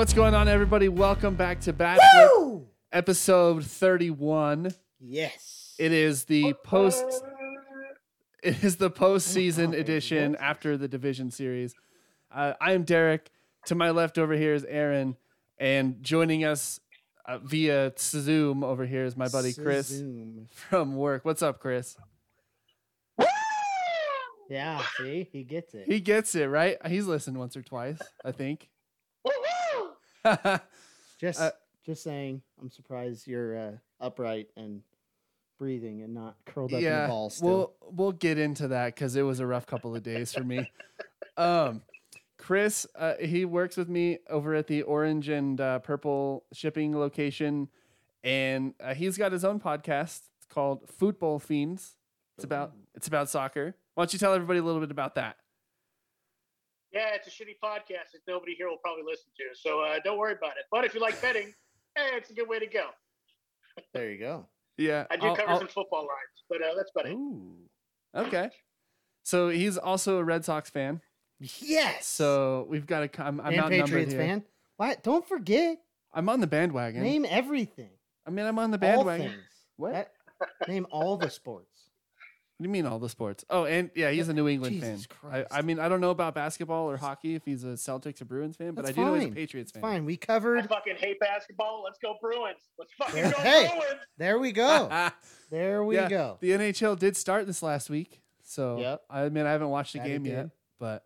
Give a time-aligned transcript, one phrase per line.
[0.00, 0.88] What's going on, everybody?
[0.88, 4.72] Welcome back to Bad Flip, episode 31.
[4.98, 5.74] Yes.
[5.78, 7.04] It is the post.
[8.42, 11.74] It is the postseason edition after the division series.
[12.34, 13.30] Uh, I am Derek.
[13.66, 15.18] To my left over here is Aaron,
[15.58, 16.80] and joining us
[17.26, 20.48] uh, via Zoom over here is my buddy Chris Zoom.
[20.50, 21.26] from work.
[21.26, 21.94] What's up, Chris?
[24.48, 25.84] Yeah, see, he gets it.
[25.86, 26.78] He gets it right.
[26.86, 28.70] He's listened once or twice, I think.
[31.20, 31.52] just, uh,
[31.84, 32.42] just saying.
[32.60, 34.82] I'm surprised you're uh, upright and
[35.58, 37.48] breathing and not curled up in yeah, the ball still.
[37.48, 40.70] we'll we'll get into that because it was a rough couple of days for me.
[41.36, 41.82] Um,
[42.36, 47.68] Chris, uh, he works with me over at the Orange and uh, Purple shipping location,
[48.22, 50.22] and uh, he's got his own podcast.
[50.36, 51.96] It's called Football Fiends.
[52.36, 53.74] It's about it's about soccer.
[53.94, 55.36] Why don't you tell everybody a little bit about that?
[56.92, 59.44] Yeah, it's a shitty podcast that nobody here will probably listen to.
[59.58, 60.64] So uh, don't worry about it.
[60.70, 61.54] But if you like betting,
[61.96, 62.88] hey, it's a good way to go.
[63.94, 64.46] there you go.
[64.76, 67.12] Yeah, I do I'll- cover I'll- some football lines, but uh, that's about it.
[67.14, 67.56] Ooh,
[68.14, 68.50] okay.
[69.22, 71.00] So he's also a Red Sox fan.
[71.60, 72.06] Yes.
[72.06, 73.22] So we've got to.
[73.24, 74.20] I'm, I'm and outnumbered Patriots here.
[74.22, 74.44] fan.
[74.76, 75.02] What?
[75.02, 75.78] Don't forget.
[76.12, 77.02] I'm on the bandwagon.
[77.02, 77.90] Name everything.
[78.26, 79.30] I mean, I'm on the All bandwagon.
[79.30, 79.42] things.
[79.76, 79.92] What?
[79.92, 81.69] That- name all the sports.
[82.60, 83.42] What do you mean all the sports?
[83.48, 85.46] Oh, and yeah, he's a New England Jesus fan.
[85.50, 88.26] I, I mean, I don't know about basketball or hockey if he's a Celtics or
[88.26, 89.34] Bruins fan, but That's I do know he's a fine.
[89.34, 89.80] Patriots fan.
[89.80, 90.04] fine.
[90.04, 90.68] We I covered.
[90.68, 91.82] fucking hate basketball.
[91.82, 92.58] Let's go Bruins.
[92.78, 93.68] Let's fucking There- go hey.
[93.68, 94.00] Bruins.
[94.18, 95.08] There we go.
[95.50, 96.36] There we Yeah, go.
[96.42, 99.02] the NHL did start this last week, so Yep.
[99.08, 100.50] I mean, I haven't watched the That it game yet, did.
[100.78, 101.04] but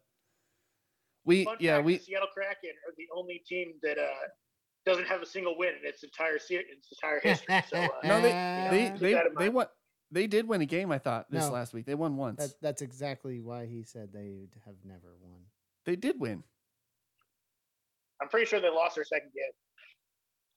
[1.24, 4.04] we, Fun yeah, fact, we, the Seattle Kraken are the only team that uh,
[4.84, 7.62] doesn't have a single win in its entire se- its entire history.
[7.70, 9.54] So uh, no, they, Uh, they, keep they, that in they mind.
[9.54, 9.66] won,
[10.10, 10.92] they did win a game.
[10.92, 11.52] I thought this No.
[11.52, 12.38] last week they won once.
[12.38, 15.40] That, that's exactly why he said they have never won.
[15.84, 16.42] they did win.
[18.20, 19.50] I'm pretty sure they lost their second game.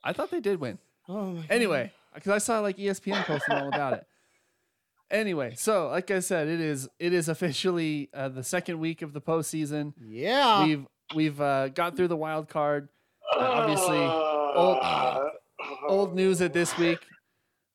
[0.04, 0.78] I thought they did win.
[1.10, 4.06] Oh my Anyway, because I saw like ESPN posting all about it.
[5.10, 9.14] Anyway, so like I said, it is it is officially uh, the second week of
[9.14, 9.94] the postseason.
[10.06, 10.66] Yeah.
[10.66, 10.86] We've
[11.16, 12.90] we've uh, got through the wild card.
[13.36, 15.30] Uh, obviously, Uh,
[15.88, 17.00] Old news at this week: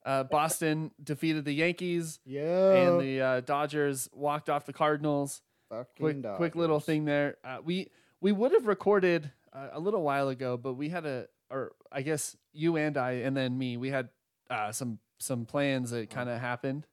[0.04, 2.72] uh, Boston defeated the Yankees, yeah.
[2.74, 5.42] and the uh, Dodgers walked off the Cardinals.
[5.70, 7.36] Fucking Quick quick little thing there.
[7.44, 7.88] Uh, we
[8.20, 12.02] we would have recorded uh, a little while ago, but we had a or I
[12.02, 14.08] guess you and I and then me we had
[14.50, 16.86] uh, some some plans that kind of happened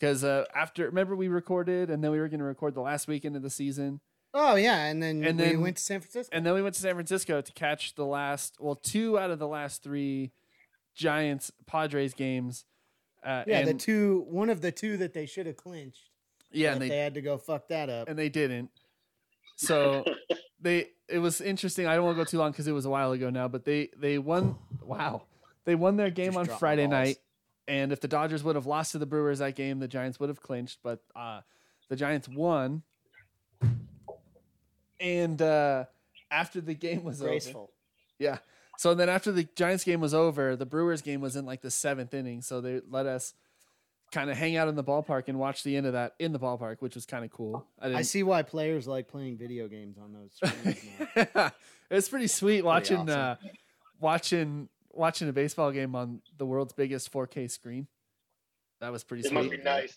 [0.00, 3.06] because uh, after remember we recorded and then we were going to record the last
[3.08, 4.00] weekend of the season
[4.34, 6.36] Oh yeah, and then And we then- went to San Francisco.
[6.36, 9.38] and then we went to San Francisco to catch the last well two out of
[9.38, 10.32] the last three
[10.96, 12.64] Giants Padres games.
[13.24, 16.10] Uh, yeah, the two, one of the two that they should have clinched.
[16.52, 18.08] yeah, and they, they had to go fuck that up.
[18.08, 18.70] and they didn't.
[19.56, 20.04] So
[20.60, 21.86] they it was interesting.
[21.86, 23.64] I don't want to go too long because it was a while ago now, but
[23.64, 24.56] they they won.
[24.82, 25.22] Wow,
[25.64, 26.90] they won their game Just on Friday balls.
[27.06, 27.18] night,
[27.68, 30.28] and if the Dodgers would have lost to the Brewers that game, the Giants would
[30.28, 30.78] have clinched.
[30.82, 31.40] But uh,
[31.88, 32.82] the Giants won,
[35.00, 35.84] and uh,
[36.30, 37.72] after the game was over, Graceful.
[38.18, 38.38] yeah.
[38.78, 41.70] So then after the Giants game was over, the Brewers game was in like the
[41.70, 42.42] seventh inning.
[42.42, 43.32] So they let us
[44.12, 46.38] kind of hang out in the ballpark and watch the end of that in the
[46.38, 47.66] ballpark, which was kind of cool.
[47.80, 50.84] I didn't I see why players like playing video games on those screens
[51.34, 51.50] now.
[51.90, 53.20] it's pretty sweet watching awesome.
[53.20, 53.34] uh
[54.00, 57.86] watching watching a baseball game on the world's biggest 4K screen.
[58.80, 59.58] That was pretty It must sweet.
[59.58, 59.96] be nice.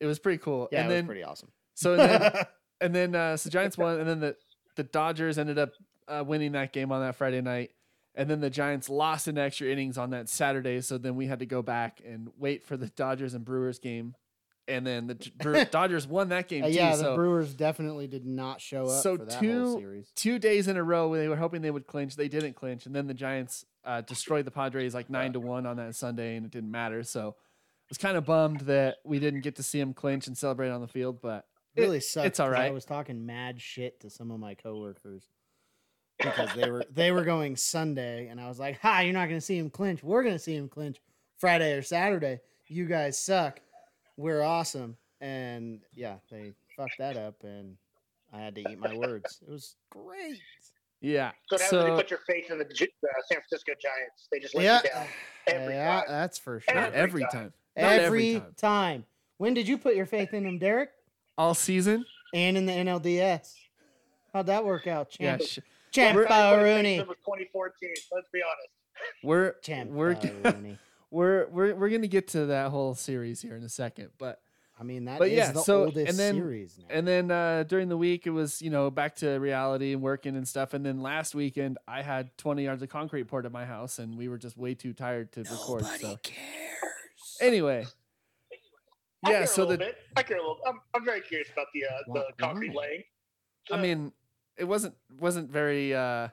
[0.00, 0.68] It was pretty cool.
[0.70, 1.48] yeah, and it then was pretty awesome.
[1.74, 2.32] so and then
[2.80, 4.36] and then uh so Giants won and then the
[4.76, 5.70] the Dodgers ended up
[6.08, 7.70] uh, winning that game on that Friday night.
[8.18, 11.40] And then the Giants lost in extra innings on that Saturday, so then we had
[11.40, 14.14] to go back and wait for the Dodgers and Brewers game.
[14.66, 16.72] And then the Brew- Dodgers won that game Uh, too.
[16.72, 20.66] yeah, the so Brewers definitely did not show up So for that two- two days
[20.66, 22.16] in a row where they were hoping they would clinch.
[22.16, 25.66] They didn't clinch, and then the Giants uh, destroyed the Padres like nine to one
[25.66, 27.02] on that Sunday, and it didn't matter.
[27.04, 30.36] So I was kind of bummed that we didn't get to see them clinch and
[30.36, 31.20] celebrate on the field.
[31.20, 31.44] But
[31.76, 32.26] it- really sucked.
[32.26, 32.70] it's all right.
[32.70, 35.28] I was talking mad shit to some of my coworkers
[36.18, 39.38] because they were they were going Sunday, and I was like, "Ha, you're not going
[39.40, 40.02] to see him clinch.
[40.02, 40.98] We're going to see him clinch
[41.38, 42.40] Friday or Saturday.
[42.68, 43.60] You guys suck.
[44.16, 47.76] We're awesome." And yeah, they fucked that up, and
[48.32, 49.40] I had to eat my words.
[49.46, 50.38] It was great.
[51.00, 54.28] yeah, So, how do they so put your faith in the uh, San Francisco Giants?
[54.30, 55.06] They just let Yeah, you down
[55.46, 56.04] every yeah, time.
[56.08, 56.74] that's for sure.
[56.74, 57.30] not every every time.
[57.32, 59.04] time, Every, every time, time.
[59.38, 60.90] When did you put your faith in him, Derek?
[61.38, 62.04] all season.
[62.34, 63.54] And in the NLDS?
[64.32, 65.42] How'd that work out, Yeah, champ?
[65.48, 65.58] sh-
[65.96, 66.96] champ We're- Everybody Rooney.
[66.98, 67.90] 2014.
[68.12, 68.68] Let's be honest.
[69.22, 70.14] we're Champ we're
[70.44, 70.78] Rooney.
[71.10, 74.40] we're we're we're gonna get to that whole series here in a second, but
[74.78, 76.84] I mean, that is But yeah, the so- oldest and then- series now.
[76.90, 80.36] And then uh, during the week, it was you know back to reality and working
[80.36, 80.74] and stuff.
[80.74, 84.16] And then last weekend, I had 20 yards of concrete poured at my house, and
[84.18, 85.84] we were just way too tired to record.
[85.86, 87.38] So cares.
[87.40, 87.86] anyway,
[89.24, 89.38] I yeah.
[89.38, 89.96] care So a little the bit.
[90.16, 90.58] I care a little.
[90.66, 92.82] I'm, I'm very curious about the uh, the concrete why?
[92.82, 93.02] laying.
[93.72, 94.12] I Uh, mean,
[94.56, 95.94] it wasn't wasn't very.
[95.94, 96.28] Uh,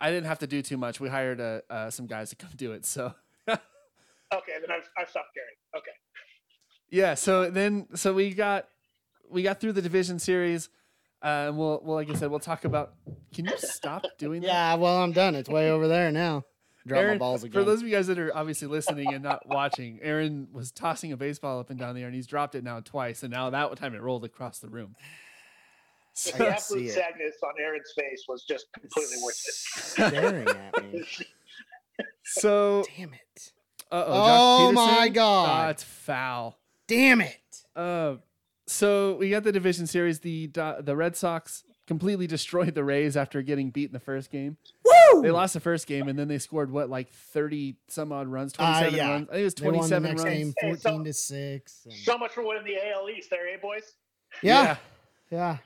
[0.00, 0.98] I didn't have to do too much.
[0.98, 2.86] We hired uh, uh, some guys to come do it.
[2.86, 3.14] So
[3.48, 3.58] okay,
[4.60, 5.56] then I've, I've stopped caring.
[5.76, 5.90] Okay.
[6.90, 7.14] yeah.
[7.14, 8.66] So then so we got
[9.28, 10.68] we got through the division series.
[11.22, 12.94] Uh, and we'll, well, like I said, we'll talk about.
[13.34, 14.46] Can you stop doing that?
[14.46, 15.34] Yeah, well, I'm done.
[15.34, 16.44] It's way over there now.
[16.86, 19.46] Drop my Aaron, balls for those of you guys that are obviously listening and not
[19.46, 22.64] watching, Aaron was tossing a baseball up and down the air, and he's dropped it
[22.64, 24.96] now twice, and now that time it rolled across the room.
[26.24, 26.92] The absolute see it.
[26.94, 31.04] sadness on Aaron's face was just completely worth Staring at me.
[31.98, 32.06] it.
[32.24, 33.52] So, Damn it.
[33.90, 35.68] uh Oh my God.
[35.68, 36.58] that's foul.
[36.86, 37.36] Damn it.
[37.76, 38.16] Uh,
[38.66, 40.20] so we got the division series.
[40.20, 40.48] The
[40.80, 44.56] the Red Sox completely destroyed the Rays after getting beat in the first game.
[44.84, 45.22] Woo!
[45.22, 48.54] They lost the first game, and then they scored what like thirty some odd runs,
[48.58, 49.10] Uh, twenty seven yeah.
[49.10, 49.28] runs.
[49.28, 50.36] I think it was They won twenty the seven next runs.
[50.36, 51.80] game Hey, 14 so- to 6.
[51.86, 53.94] and- so much for winning the AL East there, eh, boys?
[54.42, 54.76] yeah.
[55.30, 55.58] Yeah.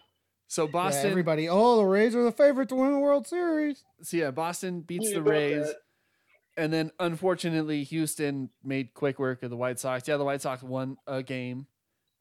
[0.48, 3.84] So Yeah, Boston, everybody, oh, the Rays are the favorite to win the World Series.
[4.02, 5.66] so yeah, Boston beats You the Rays.
[5.66, 5.76] that.
[6.56, 10.06] And then unfortunately, Houston made quick work of the White Sox.
[10.06, 11.66] Yeah, the White Sox won a game,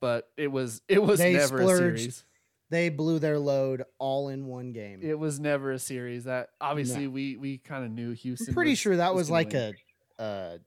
[0.01, 2.23] but it was it was They never a series.
[2.71, 5.01] They blew their load all in one game.
[5.03, 6.23] It was never a series.
[6.23, 8.47] That obviously we we kind of knew Houston.
[8.49, 9.75] I'm pretty was- sure that was, gonna like win.
[10.17, 10.57] a, uh,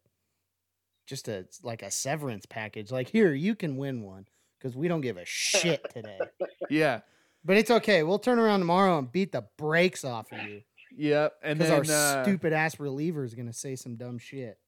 [1.08, 2.92] just a like a severance package.
[2.92, 4.26] Like here, you can win one
[4.60, 6.18] because we don't give a shit today.
[6.70, 7.00] yeah,
[7.46, 8.02] But it's okay.
[8.02, 10.62] We'll turn around tomorrow and beat the brakes off of you
[10.96, 11.34] yep.
[11.43, 14.58] And because then our uh, stupid ass reliever is gonna say some dumb shit.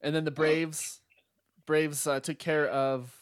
[0.00, 1.00] and then the Braves,
[1.66, 3.12] Braves uh, took care of.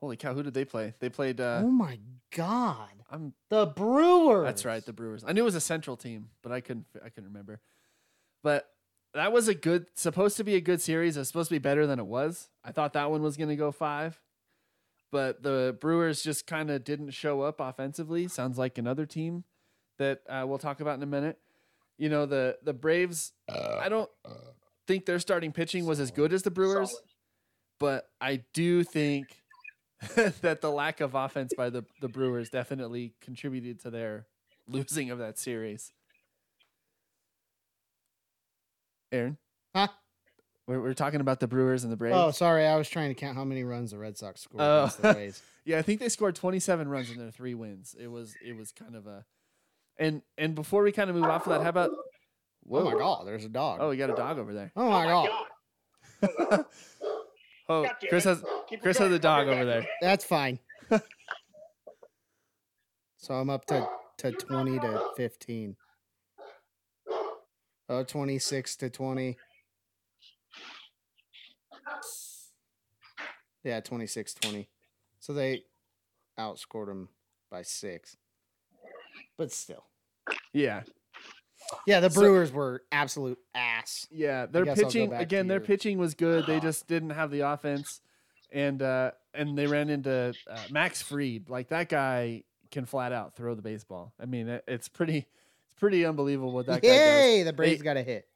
[0.00, 0.34] Holy cow!
[0.34, 0.94] Who did they play?
[0.98, 1.40] They played.
[1.40, 1.98] Uh, oh my
[2.34, 3.34] god, I'm.
[3.50, 4.44] the Brewers.
[4.44, 5.24] That's right, the Brewers.
[5.26, 6.86] I knew it was a Central team, but I couldn't.
[6.96, 7.60] I couldn't remember.
[8.42, 8.68] But
[9.14, 11.16] that was a good, supposed to be a good series.
[11.16, 12.48] It was supposed to be better than it was.
[12.64, 14.20] I thought that one was going to go five,
[15.12, 18.26] but the Brewers just kind of didn't show up offensively.
[18.26, 19.44] Sounds like another team
[19.98, 21.38] that uh, we'll talk about in a minute.
[21.98, 23.32] You know the the Braves.
[23.48, 24.10] I don't
[24.88, 27.04] think their starting pitching was as good as the Brewers, Solid.
[27.78, 29.26] but I do think
[30.40, 34.26] that the lack of offense by the, the Brewers definitely contributed to their
[34.66, 35.92] losing of that series.
[39.12, 39.36] Aaron?
[40.72, 42.16] We're, we're talking about the Brewers and the Braves.
[42.16, 42.66] Oh, sorry.
[42.66, 44.78] I was trying to count how many runs the Red Sox scored Oh.
[44.84, 45.42] against the Rays.
[45.64, 47.94] Yeah, I think they scored 27 runs in their three wins.
[47.96, 49.24] It was it was kind of a
[49.96, 51.90] and and before we kind of move off of that, how about
[52.68, 53.78] Oh my god, there's a dog.
[53.80, 54.72] Oh, we got a dog over there.
[54.74, 55.28] Oh my god,
[57.68, 58.30] Oh, God damn Chris it.
[58.30, 59.14] has Keep it Chris has going.
[59.14, 59.86] a dog over there.
[60.00, 60.58] that's fine.
[63.16, 63.86] so I'm up to
[64.18, 65.76] to 20 to 15.
[67.88, 69.36] Oh, 26 to 20.
[73.64, 74.68] Yeah, 26 20.
[75.20, 75.64] So they
[76.38, 77.08] outscored them
[77.50, 78.16] by six.
[79.36, 79.84] But still.
[80.52, 80.82] Yeah.
[81.86, 84.06] Yeah, the So- Brewers were absolute ass.
[84.10, 85.46] Yeah, their pitching again.
[85.46, 86.46] Their your- pitching was good.
[86.46, 88.00] They just didn't have the offense,
[88.50, 91.48] and uh, and they ran into uh, Max Fried.
[91.48, 94.12] Like that guy can flat out throw the baseball.
[94.20, 96.96] I mean, it, it's pretty, it's pretty unbelievable what that guy does.
[96.98, 98.28] Yay, the Braves They- got a hit.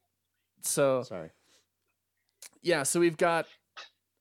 [0.62, 1.30] So Sorry.
[2.66, 3.46] Yeah, so we've got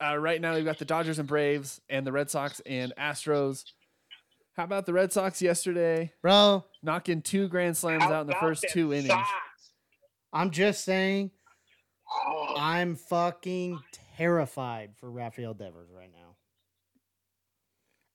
[0.03, 3.63] uh, right now we've got the Dodgers and Braves and the Red Sox and Astros.
[4.55, 8.35] How about the Red Sox yesterday Bro, knocking two grand slams How out in the
[8.35, 9.13] first them two innings?
[10.31, 11.31] I'm just saying
[12.27, 13.79] Oh, I'm fucking
[14.17, 16.35] terrified for Rafael Devers right now.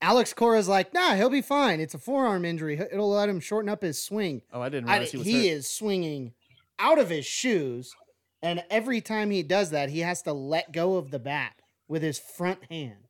[0.03, 1.81] Alex Cora's like, nah, he'll be fine.
[1.81, 2.79] It's a forearm injury.
[2.79, 4.43] It'll let him shorten up his swing.
[4.53, 5.57] Oh, I didn't I- realize he was he hurt.
[5.57, 6.33] is swinging
[6.79, 7.95] out of his shoes,
[8.42, 11.54] and every time he does that, he has to let go of the bat
[11.88, 13.09] with his front hand.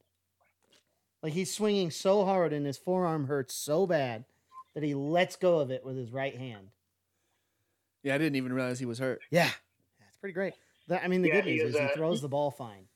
[1.22, 4.24] Like he's swinging so hard, and his forearm hurts so bad
[4.74, 6.68] that he lets go of it with his right hand.
[8.02, 9.20] Yeah, I didn't even realize he was hurt.
[9.30, 9.50] Yeah,
[10.00, 10.54] that's pretty great.
[10.88, 12.86] That, I mean, the Yeah, good news is, is he uh, throws the ball fine.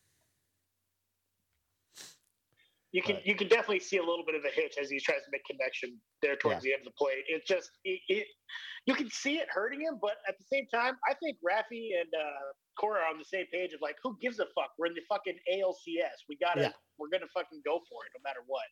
[2.95, 5.01] You can But- you can definitely see a little bit of a hitch as he
[5.01, 7.25] tries to make connection there towards the end of the plate.
[7.27, 8.27] It just it, it
[8.87, 12.09] you can see it hurting him, but at the same time, I think Rafi and
[12.15, 14.71] uh, Cora are on the same page of like, who gives a fuck?
[14.79, 16.19] We're in the fucking ALCS.
[16.29, 16.73] We gotta Yeah.
[16.99, 18.63] we're gonna fucking go for it no matter what.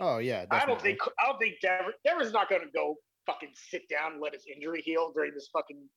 [0.00, 3.88] Oh yeah, I don't think I don't think Devers Devers not gonna go fucking sit
[3.88, 5.88] down and let his injury heal during this fucking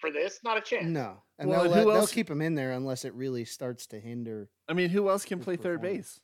[0.00, 0.38] for this.
[0.42, 0.86] Not a chance.
[0.86, 3.86] No, and Well, they'll, who let, they'll keep him in there unless it really starts
[3.88, 4.48] to hinder.
[4.68, 6.18] I mean, who else can play third base?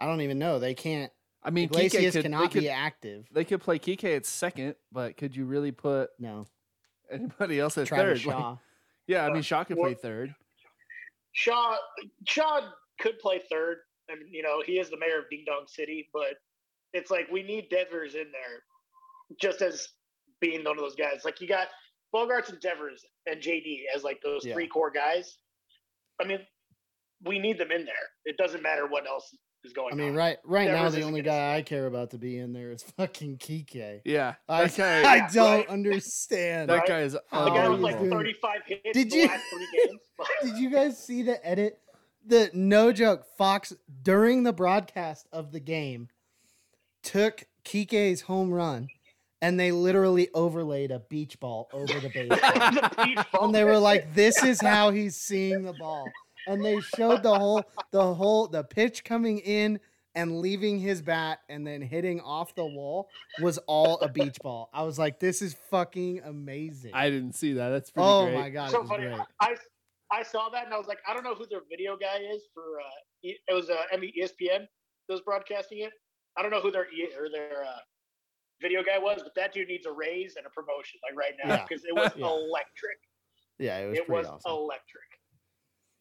[0.00, 0.58] I don't even know.
[0.58, 1.12] They can't.
[1.42, 3.26] I mean, Kike Iglesias could, cannot could, be active.
[3.30, 6.46] they could play Kike at second, but could you really put No,
[7.10, 8.26] anybody else at Travis third?
[8.34, 8.58] Like,
[9.06, 10.34] yeah, I mean, Shaw could Well- play third.
[11.32, 11.76] Shaw
[12.26, 12.60] Shaw
[13.00, 16.34] could play third, and you know he is the mayor of Ding Dong City, but
[16.92, 18.62] it's like we need Devers in there,
[19.40, 19.88] just as
[20.40, 21.22] being one of those guys.
[21.24, 21.68] Like you got
[22.14, 24.54] Bogaerts and Devers and JD as like those Yeah.
[24.54, 25.38] three core guys.
[26.20, 26.38] I mean,
[27.24, 27.94] we need them in there.
[28.24, 30.14] It doesn't matter what else is going I mean, on.
[30.16, 32.82] right right now the only gonna guy I care about to be in there is
[32.82, 34.00] fucking Kike.
[34.04, 35.68] Yeah, I, that guy, I Yeah, don't right.
[35.68, 36.70] understand.
[36.70, 36.86] that right?
[36.88, 40.00] guy is The the guy with like 35 hits Did the you- last three games.
[40.42, 41.78] Did you guys see the edit?
[42.26, 46.08] The no joke Fox during the broadcast of the game
[47.02, 48.88] took Kike's home run
[49.42, 52.38] and they literally overlaid a beach ball over the baseball.
[52.38, 53.44] The beach ball.
[53.44, 56.06] and they were like, "This is how he's seeing the ball."
[56.46, 59.80] And they showed the whole, the whole, the pitch coming in
[60.14, 63.08] and leaving his bat and then hitting off the wall
[63.40, 64.70] was all a beach ball.
[64.72, 67.70] I was like, "This is fucking amazing!" I didn't see that.
[67.70, 68.34] That's pretty oh great.
[68.38, 69.06] my god, so funny.
[69.06, 69.18] great.
[69.40, 69.56] I
[70.12, 72.42] I saw that and I was like, I don't know who their video guy is
[72.54, 72.62] for.
[72.80, 72.90] Uh,
[73.24, 74.68] E- it was uh, ESPN that
[75.08, 75.92] was broadcasting it.
[76.36, 77.78] I don't know who their E- or their uh,
[78.60, 81.54] video guy was, but that dude needs a raise and a promotion like right now
[81.54, 81.64] Yeah.
[81.66, 82.26] because it was Yeah.
[82.26, 82.98] electric.
[83.58, 84.52] Yeah, it was it pretty was awesome.
[84.52, 85.08] electric.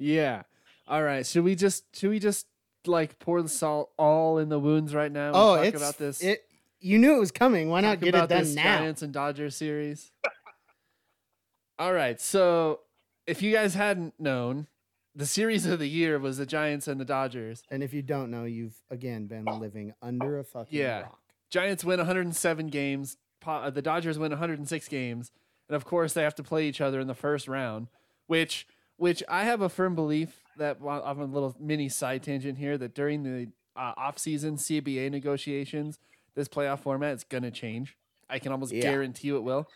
[0.03, 0.43] Yeah.
[0.87, 1.25] All right.
[1.25, 2.47] Should we just should we just
[2.85, 5.31] like pour the salt all in the wounds right now?
[5.33, 6.21] Oh, talk it's about this.
[6.21, 6.43] It
[6.79, 7.69] you knew it was coming.
[7.69, 8.79] Why not get it about done this now?
[8.79, 10.11] Giants and Dodgers series.
[11.79, 12.19] all right.
[12.19, 12.81] So
[13.25, 14.67] if you guys hadn't known,
[15.15, 17.63] the series of the year was the Giants and the Dodgers.
[17.69, 21.01] And if you don't know, you've again been living under a fucking Yeah.
[21.03, 21.19] rock.
[21.49, 23.17] Giants win 107 games.
[23.45, 25.31] Uh, The Dodgers win 106 games,
[25.67, 27.87] and of course they have to play each other in the first round.
[28.25, 28.65] Which,
[28.97, 32.77] which I have a firm belief that while I'm a little mini side tangent here
[32.77, 35.97] that during the uh, off-season CBA negotiations,
[36.35, 37.97] this playoff format is gonna change.
[38.29, 38.81] I can almost Yeah.
[38.83, 39.67] guarantee you it will,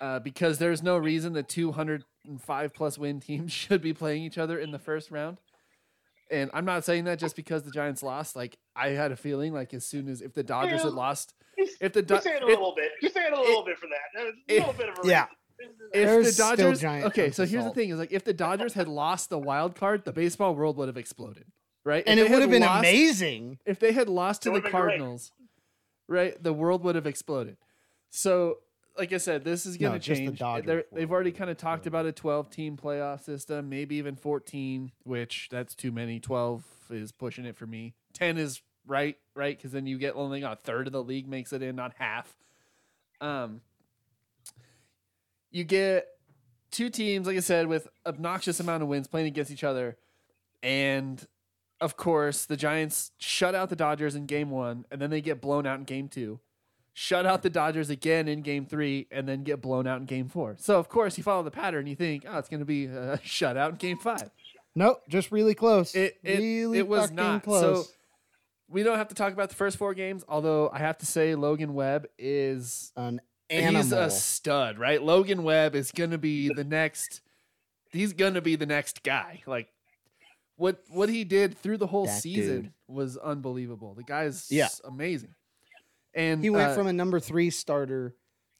[0.00, 4.58] uh, because there's no reason the 205 plus win teams should be playing each other
[4.58, 5.38] in the first round.
[6.30, 8.36] And I'm not saying that just because the Giants lost.
[8.36, 11.34] Like I had a feeling, like as soon as if the Dodgers had lost,
[11.80, 12.92] if the you Do- say it a if- little bit.
[13.02, 13.98] You say it a little bit for that.
[14.14, 15.22] There's a if- little bit of a yeah.
[15.24, 15.36] reason.
[15.60, 18.32] If There's the still Dodgers, giant okay, so here's the thing: is like if the
[18.32, 21.44] Dodgers had lost the wild card, the baseball world would have exploded,
[21.84, 22.02] right?
[22.06, 23.58] And If it would have been lost- amazing.
[23.66, 24.72] if they had lost to the would've great.
[24.72, 25.32] Cardinals,
[26.08, 26.40] right?
[26.42, 27.56] The world would have exploded.
[28.10, 28.58] So,
[28.98, 30.38] like I said, this is going to just the change.
[30.38, 32.00] Dodgers They're- world They've already kind of talked explode.
[32.00, 36.18] about a 12 team playoff system, maybe even 14, which that's too many.
[36.20, 37.94] 12 is pushing it for me.
[38.14, 39.56] 10 is right, right?
[39.56, 42.34] Because then you get only a third of the league makes it in, not half.
[43.20, 43.60] Um,
[45.50, 46.06] you get
[46.70, 49.96] two teams, like I said, with obnoxious amount of wins playing against each other,
[50.62, 51.24] and
[51.80, 55.40] of course the Giants shut out the Dodgers in Game One, and then they get
[55.40, 56.40] blown out in Game Two.
[56.92, 60.28] Shut out the Dodgers again in Game Three, and then get blown out in Game
[60.28, 60.56] Four.
[60.58, 61.86] So of course you follow the pattern.
[61.86, 64.30] You think, oh, it's going to be a shutout in Game Five.
[64.74, 65.94] Nope, just really close.
[65.94, 67.42] It it, really it was not.
[67.42, 67.88] close.
[67.88, 67.92] So
[68.68, 70.24] we don't have to talk about the first four games.
[70.28, 73.82] Although I have to say Logan Webb is An animal.
[73.82, 75.02] He's a stud, right?
[75.02, 77.20] Logan Webb is gonna be the next.
[77.90, 79.42] He's gonna be the next guy.
[79.46, 79.68] Like
[80.56, 82.72] what what he did through the whole That season dude.
[82.86, 83.94] was unbelievable.
[83.94, 84.68] The guy's Yeah.
[84.84, 85.34] amazing.
[86.14, 88.14] And he went uh, from a number three starter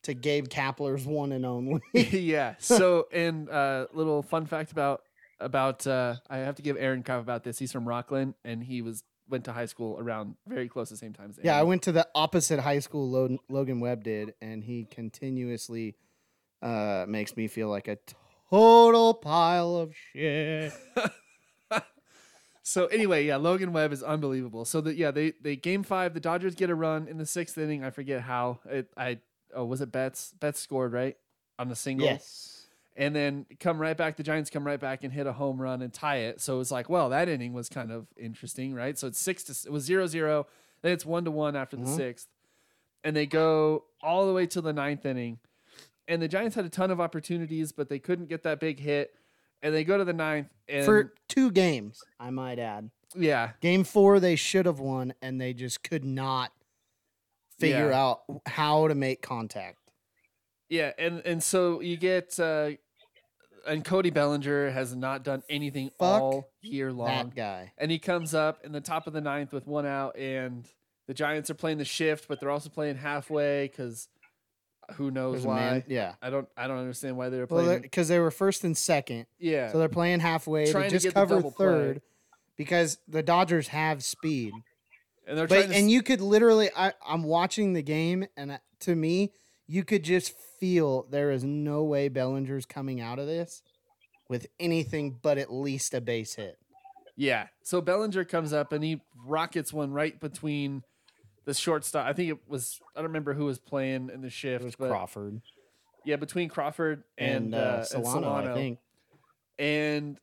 [0.05, 1.81] to Gabe Kapler's one and only.
[1.93, 2.55] yeah.
[2.59, 5.03] So and uh little fun fact about
[5.41, 7.59] about uh I have to give Aaron crap about this.
[7.59, 11.13] He's from Rocklin and he was went to high school around very close the same
[11.13, 14.63] time as yeah, I went to the opposite high school Lo- Logan Webb did, and
[14.63, 15.97] he continuously
[16.63, 17.99] uh, makes me feel like a
[18.51, 20.73] total pile of shit.
[22.71, 24.65] So anyway, yeah, Logan Webb is unbelievable.
[24.65, 27.59] So that yeah, they they game five, the Dodgers get a run in the sixth
[27.59, 27.83] inning.
[27.83, 28.93] I forget how it.
[28.97, 29.19] I
[29.53, 30.33] oh was it Betts?
[30.39, 31.17] Betts scored right
[31.59, 32.07] on the single.
[32.07, 32.60] Yes.
[33.01, 34.17] And then come right back.
[34.17, 36.41] The Giants come right back and hit a home run and tie it.
[36.41, 38.97] So it's like, well, that inning was kind of interesting, right?
[38.99, 40.47] So it's six to it was zero zero.
[40.83, 41.97] Then it's one to one after the Mhm.
[41.97, 42.29] sixth,
[43.03, 45.39] and they go all the way to the ninth inning.
[46.07, 49.15] And the Giants had a ton of opportunities, but they couldn't get that big hit.
[49.63, 52.91] And they go to the ninth, and For two games, I might add.
[53.15, 56.53] yeah, Game four, they should have won, and they just could not
[57.59, 58.01] figure Yeah.
[58.03, 59.79] out how to make contact.
[60.71, 62.71] Yeah, and and so you get uh
[63.67, 67.09] and Cody Bellinger has not done anything Fuck all year long.
[67.09, 67.73] That guy.
[67.79, 70.67] And he comes up in the top of the ninth with one out, and
[71.07, 74.09] the Giants are playing the shift, but they're also playing halfway because
[74.95, 75.85] who knows There's why.
[75.89, 76.15] yeah.
[76.21, 77.83] I don't I don't understand why they were playing.
[77.83, 80.71] because they were first and second, yeah, so they're playing halfway.
[80.71, 81.67] Trying They to just the cover double play.
[81.67, 82.03] third
[82.57, 84.53] because the Dodgers have speed.
[85.27, 88.59] And they're But trying to and you could literally, I, I'm watching the game, and
[88.81, 89.33] to me,
[89.71, 93.63] you could just feel there is no way Bellinger's coming out of this
[94.29, 96.59] with anything but at least a base hit.
[97.15, 97.47] Yeah.
[97.63, 100.83] So Bellinger comes up and he rockets one right between
[101.45, 102.05] the shortstop.
[102.05, 104.63] I think it was I don't remember who was playing in the shift.
[104.63, 105.41] It was Crawford
[106.05, 108.51] Yeah, between Crawford and, and, uh, uh, and Solano, Solano.
[108.51, 108.79] I think.
[109.57, 110.19] And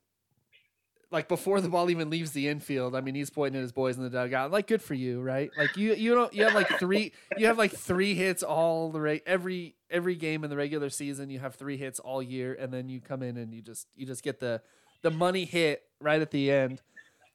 [1.12, 3.98] like before the ball even leaves the infield, I mean he's pointing at his boys
[3.98, 4.52] in the dugout.
[4.52, 5.50] Like good for you, right?
[5.58, 9.00] Like you you don't you have like three you have like three hits all the
[9.00, 11.30] right every every game in the regular season.
[11.30, 14.06] You have three hits all year, and then you come in and you just you
[14.06, 14.62] just get the
[15.02, 16.82] the money hit right at the end,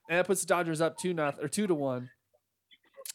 [0.08, 2.10] and that puts the Dodgers up two nothing or two to one.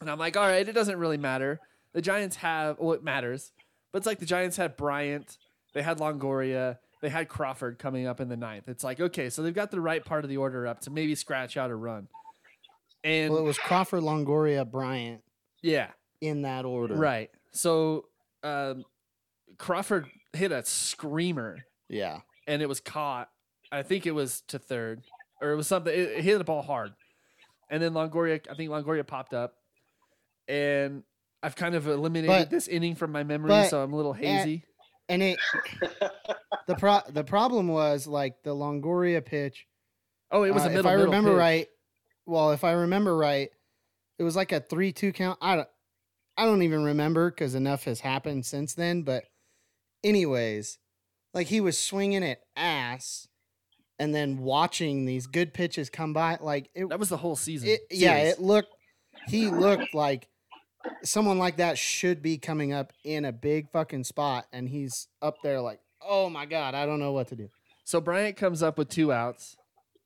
[0.01, 1.59] And I'm like, all right, it doesn't really matter.
[1.93, 3.51] The Giants have well, it matters,
[3.91, 5.37] but it's like the Giants had Bryant,
[5.73, 8.67] they had Longoria, they had Crawford coming up in the ninth.
[8.67, 11.13] It's like, okay, so they've got the right part of the order up to maybe
[11.15, 12.07] scratch out a run.
[13.03, 15.21] And Well, it was Crawford, Longoria, Bryant
[15.61, 16.95] yeah, in that order.
[16.95, 17.29] right.
[17.51, 18.05] So
[18.43, 18.83] um,
[19.57, 22.19] Crawford hit a screamer Yeah.
[22.47, 23.29] and it was caught.
[23.71, 25.03] I think it was to third,
[25.41, 25.93] or it was something.
[25.93, 26.91] It, it hit the ball hard,
[27.69, 28.39] and then Longoria.
[28.49, 29.55] I think Longoria popped up,
[30.47, 31.03] and
[31.43, 34.63] I've kind of eliminated But- this inning from my memory, so I'm a little hazy.
[35.09, 35.39] And it
[36.67, 39.65] the pro the problem was like the Longoria pitch.
[40.31, 40.79] oh, it was uh, a middle.
[40.81, 41.39] if I middle remember pitch.
[41.39, 41.67] right,
[42.25, 43.49] well, if I remember right,
[44.19, 45.39] it was like a three-two count.
[45.41, 45.69] I don't,
[46.35, 49.03] I don't even remember because enough has happened since then.
[49.03, 49.23] But,
[50.03, 50.77] anyways,
[51.33, 53.27] like he was swinging it ass,
[53.99, 56.37] and then watching these good pitches come by.
[56.41, 57.69] Like it, that was the whole season.
[57.69, 58.73] it yeah, it looked.
[59.27, 60.27] He looked like
[61.03, 65.35] someone like that should be coming up in a big fucking spot, and he's up
[65.43, 67.49] there like, oh my god, I don't know what to do.
[67.83, 69.55] So Bryant comes up with two outs,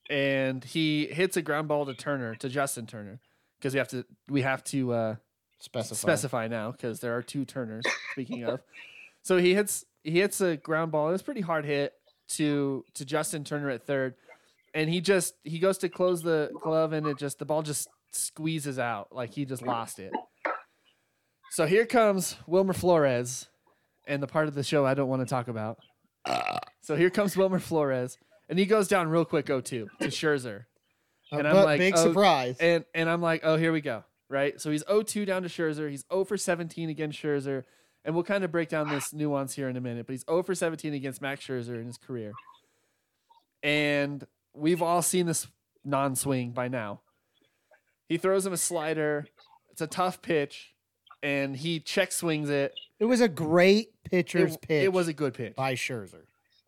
[0.09, 3.19] and he hits a ground ball to Turner to Justin Turner
[3.59, 5.15] because we have to we have to uh,
[5.59, 5.95] Specify.
[5.95, 7.85] specify now because there are two Turners.
[8.13, 8.61] speaking of,
[9.21, 11.09] so he hits he hits a ground ball.
[11.09, 11.93] It was pretty hard hit
[12.29, 14.15] to to Justin Turner at third,
[14.73, 17.87] and he just he goes to close the glove and it just the ball just
[18.11, 20.11] squeezes out like he just lost it.
[21.51, 23.49] So here comes Wilmer Flores,
[24.07, 25.79] and the part of the show I don't want to talk about.
[26.79, 30.63] So here comes Wilmer Flores, and he goes down real quick 0-2 to Scherzer.
[31.29, 32.55] And I'm but like, big oh, surprise.
[32.61, 34.05] And and I'm like, oh, here we go.
[34.29, 34.61] Right?
[34.61, 35.89] So he's 0-2 down to Scherzer.
[35.89, 37.65] He's 0 for 17 against Scherzer.
[38.05, 40.07] And we'll kind of break down this nuance here in a minute.
[40.07, 42.31] But he's 0 for 17 against Max Scherzer in his career.
[43.61, 45.47] And we've all seen this
[45.83, 47.01] non-swing by now.
[48.07, 49.27] He throws him a slider.
[49.69, 50.73] It's a tough pitch.
[51.23, 52.73] And he check swings it.
[52.99, 54.83] It was a great pitcher's It, pitch.
[54.85, 55.55] it was a good pitch.
[55.55, 56.23] by Scherzer.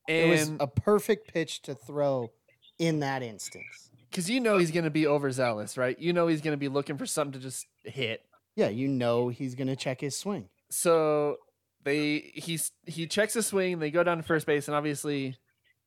[0.07, 2.31] And it was a perfect pitch to throw
[2.79, 3.89] in that instance.
[4.09, 5.97] because you know he's going to be overzealous, right?
[5.97, 8.23] You know he's going to be looking for something to just hit.
[8.55, 10.49] Yeah, you know he's gonna check his swing.
[10.69, 11.37] so
[11.83, 15.35] they he's he checks his swing they go down to first base and obviously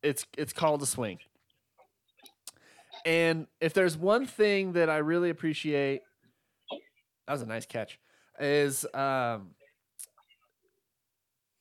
[0.03, 1.19] it's it's called a swing
[3.07, 6.03] and if there's one thing that i really appreciate
[7.27, 7.99] that was a nice catch
[8.41, 9.51] is um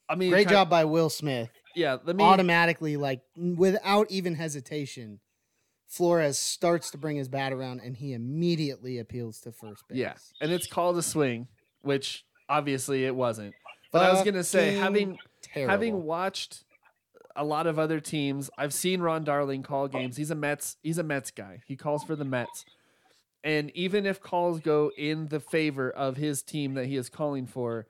[0.09, 1.49] i mean Great job by Will Smith.
[1.75, 5.19] yeah let me Automatically, like without even hesitation,
[5.87, 9.97] Flores starts to bring his bat around and he immediately appeals to first base.
[9.97, 11.47] yeah and it's called a swing
[11.81, 13.53] which obviously it wasn't
[13.91, 15.71] but i was gonna say having terrible.
[15.71, 16.63] having watched
[17.35, 20.15] a lot of other teams, I've seen Ron Darling call games.
[20.15, 20.77] He's a Mets.
[20.81, 21.59] He's a Mets guy.
[21.67, 22.63] He calls for the Mets,
[23.45, 27.45] and even if calls go in the favor of his team that he is calling
[27.45, 27.85] for,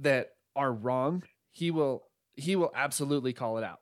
[0.00, 2.02] that are wrong, he will
[2.34, 3.78] he will absolutely call it out,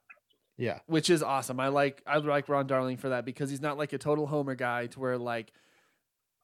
[0.59, 1.59] yeah, which is awesome.
[1.59, 4.55] I like I like Ron Darling for that because he's not like a total homer
[4.55, 5.51] guy to where like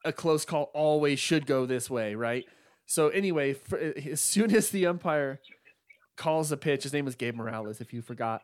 [0.03, 2.45] a close call always should go this way, right?
[2.87, 3.77] So anyway, for,
[4.11, 5.39] as soon as the umpire
[6.17, 7.81] calls a pitch, his name is Gabe Morales.
[7.81, 8.41] If you forgot,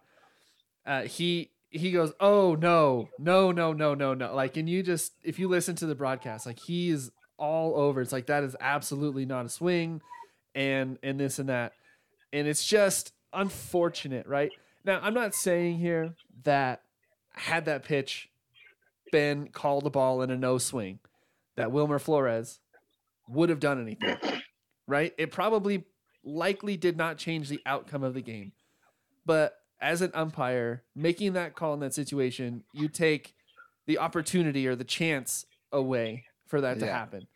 [0.85, 5.13] uh, he he goes, "Oh no, no, no, no, no, no!" Like, and you just
[5.23, 8.01] if you listen to the broadcast, like he is all over.
[8.01, 10.01] It's like that is absolutely not a swing,
[10.53, 11.73] and and this and that,
[12.31, 14.51] and it's just unfortunate, right?
[14.85, 16.81] Now, I'm not saying here that
[17.33, 18.29] had that pitch
[19.11, 20.99] been called a ball in a no swing,
[21.55, 22.59] that Wilmer Flores
[23.27, 24.17] would have done anything,
[24.87, 25.13] right?
[25.17, 25.85] It probably
[26.23, 28.53] likely did not change the outcome of the game.
[29.25, 33.35] But as an umpire, making that call in that situation, you take
[33.87, 36.97] the opportunity or the chance away for that to Yeah.
[36.97, 37.27] happen.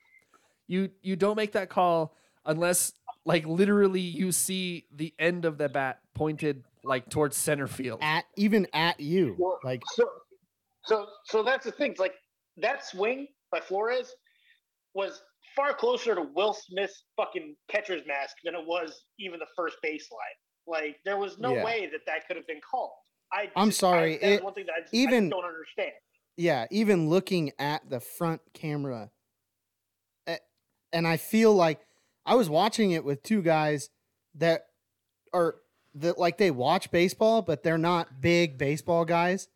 [0.68, 2.94] You you don't make that call unless
[3.26, 8.00] like literally you see the end of the bat pointed like towards center field.
[8.02, 10.10] at even at you, Well, like so,
[10.86, 11.92] so, so that's the thing.
[11.92, 12.16] It's like
[12.58, 14.14] that swing by Flores
[14.94, 15.22] was
[15.56, 20.38] far closer to Will Smith's fucking catcher's mask than it was even the first baseline.
[20.70, 21.64] Like there was no Yeah.
[21.66, 22.92] way that that could have been called.
[23.32, 25.92] I I'm sorry, I, it- one thing that I just, even- I don't understand.
[26.38, 29.12] yeah, even looking at the front camera,
[30.92, 31.80] and I feel like
[32.26, 33.90] I was watching it with two guys
[34.36, 34.66] that
[35.34, 35.56] are
[35.96, 39.48] that like they watch baseball, but they're not big baseball guys,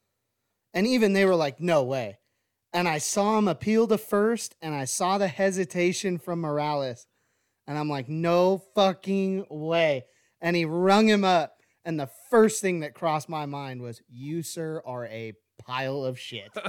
[0.73, 2.19] and even they were like, "No way."
[2.71, 7.05] And I saw him appeal to first, and I saw the hesitation from Morales,
[7.67, 10.05] and I'm like, "No fucking way!"
[10.43, 14.43] And he rung him up, and the first thing that crossed my mind was, "You
[14.43, 16.51] sir are a pile of shit."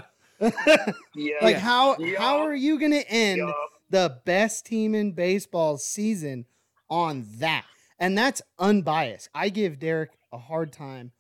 [1.15, 2.19] Yeah, Like how Yeah.
[2.19, 3.53] how are you gonna end yeah.
[3.91, 6.47] the best team in baseball season
[6.91, 7.65] on that?
[7.99, 9.29] And that's unbiased.
[9.35, 11.13] I give Derek a hard time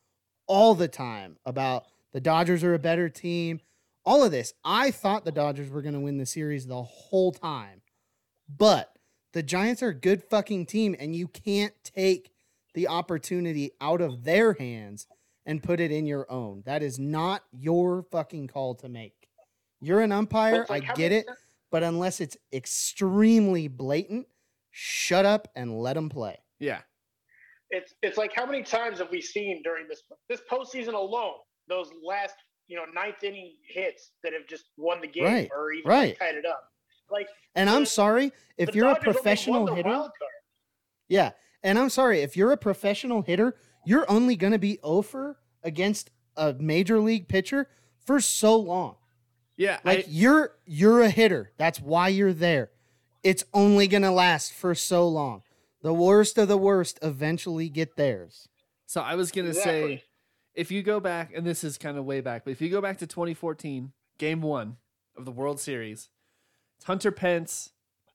[0.46, 3.60] all the time about the Dodgers are a better team.
[4.04, 4.52] All of this.
[4.64, 7.82] I thought the Dodgers were gonna win the series the whole time.
[8.48, 8.98] But
[9.32, 12.30] the Giants are a good fucking team, and you can't take
[12.74, 15.06] the opportunity out of their hands
[15.46, 16.62] and put it in your own.
[16.66, 19.28] That is not your fucking call to make.
[19.80, 21.26] You're an umpire, it's like, I get many it,
[21.70, 24.26] but unless it's extremely blatant,
[24.70, 26.38] shut up and let them play.
[26.58, 26.80] Yeah.
[27.70, 31.34] it's it's like how many times have we seen during this this postseason alone
[31.68, 32.34] those last
[32.68, 36.18] you know ninth inning hits that have just won the game Right, or even right.
[36.18, 36.62] tied it up.
[37.10, 40.08] Like And I'm sorry if you're a Dodgers only won professional hitter.
[41.08, 41.30] Yeah,
[41.64, 46.10] and I'm sorry if you're a professional hitter, you're only going to be over against
[46.36, 47.68] a major league pitcher
[48.04, 48.96] for so long.
[49.56, 49.78] Yeah.
[49.84, 51.50] Like I, you're you're a hitter.
[51.56, 52.70] That's why you're there.
[53.22, 55.42] It's only going to last for so long.
[55.82, 58.48] The worst of the worst eventually get theirs.
[58.86, 60.02] so I was gonna say
[60.54, 62.80] if you go back, and this is kind of way back, but if you go
[62.80, 64.78] back to 2014, game one
[65.14, 66.08] of the World Series,
[66.76, 67.72] it's Hunter Pence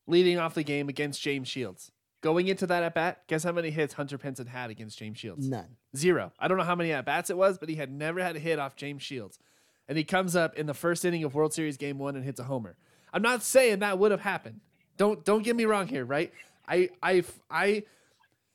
[0.07, 1.91] leading off the game against James Shields.
[2.21, 5.17] Going into that at bat, guess how many hits Hunter Pence had had against James
[5.17, 5.47] Shields?
[5.47, 5.77] None.
[5.95, 6.33] Zero.
[6.37, 8.39] I don't know how many at bats it was, but he had never had a
[8.39, 9.39] hit off James Shields.
[9.87, 12.39] And he comes up in the first inning of World Series game one and hits
[12.39, 12.75] a homer.
[13.13, 14.59] I'm not saying that would have happened.
[14.97, 16.31] Don't don't get me wrong here, right?
[16.67, 17.83] I I I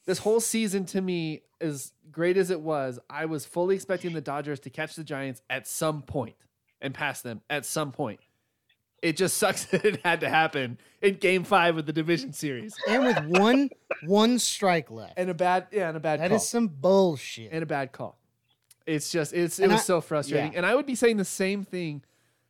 [0.04, 4.20] this whole season to me, as great as it was, I was fully expecting the
[4.20, 6.36] Dodgers to catch the Giants at some point
[6.80, 8.20] and pass them at some point.
[9.04, 12.74] It just sucks that it had to happen in game five of the division series.
[12.88, 13.68] And with one
[14.06, 15.14] one strike left.
[15.18, 16.36] And a bad yeah, and a bad That call.
[16.38, 17.50] is some bullshit.
[17.52, 18.18] and a bad call.
[18.86, 20.52] It's just it's it And was I- so frustrating.
[20.52, 20.56] yeah.
[20.58, 22.02] And I would be saying the same thing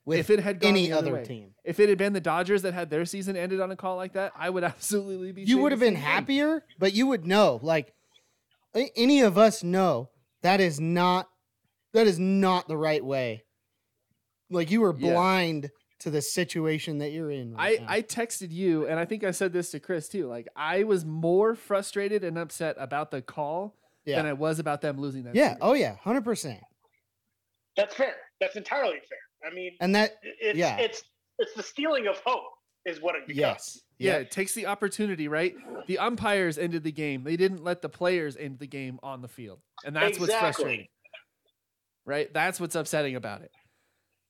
[0.04, 1.24] with if it had gone any the other, way.
[1.24, 1.54] team.
[1.64, 4.12] If it had been the Dodgers that had their season ended on a call like
[4.12, 5.42] that, I would absolutely be.
[5.42, 6.02] you would have been same thing.
[6.10, 7.58] happier, but you would know.
[7.62, 7.92] Like
[8.96, 10.10] any of us know
[10.42, 11.28] that is not
[11.94, 13.44] that is not the right way.
[14.50, 15.14] Like you were Yeah.
[16.04, 17.54] Blind to the situation that you're in.
[17.58, 17.86] I, now.
[17.88, 20.26] I texted you, and I think I said this to Chris too.
[20.26, 24.80] Like I was more frustrated and upset about the call yeah, than I was about
[24.80, 25.34] them losing that.
[25.34, 25.58] yeah, series.
[25.62, 26.60] oh yeah, hundred percent.
[27.76, 28.14] That's fair.
[28.40, 29.50] That's entirely fair.
[29.50, 30.76] I mean, And that it's yeah.
[30.78, 31.02] it's
[31.38, 32.44] it's the stealing of hope
[32.86, 33.38] is what it becomes.
[33.38, 35.54] yes, yeah, it takes the opportunity, right?
[35.86, 37.24] The umpires ended the game.
[37.24, 40.86] They didn't let the players end the game on the field, and that's what's frustrating.
[42.06, 42.32] Right?
[42.34, 43.50] That's what's upsetting about it.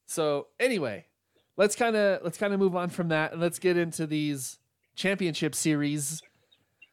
[0.07, 1.07] So anyway,
[1.57, 4.59] let's kind of let's kind of move on from that and let's get into these
[4.95, 6.23] championship series.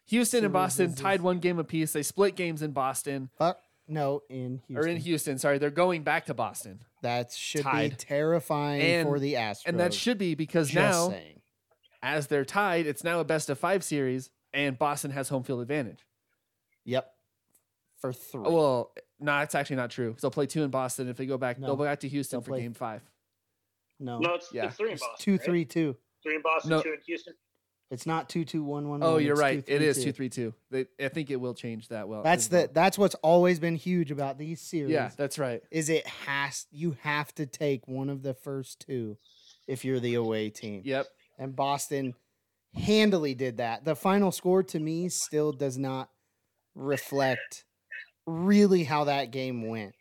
[0.07, 1.93] Houston and Boston tied one game apiece.
[1.93, 4.77] They split games in Boston Fuck no, in Houston.
[4.77, 5.37] or in Houston.
[5.37, 9.61] Sorry, they're going back to Boston, That should be terrifying And- for the Astros.
[9.67, 11.41] and that should be because Just now, saying.
[12.03, 15.61] as they're tied, it's now a best of five series, and Boston has home field
[15.61, 16.05] advantage.
[16.85, 17.09] Yep.
[17.99, 18.41] For three.
[18.41, 20.15] Well, no, that's actually not true.
[20.21, 21.07] They'll play two in Boston.
[21.07, 21.67] If they go back, No.
[21.67, 23.01] they'll go back to Houston for play- game five.
[24.01, 24.19] No.
[24.19, 24.65] No, it's, Yeah.
[24.67, 25.23] it's three in It's Boston.
[25.23, 25.41] two right?
[25.43, 25.95] three two.
[26.23, 26.81] Three in Boston, No.
[26.81, 27.33] two in Houston.
[27.89, 29.03] It's not two two one one.
[29.03, 29.65] Oh, one, you're it's right.
[29.65, 30.03] two, It three, is two.
[30.03, 30.53] two three two.
[30.69, 32.07] They, I think it will change that.
[32.07, 32.67] Well, That's the well.
[32.73, 34.91] that's what's always been huge about these series.
[34.93, 35.61] Yeah, that's right.
[35.71, 39.17] Is it has you have to take one of the first two
[39.67, 40.81] if you're the away team.
[40.85, 41.05] Yep.
[41.37, 42.13] And Boston
[42.75, 43.83] handily did that.
[43.83, 46.09] The final score to me still does not
[46.75, 47.65] reflect
[48.25, 49.93] really how that game went.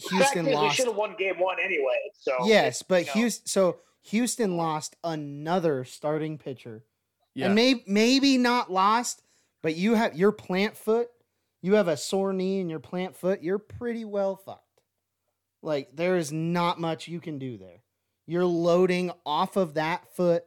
[0.00, 1.98] Fact Houston is, we lost should have won game one anyway.
[2.18, 6.84] So Yes, but you know, Houston so Houston lost another starting pitcher.
[7.34, 7.46] Yeah.
[7.46, 9.22] And maybe maybe not lost,
[9.62, 11.08] but you have your plant foot,
[11.62, 14.60] you have a sore knee in your plant foot, you're pretty well fucked.
[15.62, 17.82] Like there is not much you can do there.
[18.26, 20.44] You're loading off of that foot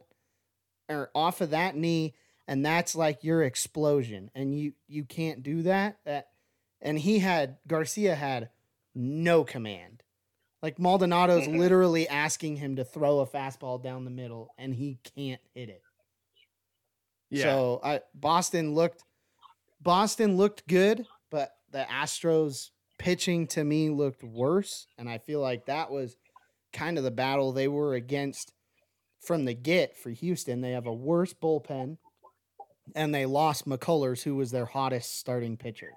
[0.90, 2.14] or off of that knee
[2.48, 5.98] and that's like your explosion and you you can't do that.
[6.06, 6.28] That
[6.82, 8.50] and he had Garcia had
[8.98, 10.04] no command
[10.64, 11.60] Like Maldonado's Mhm.
[11.60, 15.84] literally asking him to throw a fastball down the middle, and he can't hit it.
[17.30, 17.44] Yeah.
[17.44, 19.04] So I Boston looked
[19.82, 25.68] Boston looked good, but the Astros pitching to me looked worse, and I feel like
[25.68, 26.18] that was
[26.74, 28.52] kind of the battle they were against
[29.20, 30.62] from the get for Houston.
[30.62, 32.00] They have a worse bullpen,
[32.96, 35.92] and they lost McCullers, who was their hottest starting pitcher.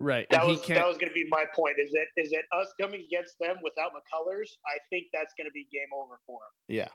[0.00, 0.26] Right.
[0.30, 1.76] That and was that was going to be my point.
[1.78, 4.48] Is that is that us coming against them without McCullers?
[4.66, 6.52] I think that's going to be game over for him.
[6.76, 6.88] Yeah.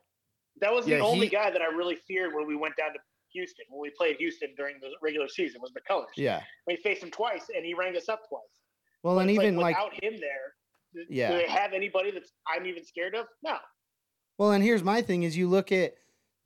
[0.62, 3.00] That was the only he- guy that I really feared when we went down to
[3.34, 6.06] Houston when we played Houston during the regular season was McCullers.
[6.16, 6.42] Yeah.
[6.68, 8.42] We faced him twice and he rang us up twice.
[9.04, 11.32] Well, and even like without him there, Yeah.
[11.32, 13.26] do they have anybody that's I'm even scared of?
[13.44, 13.58] No.
[14.38, 15.94] Well, and here's my thing: is you look at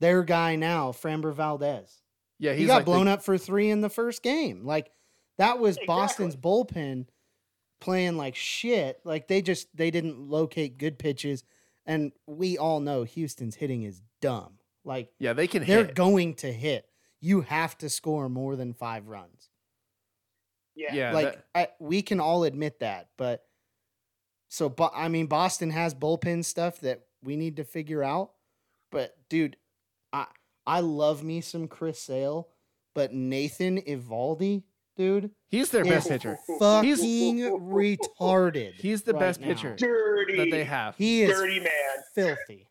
[0.00, 2.00] their guy now, Framber Valdez.
[2.38, 4.64] yeah, He he's got like the- blown up for three in the first game.
[4.64, 4.90] Like
[5.40, 5.86] that was Exactly.
[5.86, 7.06] Boston's bullpen
[7.80, 9.00] playing like shit.
[9.04, 11.42] Like they just they didn't locate good pitches,
[11.86, 14.58] and we all know Houston's hitting is dumb.
[14.84, 15.94] Like Yeah, they can they're hit.
[15.94, 16.86] going to hit.
[17.20, 19.50] You have to score more than five runs.
[20.74, 20.94] Yeah.
[20.94, 23.44] yeah, like that- I, we can all admit that, but
[24.48, 28.32] so but I mean Boston has bullpen stuff that we need to figure out.
[28.90, 29.56] But dude,
[30.12, 30.26] I
[30.66, 32.48] I love me some Chris Sale,
[32.94, 34.62] but Nathan Eovaldi,
[35.00, 36.38] dude, he's their best pitcher.
[36.58, 38.74] fucking retarded.
[38.74, 39.46] He's the right best now.
[39.46, 40.36] pitcher dirty.
[40.36, 40.94] that they have.
[40.96, 41.70] He is dirty man.
[42.14, 42.66] filthy.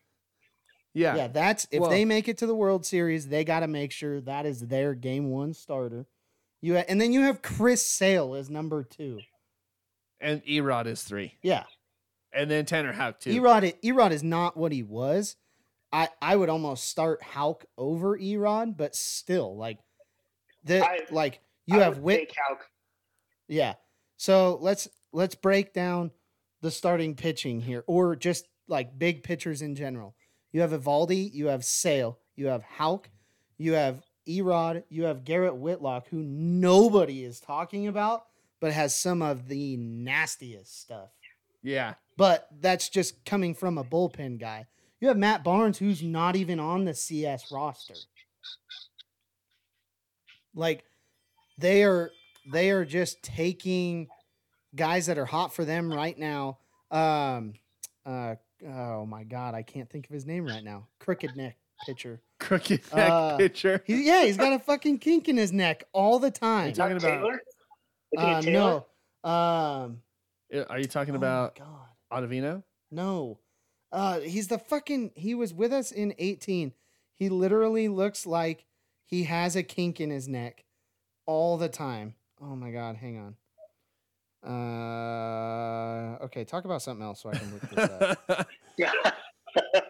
[0.94, 1.16] Yeah.
[1.16, 3.90] Yeah, that's if Well- they make it to the World Series, they got to make
[3.90, 6.06] sure that is their game one starter.
[6.60, 9.20] You ha- and then you have Chris Sale as number two.
[10.20, 11.34] And E-Rod is three.
[11.42, 11.64] Yeah,
[12.32, 13.30] And then Tanner Houck too.
[13.30, 15.34] E-Rod, E-Rod is not what he was.
[15.92, 19.78] I, I would almost start Houck over E-Rod, but still, like
[20.62, 22.18] the I- like you I have would Whit.
[22.28, 22.36] take
[23.48, 23.74] Yeah.
[24.16, 26.10] So let's let's break down
[26.60, 30.14] the starting pitching here, or just like big pitchers in general.
[30.52, 33.08] You have Eovaldi, you have Sale, you have Houck,
[33.56, 38.26] you have E-Rod, you have Garrett Whitlock, who nobody is talking about,
[38.60, 41.10] but has some of the nastiest stuff.
[41.62, 41.94] yeah.
[42.16, 44.66] But that's just coming from a bullpen guy.
[45.00, 47.94] You have Matt Barnes, who's not even on the CS roster.
[50.54, 50.84] Like
[51.60, 52.10] they are
[52.52, 54.08] they are just taking
[54.74, 56.58] guys that are hot for them right now.
[56.90, 57.54] Um
[58.06, 58.34] uh
[58.66, 60.86] oh my god, I can't think of his name right now.
[60.98, 62.20] Crooked neck pitcher.
[62.38, 63.82] Crooked neck Uh, pitcher.
[63.86, 66.68] He, yeah, he's got a fucking kink in his neck all the time.
[66.68, 67.34] You talking about- Taylor?
[68.12, 68.84] Is he a Uh, Taylor?
[69.24, 69.30] no.
[69.30, 70.02] Um
[70.52, 71.88] Uh, Are you talking oh my about God.
[72.12, 72.62] Ottavino?
[72.90, 73.38] No.
[73.92, 76.72] Uh he's the fucking he was with us in 18.
[77.14, 78.64] He literally looks like
[79.04, 80.64] he has a kink in his neck
[81.26, 82.14] all the time.
[82.40, 83.36] Oh my god, hang on.
[84.42, 88.48] Uh okay, talk about something else so I can look this up.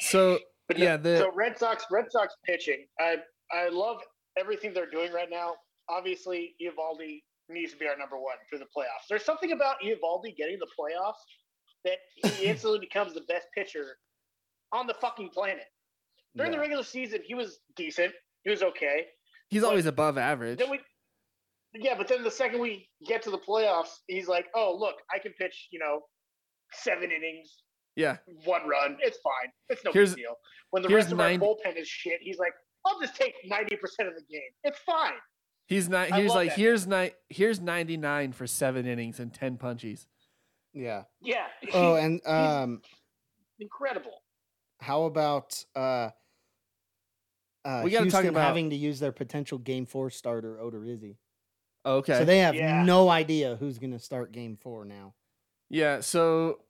[0.00, 0.38] so
[0.68, 2.86] But yeah, the so Red Sox, Red Sox pitching.
[3.00, 3.16] I
[3.52, 4.00] I love
[4.38, 5.54] everything they're doing right now.
[5.88, 9.08] Obviously, Eovaldi needs to be our number one through the playoffs.
[9.08, 11.14] There's something about Eovaldi getting the playoffs
[11.84, 13.96] that he instantly becomes the best pitcher
[14.72, 15.64] on the fucking planet.
[16.36, 18.12] During the regular season, he was decent.
[18.44, 19.06] He was okay.
[19.48, 20.58] He's always above average.
[20.58, 20.80] Then we,
[21.74, 25.18] yeah, but then the second we get to the playoffs, he's like, "Oh, look, I
[25.18, 25.68] can pitch.
[25.70, 26.00] You know,
[26.72, 27.56] seven innings,
[27.96, 28.18] Yeah.
[28.44, 28.96] one run.
[29.00, 29.52] It's fine.
[29.68, 30.36] It's no Here's- big deal."
[30.70, 32.52] When the here's rest of nine- our bullpen is shit, he's like,
[32.86, 34.50] "I'll just take ninety percent of the game.
[34.64, 35.14] It's fine."
[35.66, 36.58] He's not I he's like that.
[36.58, 40.06] here's ni- here's 99 for 7 innings and 10 punchies.
[40.72, 41.04] Yeah.
[41.20, 41.46] Yeah.
[41.74, 42.80] Oh, and um
[43.58, 44.22] incredible.
[44.80, 46.10] how about uh
[47.68, 51.16] uh We gotta talk about- having to use their potential game 4 starter Odorizzi.
[51.86, 52.14] Okay.
[52.18, 52.82] So they have Yeah.
[52.84, 55.14] no idea who's going to start game 4 now.
[55.70, 56.60] yeah, so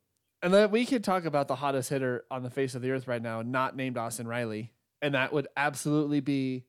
[0.42, 3.08] and then we could talk about the hottest hitter on the face of the earth
[3.08, 6.64] right now, not named Austin Riley, and that would absolutely be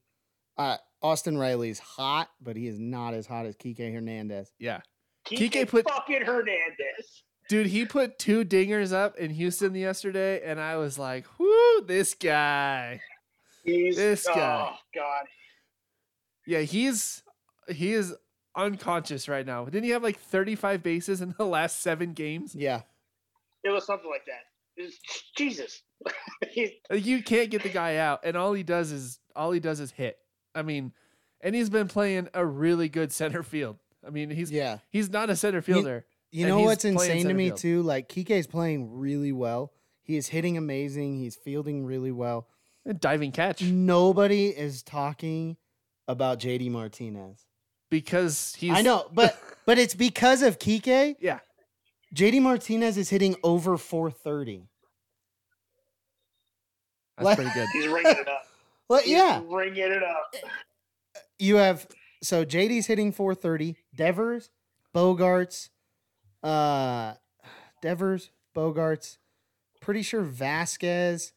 [0.58, 4.52] Uh, Austin Riley's hot, but he is not as hot as Kike Hernandez.
[4.60, 4.82] yeah.
[5.26, 7.24] Kike Kike put- fucking Hernandez.
[7.48, 12.14] Dude, he put two dingers up in Houston yesterday, and I was like, "Whoo, this
[12.14, 13.02] guy!"
[13.72, 14.70] He's This guy.
[14.72, 15.26] Oh God.
[16.46, 17.24] Yeah, he's
[17.70, 18.16] he is
[18.56, 19.66] unconscious right now.
[19.66, 22.56] Didn't he have like 35 bases in the last seven games?
[22.56, 22.82] Yeah.
[23.64, 24.44] It was something like that.
[24.78, 24.98] It's,
[25.38, 25.82] Jesus.
[26.92, 29.92] you can't get the guy out, and all he does is all he does is
[29.92, 30.18] hit.
[30.56, 30.94] I mean,
[31.42, 33.78] and he's been playing a really good center field.
[34.06, 34.80] I mean, he's Yeah.
[34.90, 36.06] he's not a center fielder.
[36.32, 37.60] You And know what's insane to me field.
[37.60, 37.82] too?
[37.82, 39.74] Like Kike's playing really well.
[40.04, 41.20] He is hitting amazing.
[41.20, 42.48] He's fielding really well.
[42.86, 45.58] And diving catch Nobody is talking
[46.08, 47.46] about JD Martinez.
[47.90, 51.16] because he's I know, but but it's because of Kike.
[51.20, 51.40] yeah
[52.16, 54.64] JD Martinez is hitting over 430.
[57.18, 57.68] That's Like- pretty good.
[57.74, 58.44] He's ringing it up.
[58.90, 60.34] Well, He's yeah, ringing it up.
[61.38, 61.86] you have
[62.24, 63.76] so JD's hitting 430.
[63.96, 64.50] Devers,
[64.96, 65.70] Bogaerts,
[66.42, 67.14] uh,
[67.84, 69.18] Devers, Bogaerts.
[69.80, 71.34] Pretty sure Vazquez.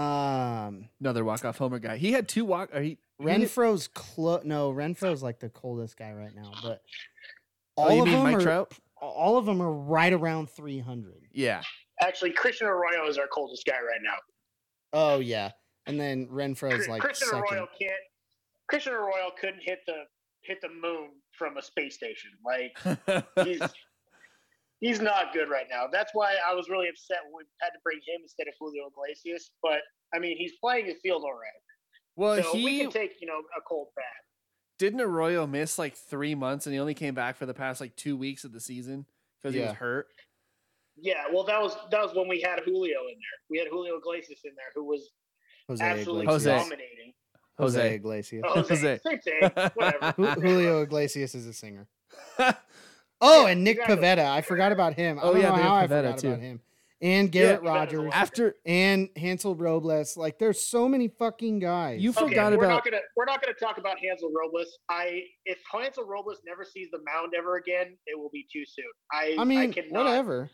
[0.00, 1.96] Um, Another walk off homer guy.
[1.96, 2.70] He had two walk.
[2.74, 4.44] Or he he hit- Renfroe's close.
[4.44, 6.52] No, Renfroe's like the coldest guy right now.
[6.62, 6.82] But
[7.76, 8.72] Oh, all you of mean them Mike are Trout?
[9.00, 11.14] all of them are right around 300.
[11.32, 11.62] Yeah.
[12.00, 14.14] Actually, Christian Arroyo is our coldest guy right now.
[14.92, 15.50] Oh yeah,
[15.86, 17.44] and then Renfroe's like Christian second.
[17.50, 17.92] Arroyo can't.
[18.68, 20.04] Christian Arroyo couldn't hit the
[20.42, 22.30] hit the moon from a space station.
[22.44, 23.60] Like he's
[24.80, 25.86] he's not good right now.
[25.90, 28.88] That's why I was really upset when we had to bring him instead of Julio
[28.88, 29.50] Iglesias.
[29.62, 29.80] But
[30.14, 31.62] I mean, he's playing his field all right.
[32.16, 34.04] well, so we he can take you know a cold bath.
[34.78, 37.96] didn't Arroyo miss like three months, and he only came back for the past like
[37.96, 39.06] two weeks of the season
[39.40, 40.06] because he was hurt.
[41.00, 43.38] Yeah, well, that was that was when we had Julio in there.
[43.50, 45.10] We had Julio Iglesias in there, who was
[45.68, 46.44] Jose absolutely Iglesias.
[46.44, 46.62] Jose.
[46.62, 47.12] dominating.
[47.58, 47.94] Jose, Jose.
[47.94, 48.44] Iglesias.
[48.46, 49.70] Jose, Jose.
[49.74, 50.40] Whatever.
[50.40, 51.88] Julio Iglesias is a singer.
[53.20, 53.96] Oh, Yeah, and Nick exactly.
[53.96, 54.24] Pivetta.
[54.30, 55.18] I forgot about him.
[55.18, 56.28] I Oh, don't yeah, know they how I forgot too.
[56.28, 56.60] about him.
[57.00, 58.10] And Garrett Pivetta's a Rogers.
[58.12, 60.16] After and Hansel Robles.
[60.16, 62.00] Like, there's so many fucking guys.
[62.02, 64.78] You Okay, forgot we're about not gonna we're not gonna talk about Hansel Robles.
[64.90, 68.84] I if Hansel Robles never sees the mound ever again, it will be too soon.
[69.12, 70.50] I I mean, cannot- whatever.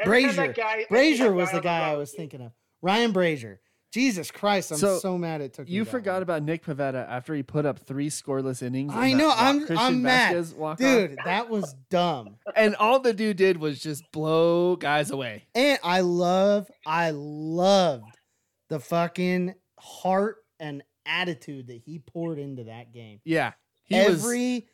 [0.00, 0.36] every time Brasier.
[0.36, 2.52] that guy- I Brasier that was the guy I was thinking of.
[2.82, 3.58] Ryan Brasier.
[3.90, 6.22] Jesus Christ, I'm So, so, mad it took you forgot long.
[6.22, 8.92] about Nick Pivetta after he put up three scoreless innings.
[8.94, 10.36] I know, I'm- Christian I'm mad.
[10.36, 10.76] Vazquez.
[10.78, 12.36] Dude, that was dumb.
[12.56, 15.46] And all the dude did was just blow guys away.
[15.54, 18.16] And I love, I loved
[18.68, 23.20] the fucking heart and attitude that he poured into that game.
[23.24, 23.52] Yeah,
[23.84, 24.22] he was.
[24.24, 24.68] every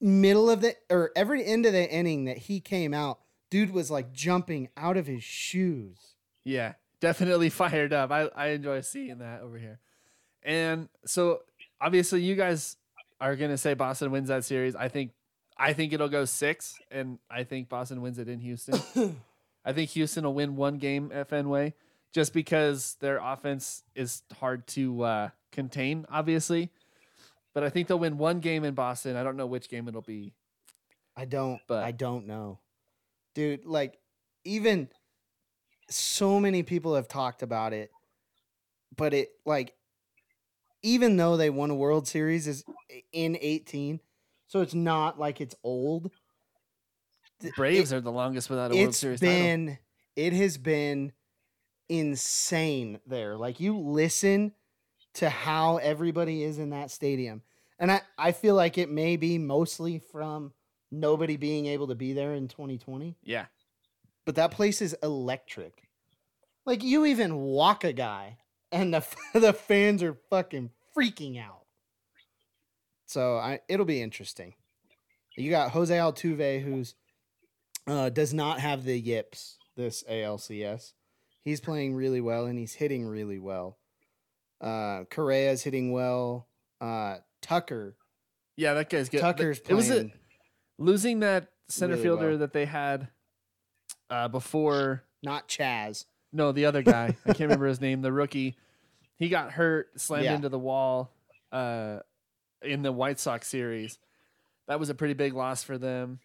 [0.00, 3.18] middle of the or every end of the inning that he came out,
[3.50, 6.14] dude was like jumping out of his shoes.
[6.44, 8.10] Yeah, definitely fired up.
[8.10, 9.78] I, I enjoy seeing that over here.
[10.42, 11.40] And so
[11.80, 12.76] obviously you guys
[13.20, 14.74] are gonna say Boston wins that series.
[14.76, 15.12] I think
[15.56, 18.80] I think it'll go six, and I think Boston wins it in Houston.
[19.64, 21.74] I think Houston will win one game at Fenway
[22.12, 26.70] just because their offense is hard to uh, contain, obviously.
[27.54, 29.16] But I think they'll win one game in Boston.
[29.16, 30.34] I don't know which game it'll be.
[31.16, 32.58] I don't But- I don't know.
[33.34, 33.98] Dude, like
[34.44, 34.88] even
[35.88, 37.90] so many people have talked about it,
[38.96, 39.74] but it like
[40.82, 42.64] even though they won a World Series is
[43.12, 44.00] in 18,
[44.46, 46.10] so it's not like it's old.
[47.56, 49.36] Braves are the longest without a World Series title.
[49.36, 49.78] been
[50.16, 51.12] it has been
[51.88, 54.54] insane there like you listen
[55.12, 57.42] to how everybody is in that stadium
[57.78, 60.52] and i i feel like it may be mostly from
[60.90, 63.46] nobody being able to be there in 2020 Yeah,
[64.24, 65.88] but that place is electric.
[66.66, 68.38] Like you even walk a guy
[68.72, 71.62] and the the fans are fucking freaking out.
[73.06, 74.54] So i it'll be interesting.
[75.36, 76.94] You got jose altuve who's
[77.86, 80.92] uh, does not have the yips this alcs
[81.44, 83.78] he's playing really well and he's hitting really well.
[84.60, 86.48] Uh correa's hitting well.
[86.80, 87.96] Uh tucker.
[88.56, 89.20] Yeah, that guy's good.
[89.20, 90.12] But tucker's It was a, playing
[90.78, 92.38] losing that center really fielder well.
[92.38, 93.08] that they had
[94.10, 95.02] uh, before.
[95.22, 97.16] not chas No, the other guy.
[97.24, 98.02] I can't remember his name.
[98.02, 98.56] The rookie.
[99.16, 100.34] He got hurt, slammed Yeah.
[100.34, 101.10] into the wall
[101.52, 102.00] uh,
[102.62, 103.98] in the White Sox series.
[104.66, 106.18] That was a pretty big loss for them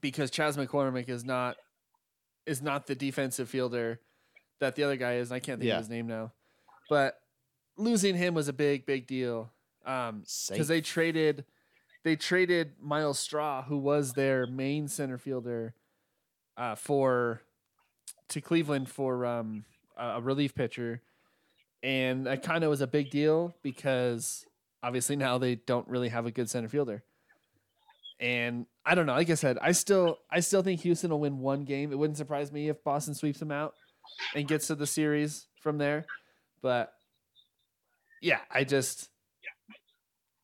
[0.00, 1.56] because Chas McCormick is not
[2.46, 4.00] is not the defensive fielder
[4.60, 5.30] that the other guy is.
[5.30, 5.74] I can't think Yeah.
[5.76, 6.32] of his name now,
[6.88, 7.20] but
[7.76, 9.52] losing him was a big, big deal.
[9.84, 11.44] Um, because they traded
[12.04, 15.74] they traded Myles Straw, who was their main center fielder,
[16.60, 17.40] uh, for
[18.28, 19.64] to Cleveland for um,
[19.96, 21.00] a relief pitcher,
[21.82, 24.44] and that kind of was a big deal because
[24.82, 27.02] obviously now they don't really have a good center fielder.
[28.20, 29.14] And I don't know.
[29.14, 31.90] Like I said, I still I still think Houston will win one game.
[31.92, 33.74] It wouldn't surprise me if Boston sweeps them out
[34.34, 36.04] and gets to the series from there.
[36.60, 36.92] But
[38.20, 39.08] yeah, I just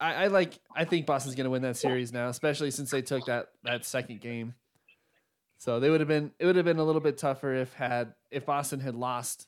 [0.01, 3.27] I, I like I think Boston's gonna win that series now, especially since they took
[3.27, 4.55] that that second game.
[5.59, 8.15] So they would have been it would have been a little bit tougher if had
[8.31, 9.47] if Boston had lost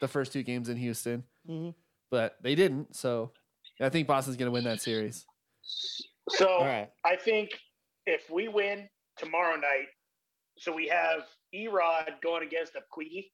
[0.00, 1.74] the first two games in Houston, Mhm.
[2.10, 2.96] but they didn't.
[2.96, 3.32] So
[3.80, 5.26] I think Boston's gonna win that series.
[6.30, 7.50] So all right I think
[8.06, 9.88] if we win tomorrow night,
[10.58, 13.30] so we have E-Rod going against Upqueedy.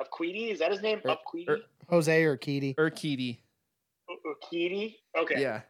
[0.00, 1.00] Upqueedy is that his name?
[1.04, 1.48] Er- Upqueedy.
[1.48, 2.74] er- jose or Keedy.
[2.76, 3.40] Urquidy.
[4.10, 4.96] Upqueedy.
[5.16, 5.40] Okay.
[5.40, 5.62] Yeah.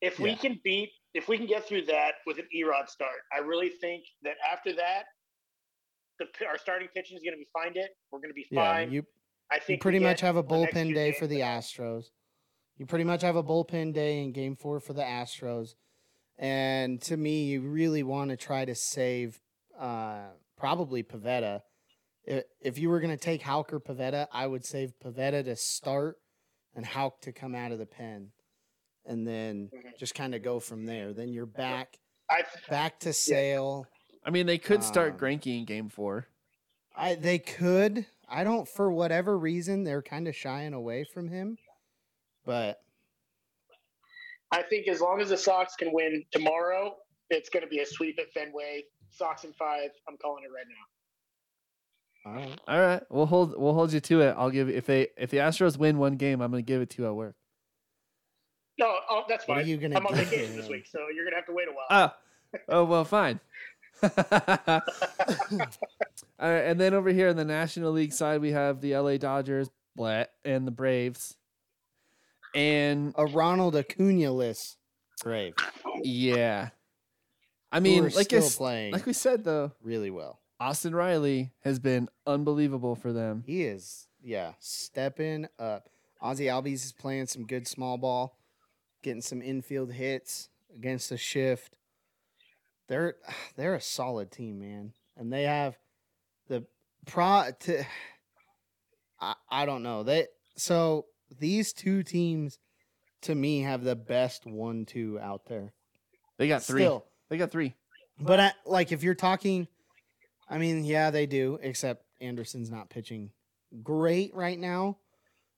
[0.00, 0.36] If we Yeah.
[0.36, 4.04] can beat, if we can get through that with an E-Rod start, I really think
[4.22, 5.06] that after that,
[6.18, 7.90] the our starting pitching is going to be find it.
[8.10, 8.88] We're going to be fine.
[8.88, 9.06] Yeah, you
[9.50, 11.40] I think we pretty much have a bullpen day for the.
[11.40, 12.06] Astros.
[12.76, 15.70] You pretty much have a bullpen day in game four for the Astros.
[16.38, 19.40] And to me, you really want to try to save
[19.78, 21.62] uh, probably Pivetta.
[22.24, 26.16] If you were going to take Houck or Pivetta, I would save Pivetta to start
[26.74, 28.30] and Houck to come out of the pen.
[29.06, 29.98] And then Mhm.
[29.98, 31.12] just kind of go from there.
[31.12, 31.98] Then you're back
[32.30, 33.86] I back to Sale.
[34.28, 36.26] I mean, they could start Um, Granky in game four.
[36.94, 38.04] I they could.
[38.28, 41.56] I don't for whatever reason they're kind of shying away from him.
[42.44, 42.82] But
[44.52, 46.94] I think as long as the Sox can win tomorrow,
[47.30, 48.84] it's going to be a sweep at Fenway.
[49.08, 49.88] Sox in five.
[50.06, 50.66] I'm calling it right
[52.28, 52.30] now.
[52.30, 52.60] all right.
[52.68, 54.34] All right, we'll hold we'll hold you to it.
[54.36, 57.02] I'll give if they if the Astros win one game, I'm gonna give it to
[57.02, 57.34] you at work.
[58.78, 61.32] No, oh, that's What are you gonna I'm on vacation this week, so you're going
[61.32, 61.86] to have to wait a while.
[61.88, 62.16] Ah,
[62.68, 63.40] oh well, fine.
[66.40, 69.16] All right, and then over here in the National League side, we have the LA
[69.16, 69.70] Dodgers,
[70.44, 71.36] and the Braves.
[72.54, 74.78] And A Ronald Acuna list.
[75.22, 75.54] Brave.
[76.02, 76.68] yeah,
[77.72, 80.38] I mean, like still playing like we said though, really well.
[80.60, 83.42] Austin Riley has been unbelievable for them.
[83.46, 85.88] He is, yeah, stepping up.
[86.20, 88.38] Ozzie Albies is playing some good small ball,
[89.02, 91.76] getting some infield hits against the shift.
[92.88, 93.14] They're
[93.56, 95.76] they're a solid team, man, and they have
[96.48, 96.64] the
[97.06, 97.44] pro.
[97.60, 97.84] To,
[99.20, 100.26] I I don't know they
[100.56, 101.06] so
[101.38, 102.58] these two teams
[103.22, 105.72] to me have the best one two out there.
[106.38, 106.82] They got three.
[106.82, 107.74] Still, They got three.
[108.20, 109.66] but I, like if you're talking,
[110.48, 111.58] I mean, yeah, they do.
[111.62, 113.30] Except Anderson's not pitching
[113.82, 114.98] great right now.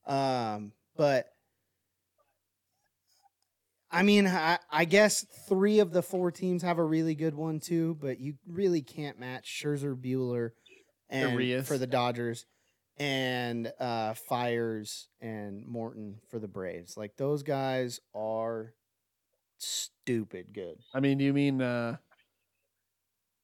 [0.07, 1.27] Um, but
[3.91, 7.61] I mean, I, I guess three of the four teams have a really good one
[7.61, 7.97] too.
[8.01, 10.51] But you really can't match Scherzer, Buehler,
[11.09, 11.67] and Arias.
[11.67, 12.47] for the Dodgers,
[12.99, 16.97] and uh, Fires and Morton for the Braves.
[16.97, 18.75] Like those guys are
[19.59, 20.79] stupid good.
[20.95, 21.97] I mean, do you mean uh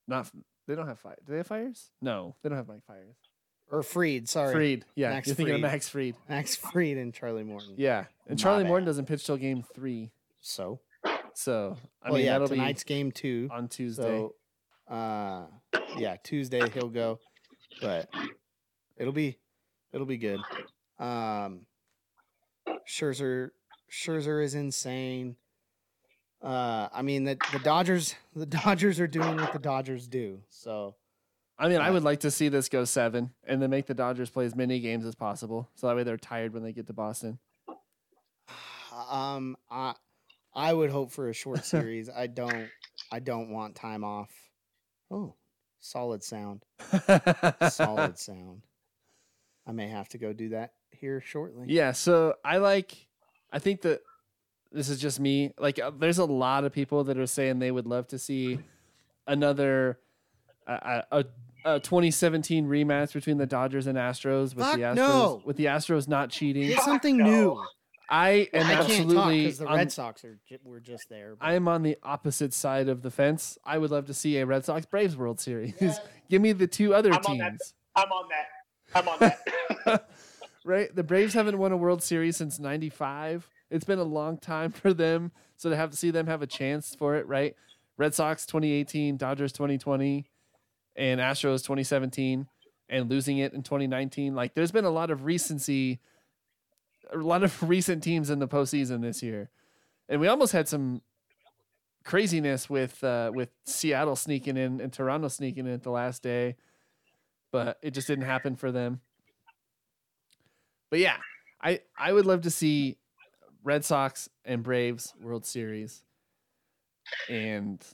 [0.08, 0.30] not
[0.66, 1.16] they don't have fire?
[1.24, 1.90] Do they have fires?
[2.00, 3.16] No, they don't have Mike Fires.
[3.70, 4.52] Or Fried, sorry.
[4.54, 6.14] Fried, yeah, Max you're thinking of Max Fried.
[6.28, 7.74] Max Fried and Charlie Morton.
[7.76, 8.64] Yeah, and Charlie.
[8.64, 10.12] Morton doesn't pitch till game three,
[10.46, 10.78] So,
[11.34, 13.48] so I well, mean yeah, tonight's game two.
[13.50, 14.02] on Tuesday.
[14.02, 14.34] So,
[14.88, 15.46] uh,
[15.98, 17.18] yeah, Tuesday he'll go,
[17.80, 18.08] but
[18.96, 19.38] it'll be
[19.92, 20.38] it'll be good.
[21.00, 21.66] Um,
[22.88, 23.50] Scherzer
[23.90, 25.34] Scherzer is insane.
[26.40, 30.42] Uh, I mean the the Dodgers the Dodgers are doing what the Dodgers do.
[30.50, 30.94] So
[31.58, 33.94] I mean, I uh, would like to see this go seven, and then make the
[33.94, 36.86] Dodgers play as many games as possible, so that way they're tired when they get
[36.86, 37.40] to Boston.
[39.10, 39.94] Um, I
[40.56, 42.08] I would hope for a short series.
[42.08, 42.68] I don't
[43.12, 44.30] I don't want time off.
[45.10, 45.34] Oh,
[45.78, 46.64] solid sound,
[47.70, 48.62] solid sound.
[49.66, 51.66] I may have to go do that here shortly.
[51.68, 53.06] Yeah, so I like.
[53.52, 54.00] I think that
[54.72, 55.52] this is just me.
[55.58, 58.58] Like, uh, there's a lot of people that are saying they would love to see
[59.26, 59.98] another
[60.66, 61.24] uh, a,
[61.64, 65.42] a 2017 rematch between the Dodgers and Astros with Fuck the Astros no.
[65.44, 66.68] with the Astros not cheating.
[66.68, 67.24] Get Fuck something no.
[67.24, 67.64] new.
[68.08, 69.42] I am I can't talk absolutely.
[69.42, 71.34] because the on- Red Sox are ju- were just there.
[71.38, 73.58] but- I am on the opposite side of the fence.
[73.64, 75.74] I would love to see a Red Sox Braves World Series.
[76.30, 77.74] Give me the two other I'm on teams.
[77.94, 78.46] I'm on that.
[78.94, 80.08] I'm on that.
[80.64, 80.94] right?
[80.94, 83.48] The Braves haven't won a World Series since '95.
[83.70, 86.46] It's been a long time for them, so to have to see them have a
[86.46, 87.56] chance for it, right?
[87.96, 90.26] Red Sox 2018, Dodgers 2020,
[90.94, 92.46] and Astros 2017,
[92.88, 94.34] and losing it in 2019.
[94.34, 95.98] Like, there's been a lot of recency,
[97.12, 99.50] a lot of recent teams in the postseason this year,
[100.08, 101.02] and we almost had some
[102.04, 106.56] craziness with uh, with Seattle sneaking in and Toronto sneaking in at the last day,
[107.52, 109.00] but it just didn't happen for them.
[110.90, 111.16] But yeah,
[111.60, 112.96] I I would love to see
[113.64, 116.04] Red Sox and Braves World Series,
[117.28, 117.84] and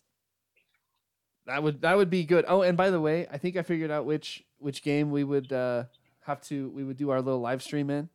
[1.47, 2.45] that would that would be good.
[2.47, 5.53] Oh, and by the way, I think I figured out which which game we would
[5.53, 5.85] uh,
[6.21, 8.09] have to we would do our little live stream in.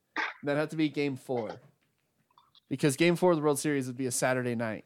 [0.43, 1.51] That'd have to be Game Four,
[2.69, 4.85] because Game Four of the World Series would be a Saturday night,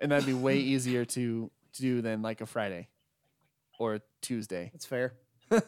[0.00, 2.88] and that'd be way easier to to do than like a Friday
[3.78, 4.70] or a Tuesday.
[4.72, 5.14] That's fair.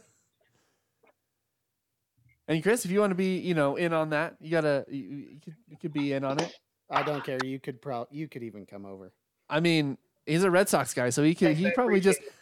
[2.48, 4.98] And Chris, if you want to be, you know, in on that, you gotta, you,
[5.00, 6.52] you, could, you could be in on it.
[6.90, 7.38] I don't care.
[7.42, 9.12] You could pro- you could even come over.
[9.48, 12.32] I mean, he's a Red Sox guy, so he could, he probably just, it.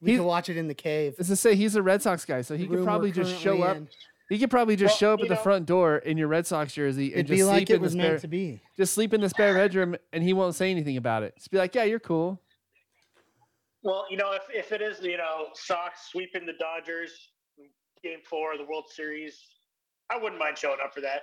[0.00, 1.14] We He- could watch it in the cave.
[1.18, 3.82] as to say, he's a Red Sox guy, so he could probably just show currently
[3.84, 3.88] up.
[4.30, 4.34] In.
[4.36, 6.28] He could probably just Well, show up you at the know- front door in your
[6.28, 8.28] Red Sox jersey and just be like sleep it in the was spare, meant to
[8.28, 8.62] be.
[8.76, 11.34] just sleep in the spare bedroom, and he won't say anything about it.
[11.36, 12.40] Just be like, yeah, you're cool.
[13.82, 17.30] Well, you know, if, if it is, you know, Sox sweeping the Dodgers
[18.02, 19.38] game four of the World Series,
[20.10, 21.22] I wouldn't mind showing up for that.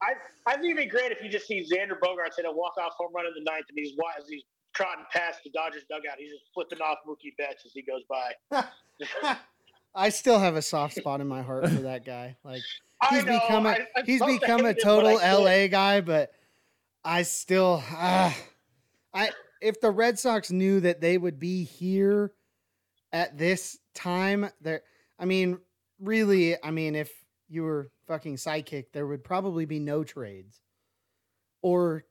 [0.00, 0.12] I
[0.46, 2.92] I think it'd be great if you just see Xander Bogaerts hit a walk off
[2.96, 4.42] home run in the ninth, and he's wa- as he's
[4.74, 8.64] trotting past the Dodgers dugout, he's just flipping off Mookie Betts as he goes by.
[9.96, 12.36] I still have a soft spot in my heart for that guy.
[12.44, 12.62] Like
[13.00, 16.30] I he's know, become a I- I'm he's become a total LA guy, but
[17.04, 18.32] I still uh,
[19.12, 19.30] I
[19.60, 22.32] if the Red Sox knew that they would be here
[23.12, 24.82] at this time, there
[25.18, 25.58] I mean,
[25.98, 27.10] really, I mean, if
[27.48, 30.60] you were fucking sidekick, there would probably be no trades.
[31.62, 32.04] Or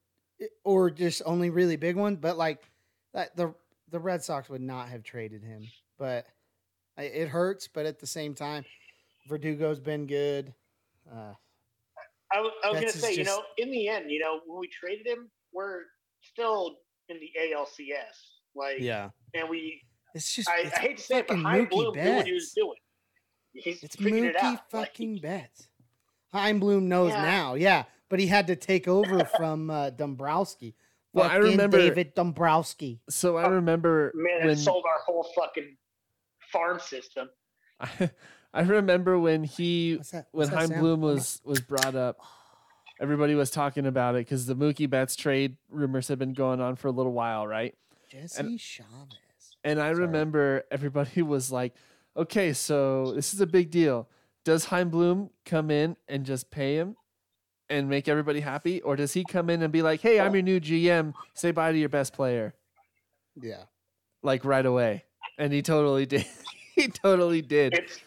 [0.64, 2.62] or just only really big one, but like
[3.14, 3.54] that the
[3.92, 5.64] the Red Sox would not have traded him.
[5.98, 6.35] But I,
[7.04, 8.66] it hurts, but at the same time,
[9.30, 10.54] Verdugo's been good.
[11.12, 11.34] Uh,
[12.34, 14.40] I was, I was going to is say, you know, in the end, you know,
[14.46, 15.82] when we traded him, we're
[16.22, 16.78] still
[17.10, 18.18] in the ALCS.
[18.56, 19.82] Like, yeah, and we,
[20.14, 22.16] it's just I, it's I hate to say it, but fucking Chaim Mookie Bloom knew
[22.16, 22.76] what he was doing.
[23.54, 24.52] He's It's figured it Mookie out.
[24.54, 25.68] Like, fucking Betts.
[26.34, 27.22] Chaim Bloom knows Yeah.
[27.24, 30.76] now, yeah, but he had to take over from uh, Dombrowski.
[31.14, 33.00] Well, I remember- David Dombrowski.
[33.10, 35.78] so I remember man, it when sold our whole fucking
[36.52, 37.30] farm system.
[37.80, 38.10] I,
[38.54, 40.28] I remember when he What's that?
[40.32, 40.82] when what's that Chaim sound?
[40.82, 42.18] Bloom was was brought up,
[43.02, 46.76] everybody was talking about it because the Mookie Betts trade rumors had been going on
[46.76, 47.76] for a little while, right?
[48.10, 48.88] Jesse Chavez.
[49.64, 50.06] And I Sorry.
[50.06, 51.74] remember everybody was like,
[52.16, 54.08] "Okay, so this is a big deal.
[54.46, 56.96] Does Chaim Bloom come in and just pay him
[57.68, 60.44] and make everybody happy, or does he come in and be like, "Hey, I'm your
[60.44, 61.14] new GM.
[61.34, 62.54] Say bye to your best player,"
[63.36, 63.64] Yeah,
[64.22, 65.04] like right away?
[65.38, 66.26] And he totally did.
[66.76, 67.74] he totally did.
[67.74, 68.00] It's,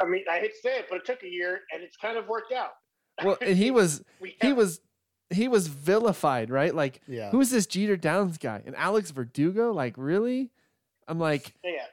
[0.00, 2.16] I mean, I hate to say it, but it took a year, and it's kind
[2.16, 2.72] of worked out.
[3.22, 4.80] Well, and he was we he have- was
[5.30, 6.74] he was vilified, right?
[6.74, 7.30] Like, yeah.
[7.30, 8.62] who's this Jeter Downs guy?
[8.66, 9.72] And Alex Verdugo?
[9.72, 10.50] Like, really?
[11.06, 11.84] I'm like, yeah.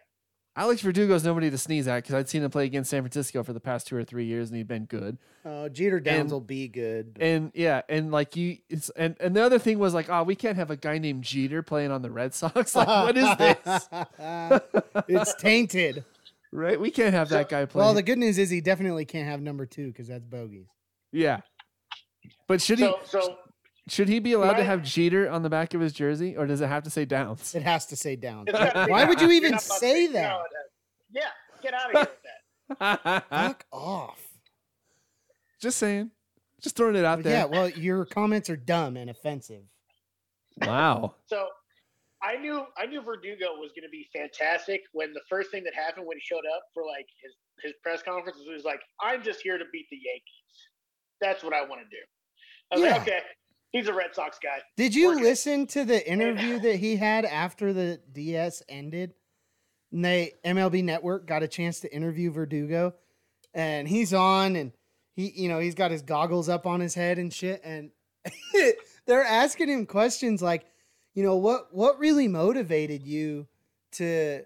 [0.57, 3.53] Alex Verdugo's nobody to sneeze at because I'd seen him play against San Francisco for
[3.53, 5.17] the past two or three years, and he'd been good.
[5.45, 7.15] Oh, Jeter Downs And- will be good.
[7.21, 10.35] And yeah, and like you, it's and and the other thing was like, oh, we
[10.35, 12.75] can't have a guy named Jeter playing on the Red Sox.
[12.75, 13.89] Like, what is this?
[15.07, 16.03] it's tainted.
[16.51, 16.79] right?
[16.79, 17.85] We can't have that guy playing.
[17.85, 20.65] Well, the good news is he definitely can't have number two because that's bogeys.
[21.11, 21.41] yeah,
[22.47, 23.37] but should he So, so
[23.87, 26.61] should he be allowed to have Jeter on the back of his jersey, or does
[26.61, 27.55] it have to say Downs?
[27.55, 28.45] It has to say down.
[28.47, 30.39] it's gotta be Why would you even not allowed to say that?
[31.11, 31.21] Yeah,
[31.61, 31.99] get out of here
[32.69, 33.23] with that.
[33.29, 34.21] Fuck off.
[35.61, 36.11] Just saying,
[36.61, 37.33] just throwing it out there.
[37.33, 39.63] Yeah, well, your comments are dumb and offensive.
[40.61, 41.15] Wow.
[41.27, 41.47] So
[42.21, 45.73] I knew I knew Verdugo was going to be fantastic when the first thing that
[45.73, 47.33] happened when he showed up for like his
[47.63, 50.67] his press conference was he was like, "I'm just here to beat the Yankees.
[51.21, 52.03] That's what I want to do."
[52.71, 52.91] I was Yeah.
[52.97, 53.19] like, "Okay,
[53.77, 57.25] he's a Red Sox guy." Did you We're listen to the interview that he had
[57.25, 59.13] after the DS ended?
[59.91, 62.93] And they MLB Network got a chance to interview Verdugo,
[63.53, 64.71] and he's on, and
[65.15, 67.91] he, you know, he's got his goggles up on his head and shit, and
[69.05, 70.65] they're asking him questions like,
[71.13, 73.47] you know, what what really motivated you
[73.93, 74.43] to,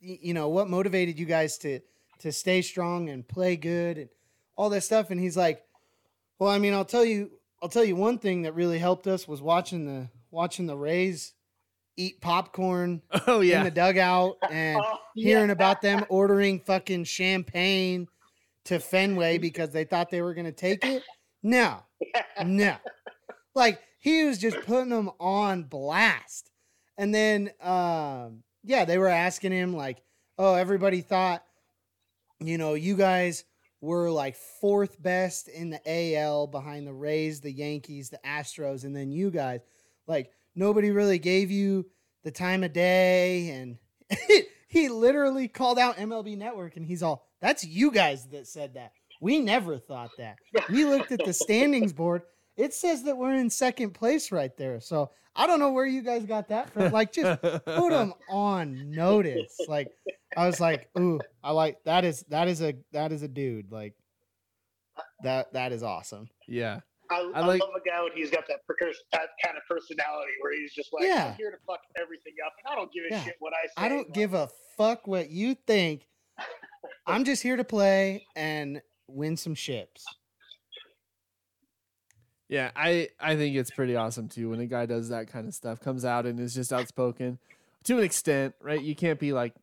[0.00, 1.80] you know, what motivated you guys to
[2.20, 4.08] to stay strong and play good and
[4.56, 5.64] all that stuff, and he's like,
[6.38, 7.30] well, I mean, I'll tell you,
[7.64, 11.32] I'll tell you one thing that really helped us was watching the watching the Rays
[11.96, 15.52] eat popcorn Oh yeah in the dugout and Oh, hearing yeah.
[15.52, 18.06] about them ordering fucking champagne
[18.66, 21.02] to Fenway because they thought they were gonna take it.
[21.42, 21.78] No,
[22.44, 22.76] no.
[23.54, 26.50] Like he was just putting them on blast.
[26.98, 30.02] And then um yeah, they were asking him like,
[30.36, 31.42] "Oh, everybody thought
[32.40, 33.44] you know, you guys
[33.84, 35.80] were like fourth best in the
[36.16, 39.60] AL behind the Rays, the Yankees, the Astros, and then you guys
[40.06, 41.86] like nobody really gave you
[42.22, 43.78] the time of day and
[44.68, 48.92] he literally called out MLB Network and he's all, "That's you guys that said that.
[49.20, 50.36] We never thought that.
[50.70, 52.22] We looked at the standings board.
[52.56, 54.80] It says that we're in second place right there.
[54.80, 56.92] So I don't know where you guys got that from.
[56.92, 59.56] Like, just put them on notice.
[59.68, 59.88] Like,
[60.36, 63.72] I was like, ooh, I like that is that is a that is a dude.
[63.72, 63.94] Like,
[65.22, 66.28] that that is awesome.
[66.46, 66.80] Yeah.
[67.10, 69.62] I, I I like- love a guy when he's got that, precurs- that kind of
[69.68, 71.28] personality where he's just like, Yeah.
[71.32, 73.24] I'm here to fuck everything up, and I don't give a Yeah.
[73.24, 73.72] shit what I say.
[73.76, 74.48] I don't Like, give a
[74.78, 76.06] fuck what you think.
[77.06, 80.04] I'm just here to play and win some ships.
[82.48, 85.54] Yeah, I I think it's pretty awesome too when a guy does that kind of
[85.54, 87.38] stuff, comes out and is just outspoken
[87.84, 88.80] to an extent, right?
[88.80, 89.54] You can't be like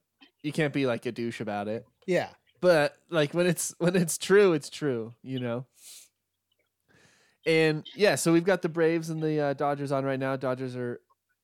[0.41, 1.85] you can't be like a douche about it.
[2.05, 2.29] Yeah.
[2.59, 5.65] But like when it's when it's true, it's true, you know.
[7.45, 10.35] And yeah, so we've got the Braves and the uh, Dodgers on right now.
[10.35, 11.01] Dodgers are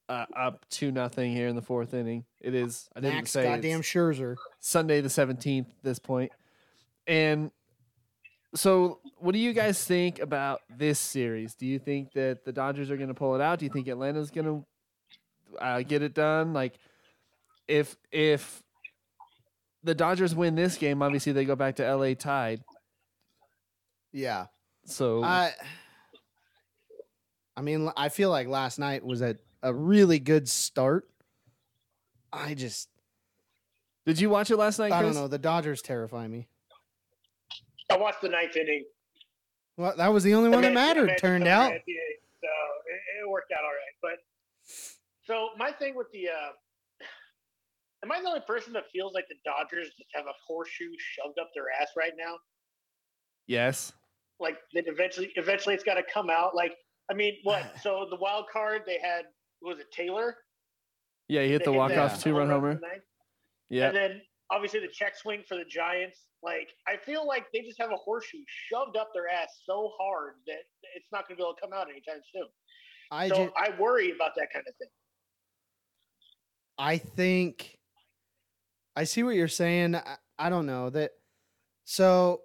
[0.09, 2.25] uh, up two nothing here in the fourth inning.
[2.39, 2.87] It is.
[2.95, 4.35] I didn't Max say goddamn Scherzer.
[4.59, 5.73] Sunday the seventeenth.
[5.81, 6.31] This point,
[7.07, 7.49] and
[8.55, 11.55] so what do you guys think about this series?
[11.55, 13.59] Do you think that the Dodgers are going to pull it out?
[13.59, 16.53] Do you think Atlanta's going to uh, get it done?
[16.53, 16.73] Like,
[17.67, 18.63] if if
[19.83, 22.61] the Dodgers win this game, obviously they go back to LA tied.
[24.11, 24.47] Yeah.
[24.85, 25.51] So I
[27.55, 31.09] I mean, I feel like last night was a, a really good start.
[32.31, 32.89] I just
[34.05, 34.93] did you watch it last night?
[34.93, 35.27] I don't know.
[35.27, 36.47] The Dodgers terrify me.
[37.89, 38.85] I watched the ninth inning.
[39.77, 41.17] Well, that was the only one that mattered.
[41.19, 41.71] Turned out.
[41.73, 41.83] it-
[42.41, 43.95] So it, it worked out all right.
[44.01, 44.19] But
[45.23, 46.51] so my thing with the, uh,
[48.03, 51.39] am I the only person that feels like the Dodgers just have a horseshoe shoved
[51.39, 52.35] up their ass right now?
[53.47, 53.93] Yes.
[54.39, 56.55] Like that eventually, eventually it's got to come out.
[56.55, 56.73] Like,
[57.09, 57.63] I mean, what?
[57.83, 59.23] So the wild card they had
[59.61, 60.35] was it Taylor?
[61.27, 62.71] Yeah, he hit the walk off two run homer.
[62.71, 63.03] in the ninth.
[63.69, 63.87] Yeah.
[63.87, 64.21] And then
[64.51, 66.19] obviously the check swing for the Giants.
[66.43, 68.37] Like I feel like they just have a horseshoe
[68.69, 70.63] shoved up their ass so hard that
[70.95, 72.47] it's not going to be able to come out anytime soon.
[73.11, 74.89] I so I worry about that kind of thing.
[76.77, 77.77] I think
[78.95, 79.95] I see what you're saying.
[79.95, 81.11] I, I don't know that.
[81.85, 82.41] So,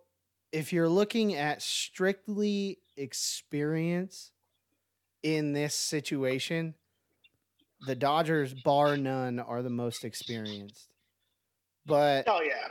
[0.53, 4.33] if you're looking at strictly experience
[5.23, 6.75] in this situation,
[7.87, 10.92] the Dodgers, bar none, are the most experienced.
[11.87, 12.69] But Oh yeah,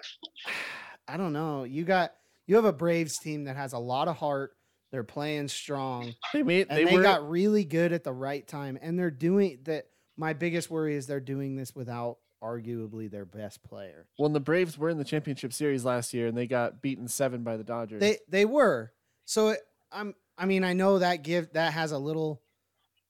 [1.08, 1.64] I don't know.
[1.64, 2.14] You got
[2.48, 4.52] you have a Braves team that has a lot of heart.
[4.92, 6.14] They're playing strong.
[6.34, 8.78] They made And they, they, were got really good at the right time.
[8.82, 9.86] And they're doing that.
[10.18, 14.08] My biggest worry is they're doing this without arguably their best player.
[14.18, 17.44] when the Braves were in the championship series last year and they got beaten seven
[17.44, 18.00] by the Dodgers.
[18.02, 18.92] They they were.
[19.26, 19.60] So it,
[19.92, 22.42] I'm I mean, I know that give that has a little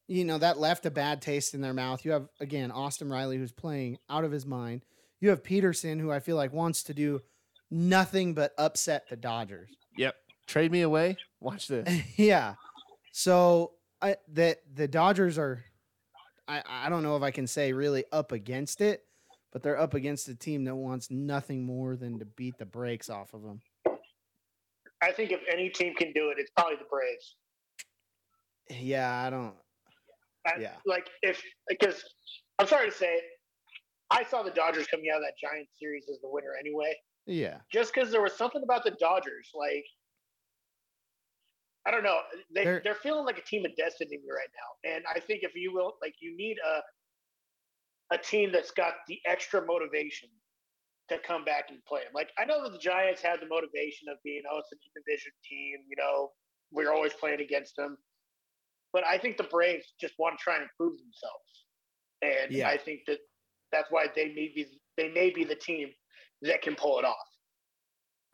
[0.07, 2.03] you know, that left a bad taste in their mouth.
[2.03, 4.83] You have again Austin Riley who's playing out of his mind.
[5.21, 7.21] You have Pederson who I feel like wants to do
[7.69, 9.69] nothing but upset the Dodgers.
[9.97, 10.15] yep.
[10.47, 11.15] Trade me away.
[11.39, 11.87] Watch this.
[12.17, 12.55] yeah.
[13.13, 15.63] So I that the Dodgers are
[16.47, 19.05] I, I don't know if I can say really up against it,
[19.53, 23.09] but they're up against a team that wants nothing more than to beat the brakes
[23.09, 23.61] off of them.
[25.01, 27.35] I think if any team can do it, it's probably the Braves.
[28.69, 29.53] Yeah, I don't
[30.45, 30.75] I, Yeah.
[30.85, 32.03] Like if because
[32.59, 33.23] I'm sorry to say it,
[34.11, 36.93] I saw the Dodgers coming out of that Giants series as the winner anyway.
[37.25, 37.59] yeah.
[37.71, 39.85] Just because there was something about the Dodgers, like
[41.85, 42.19] I don't know,
[42.53, 45.55] they They're- they're, feeling like a team of destiny right now, and I think if
[45.55, 46.81] you will, like you need a
[48.13, 50.29] a team that's got the extra motivation
[51.07, 52.03] to come back and play.
[52.03, 52.11] them.
[52.13, 55.31] Like I know that the Giants had the motivation of being, oh, it's an division
[55.49, 56.33] team, you know,
[56.71, 57.97] we're always playing against them.
[58.91, 61.65] But I think the Braves just want to try and improve themselves,
[62.21, 62.67] and Yeah.
[62.67, 63.19] I think that
[63.71, 64.67] that's why they may be
[64.97, 65.89] they may be the team
[66.41, 67.15] that can pull it off.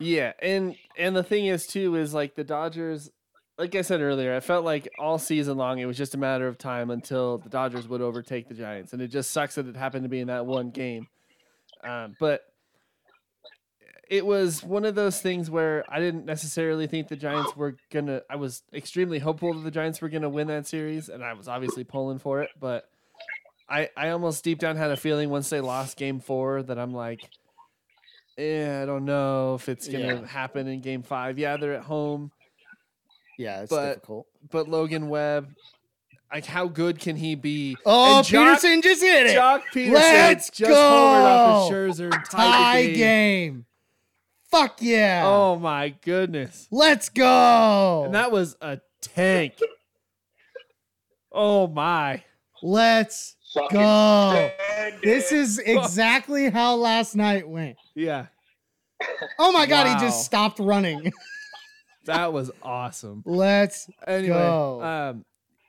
[0.00, 3.10] Yeah, and and the thing is too is like the Dodgers.
[3.58, 6.46] Like I said earlier, I felt like all season long it was just a matter
[6.46, 9.76] of time until the Dodgers would overtake the Giants, and it just sucks that it
[9.76, 11.08] happened to be in that one game.
[11.82, 12.42] Um, but
[14.08, 18.22] it was one of those things where I didn't necessarily think the Giants were gonna.
[18.30, 21.48] I was extremely hopeful that the Giants were gonna win that series, and I was
[21.48, 22.50] obviously pulling for it.
[22.58, 22.88] But
[23.70, 26.94] I, I almost deep down had a feeling once they lost Game Four that I'm
[26.94, 27.20] like,
[28.36, 30.26] yeah, I don't know if it's gonna Yeah.
[30.26, 31.38] happen in Game Five.
[31.38, 32.30] Yeah, they're at home,
[33.38, 34.26] Yeah, it's But- difficult.
[34.50, 35.54] but Logan Webb,
[36.32, 37.76] like, how good can he be?
[37.86, 39.36] Oh, And Joc- Pederson just hit it.
[39.36, 41.76] Joc Pederson Let's just homered off go.
[41.76, 42.94] of Scherzer tied Tie game.
[42.96, 43.64] game.
[44.50, 45.24] Fuck yeah.
[45.26, 46.68] Oh my goodness!
[46.70, 48.04] Let's go.
[48.06, 49.54] And that was a tank.
[51.32, 52.22] Oh my!
[52.62, 53.36] Let's
[53.70, 54.50] go.
[54.78, 57.76] send This is exactly how last night went.
[57.94, 58.26] Yeah,
[59.38, 61.12] Oh my god, he just stopped running.
[62.06, 63.22] that was awesome.
[63.26, 64.82] Let's Anyway, Go.
[64.82, 65.24] um,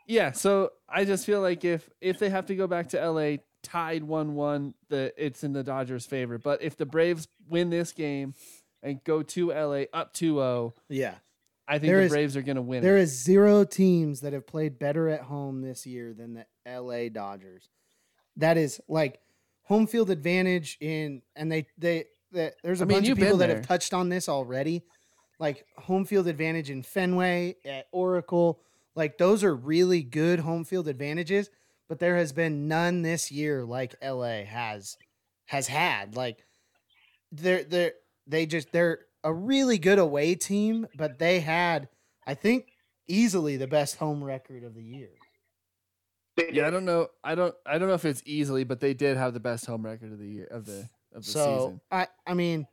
[0.07, 0.31] yeah.
[0.31, 4.03] So I just feel like if if they have to go back to LA tied
[4.03, 6.37] one one, that it's in the Dodgers' favor.
[6.37, 8.33] But if the Braves win this game
[8.81, 11.15] and go to LA up 2-0, yeah.
[11.67, 12.81] I think There the is- Braves are going to win.
[12.81, 13.01] There it.
[13.01, 17.67] is zero teams that have played better at home this year than the LA Dodgers.
[18.39, 19.19] That is like
[19.63, 23.37] home field advantage in and they they, they there's a I mean, bunch of people
[23.37, 24.83] that have touched on this already.
[25.39, 28.59] Like home field advantage in Fenway at Oracle,
[28.95, 31.49] like those are really good home field advantages,
[31.87, 34.97] but there has been none this year like LA has
[35.45, 36.15] has had.
[36.15, 36.45] Like
[37.31, 37.93] they're they're
[38.27, 41.89] they just they're a really good away team, but they had
[42.27, 42.73] I think
[43.07, 45.09] easily the best home record of the year.
[46.39, 47.07] They Yeah, I don't know.
[47.23, 47.53] I don't.
[47.65, 50.19] I don't know if it's easily, but they did have the best home record of
[50.19, 51.81] the year of the of the so season.
[51.91, 52.67] I I mean,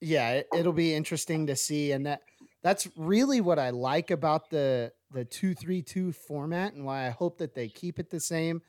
[0.00, 2.20] yeah, it, it'll be interesting to see, and that
[2.62, 7.10] that's really what I like about the the two three two format, and why I
[7.10, 8.62] hope that they keep it the same.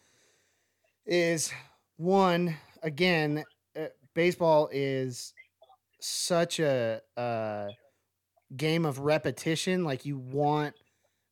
[1.05, 1.51] Is
[1.97, 3.43] one again,
[3.77, 5.33] uh, baseball is
[6.01, 7.69] such a, a
[8.55, 9.83] game of repetition.
[9.83, 10.75] Like you want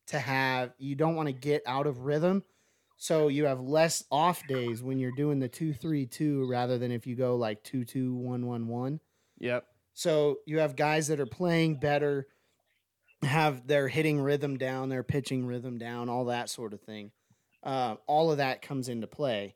[0.07, 2.43] to have, you don't want to get out of rhythm.
[2.97, 6.91] So you have less off days when you're doing the two three two rather than
[6.91, 8.99] if you go like two two one one one.
[9.39, 9.65] Yep.
[9.93, 12.27] So you have guys that are playing better,
[13.21, 17.11] have their hitting rhythm down, their pitching rhythm down, all that sort of thing.
[17.63, 19.55] Uh, all of that comes into play.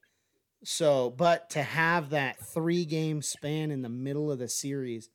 [0.64, 5.10] So, but to have that three game span in the middle of the series,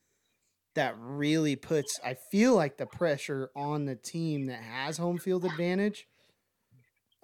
[0.75, 5.45] that really puts, I feel like the pressure on the team that has home field
[5.45, 6.07] advantage,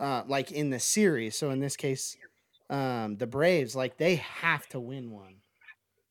[0.03, 1.36] uh, like in the series.
[1.38, 2.16] So in this case,
[2.68, 5.36] um, the Braves, like they have to win one.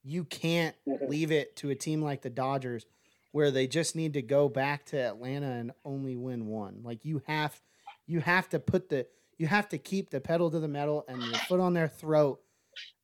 [0.03, 1.09] You can't Mhm.
[1.09, 2.85] leave it to a team like the Dodgers
[3.31, 6.81] where they just need to go back to Atlanta and only win one.
[6.83, 7.61] Like you have
[8.07, 11.25] you have to put the you have to keep the pedal to the metal and
[11.27, 12.41] your foot on their throat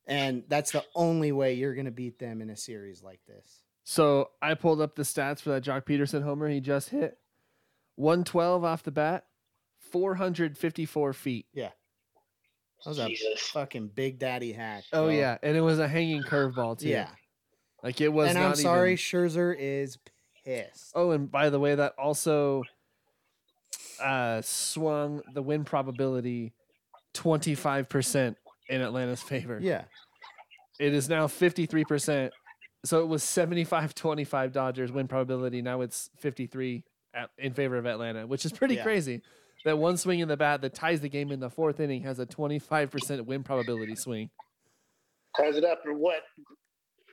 [0.06, 3.64] and that's the only way you're going to beat them in a series like this.
[3.84, 7.18] So I pulled up the stats for that Joc Pederson homer he just hit.
[7.96, 9.26] 112 off the bat,
[9.92, 11.46] 454 feet.
[11.54, 11.70] Yeah.
[12.86, 14.84] That was a fucking big daddy hack.
[14.94, 16.90] Oh yeah, and it was a hanging curveball too.
[16.90, 17.10] Yeah.
[17.84, 18.30] like it was.
[18.30, 19.98] And not I'm sorry even- Scherzer is
[20.46, 20.92] pissed.
[20.94, 22.64] Oh, and by the way, that also
[24.02, 26.54] uh, swung the win probability
[27.16, 28.36] 25%
[28.70, 29.60] in Atlanta's favor.
[29.62, 29.86] Yeah.
[30.80, 32.30] It is now 53%.
[32.86, 35.64] So it was 75 25 Dodgers win probability.
[35.64, 36.84] Now it's 53
[37.14, 38.84] at, in favor of Atlanta, which is pretty Yeah.
[38.84, 39.24] crazy.
[39.66, 42.20] That one swing in the bat that ties the game in the fourth inning has
[42.20, 44.30] a 25% win probability swing.
[45.36, 46.22] Ties it up or what?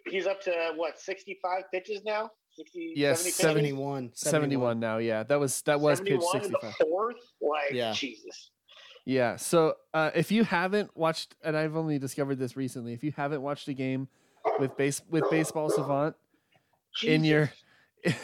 [0.07, 1.01] He's up to what?
[1.01, 2.31] Sixty-five pitches now.
[2.57, 3.37] 60, Yes, 70 pitches?
[3.37, 4.11] 71.
[4.15, 5.23] 71 now, yeah.
[5.25, 6.75] That was that was pitch 71 in 65.
[6.79, 7.17] the fourth.
[7.41, 7.93] Like Yeah.
[7.93, 8.51] Jesus.
[9.07, 9.37] Yeah.
[9.37, 13.43] So uh, if you haven't watched, and I've only discovered this recently, if you haven't
[13.43, 14.09] watched a game
[14.59, 16.15] with base with baseball savant
[17.03, 17.51] in your,
[18.05, 18.21] it's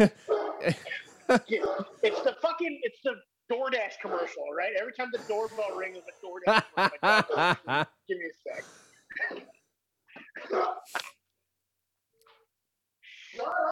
[1.29, 3.13] the fucking it's the
[3.51, 4.73] DoorDash commercial, right?
[4.81, 6.63] Every time the doorbell rings, it's a DoorDash.
[6.75, 6.91] commercial.
[7.03, 8.65] Like, oh, give me a sec.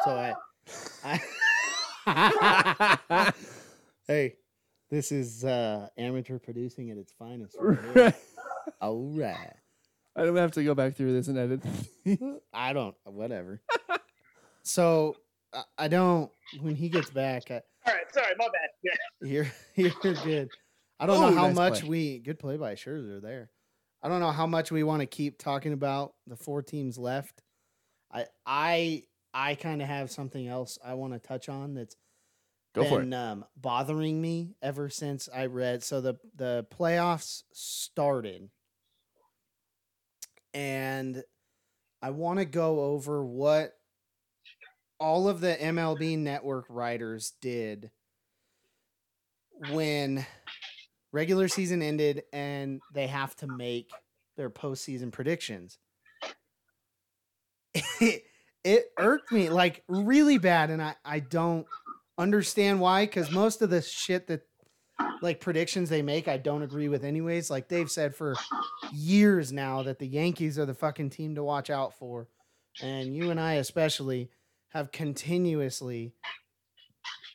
[0.04, 0.10] So
[1.04, 1.20] I,
[2.06, 3.32] I
[4.06, 4.36] Hey,
[4.90, 7.56] this is uh amateur producing at its finest.
[7.60, 8.14] right.
[8.80, 9.54] All right.
[10.16, 11.62] I don't have to go back through this and edit.
[12.52, 13.60] I don't whatever.
[14.62, 15.16] so
[15.52, 18.68] I- I don't when he gets back, I, All right, sorry, my bad.
[18.82, 19.28] Yeah.
[19.30, 19.46] You're
[20.02, 20.48] you're good.
[21.00, 21.88] I don't Oh, know how nice much play.
[21.88, 23.50] we good play by Scherzer there.
[24.02, 27.42] I don't know how much we want to keep talking about the four teams left.
[28.12, 31.96] I I I kind of have something else I want to touch on that's
[32.74, 35.82] Go been um, bothering me ever since I read.
[35.82, 38.50] So the the playoffs started,
[40.52, 41.22] and
[42.02, 43.77] I want to go over what
[45.00, 47.90] all of the MLB Network writers did
[49.70, 50.26] when
[51.12, 53.90] regular season ended and they have to make
[54.36, 55.78] their postseason predictions.
[58.00, 58.24] It,
[58.64, 61.66] it irked me like really bad, and I I don't
[62.18, 64.42] understand why because most of the shit that
[65.22, 68.34] like predictions they make i don't agree with anyways like they've said for
[68.92, 72.26] years now that the yankees are the fucking team to watch out for
[72.82, 74.28] and you and i especially
[74.78, 76.14] have continuously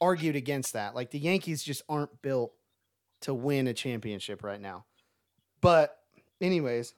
[0.01, 2.53] argued against that like the yankees just aren't built
[3.21, 4.85] to win a championship right now
[5.61, 5.97] but
[6.41, 6.93] anyways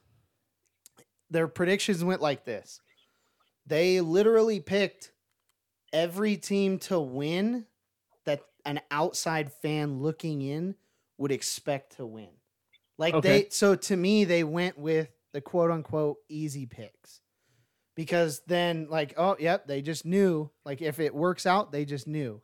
[1.30, 2.80] their predictions went like this
[3.66, 5.12] they literally picked
[5.92, 7.66] every team to win
[8.24, 10.74] that an outside fan looking in
[11.18, 12.28] would expect to win.
[12.98, 13.42] Like Okay.
[13.42, 17.20] they so to me they went with the quote unquote easy picks.
[17.96, 22.06] Because then like oh yep, they just knew like if it works out, they just
[22.06, 22.40] knew.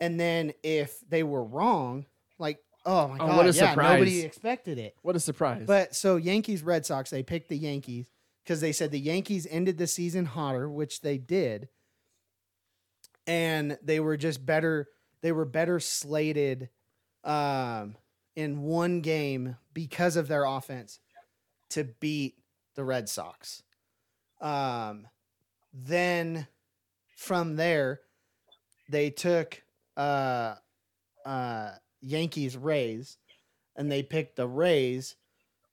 [0.00, 2.06] And then if they were wrong,
[2.38, 4.94] like oh my Oh, god, what a yeah, nobody expected it.
[5.02, 5.64] What a surprise.
[5.66, 8.06] But so Yankees Red Sox, they picked the Yankees
[8.44, 11.68] because they said the Yankees ended the season hotter, which they did.
[13.26, 14.88] And they were just better,
[15.20, 16.70] they were better slated
[17.24, 17.96] um
[18.36, 21.00] in one game because of their offense
[21.70, 22.36] to beat
[22.76, 23.64] the Red Sox.
[24.40, 25.06] Um
[25.72, 26.46] then
[27.16, 28.00] from there
[28.88, 29.62] they took
[29.96, 30.54] uh
[31.26, 31.70] uh
[32.00, 33.18] Yankees Rays
[33.76, 35.16] and they picked the Rays.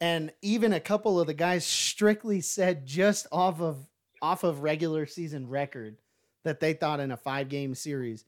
[0.02, 3.88] And even a couple of the guys strictly said just off of
[4.22, 5.98] off of regular season record
[6.44, 8.26] that they thought in a five game series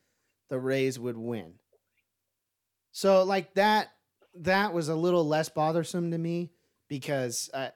[0.49, 1.53] the Rays would win.
[2.91, 3.89] So like that
[4.41, 6.51] that was a little less bothersome to me
[6.87, 7.69] because uh,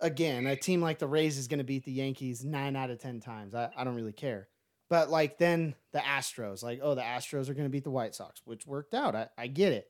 [0.00, 2.98] again, a team like the Rays is going to beat the Yankees 9 out of
[2.98, 3.54] 10 times.
[3.54, 4.48] I, I don't really care.
[4.90, 8.14] But like then the Astros, like oh the Astros are going to beat the White
[8.14, 9.14] Sox, which worked out.
[9.14, 9.88] I, I get it.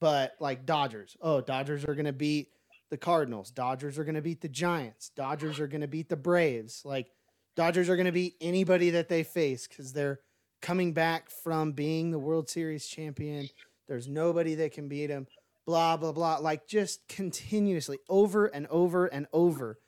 [0.00, 2.48] But like Dodgers, oh Dodgers are going to beat
[2.90, 3.50] the Cardinals.
[3.50, 5.10] Dodgers are going to beat the Giants.
[5.10, 6.82] Dodgers are going to beat the Braves.
[6.84, 7.10] Like
[7.54, 10.20] Dodgers are going to beat anybody that they face cuz they're
[10.62, 13.48] coming back from being the World Series champion.
[13.88, 15.26] There's nobody that can beat them.
[15.70, 16.38] Blah blah blah.
[16.38, 19.78] Like just continuously over and over and over,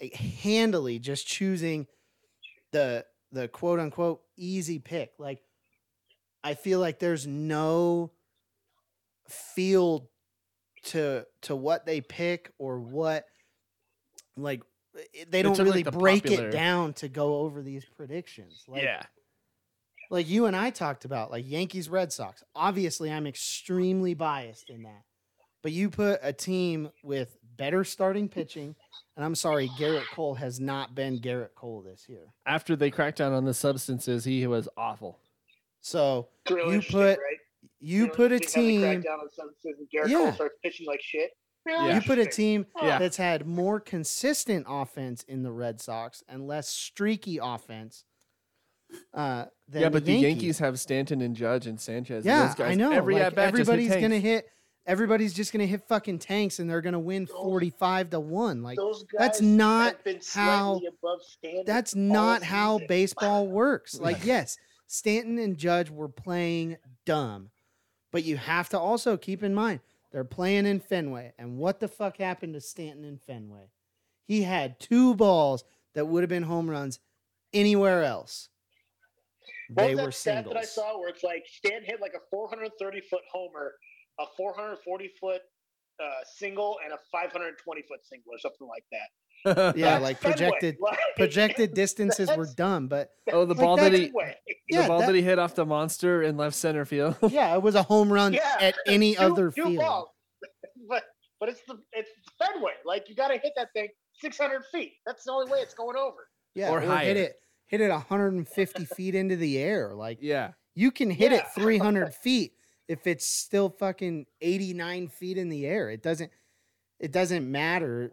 [0.00, 1.86] eh, handily just choosing
[2.72, 5.12] the the quote unquote easy pick.
[5.16, 5.42] Like
[6.42, 8.10] I feel like there's no
[9.28, 10.10] feel
[10.86, 13.26] to to what they pick or what
[14.36, 14.60] like
[14.96, 18.64] eh, they don't really like, the break popular- it down to go over these predictions.
[18.66, 19.02] Like, yeah.
[20.10, 22.42] Like you and I talked about, like Yankees Red Sox.
[22.54, 25.02] Obviously, I'm extremely biased in that.
[25.62, 28.74] But you put a team with better starting pitching,
[29.16, 32.32] and I'm sorry, Gerrit Cole has not been Gerrit Cole this year.
[32.46, 35.18] After they cracked down on the substances, he was awful.
[35.82, 37.36] So really You put right?
[37.78, 40.18] You know, put a see how they crack team, down on substances and Gerrit Yeah.
[40.24, 41.30] Cole starts pitching like shit.
[41.66, 41.94] Really Yeah.
[41.96, 42.98] you put a team Yeah.
[42.98, 48.04] that's had more consistent offense in the Red Sox and less streaky offense.
[49.14, 50.28] Uh, than yeah, but the Yankees.
[50.28, 52.18] Yankees have Stanton and Judge and Sanchez.
[52.18, 52.72] and Yeah, those guys.
[52.72, 52.90] I know.
[52.92, 54.48] Every like, at bat, everybody's gonna hit.
[54.86, 58.62] Everybody's just gonna hit fucking tanks, and they're gonna win forty-five to one.
[58.62, 61.20] Like Those guys that's have not been how- above
[61.66, 62.86] that's not how season.
[62.88, 64.00] baseball works.
[64.00, 67.50] Like, yes, Stanton and Judge were playing dumb,
[68.10, 69.80] but you have to also keep in mind
[70.12, 71.32] they're playing in Fenway.
[71.38, 73.70] And what the fuck happened to Stanton in Fenway?
[74.26, 75.62] He had two balls
[75.94, 76.98] that would have been home runs
[77.52, 78.48] anywhere else.
[79.74, 82.12] What They was were that stat that I saw where it's like Stan hit like
[82.14, 83.72] a 430 foot homer,
[84.18, 85.40] a 440 foot
[86.02, 86.04] uh,
[86.36, 89.08] single, and a 520 foot single or something like that.
[89.76, 93.90] Yeah, That's like projected Like, projected distances were dumb, but oh, the like, ball that
[93.92, 94.36] that's he, Fenway.
[94.68, 97.16] Yeah, the ball that- that, he hit off the monster in left center field.
[97.30, 99.76] yeah, it was a home run Yeah, at any two- other two field.
[99.78, 100.08] balls.
[100.88, 101.04] but
[101.38, 102.72] but it's the it's Fenway.
[102.84, 103.88] Like you got to hit that thing
[104.20, 104.92] 600 feet.
[105.06, 106.18] That's the only way it's going over.
[106.54, 107.36] Yeah, Or or, hit it
[107.70, 109.94] hit it 150 feet into the air.
[109.94, 112.54] Like yeah, you can hit it 300 feet
[112.88, 115.88] if it's still fucking 89 feet in the air.
[115.88, 116.30] It doesn't
[116.98, 118.10] it doesn't matter,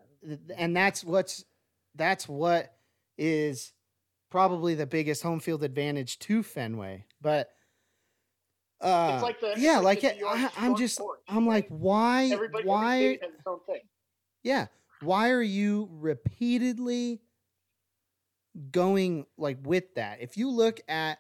[0.56, 1.44] and that's what's
[1.96, 2.74] that's what
[3.18, 3.74] is
[4.30, 7.06] probably the biggest home field advantage to Fenway.
[7.20, 7.50] But
[8.80, 11.68] uh, It's like the- yeah, like like the it, I, I'm just porch, I'm like
[11.70, 13.82] why Everybody, why state has its own thing.
[14.44, 14.68] yeah.
[15.02, 17.22] Why are you repeatedly
[18.72, 20.20] going like with that?
[20.22, 21.20] If you look at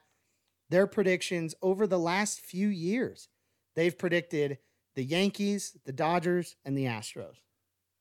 [0.70, 3.30] their predictions over the last few years,
[3.76, 4.58] they've predicted
[4.96, 7.36] the Yankees, the Dodgers, and the Astros.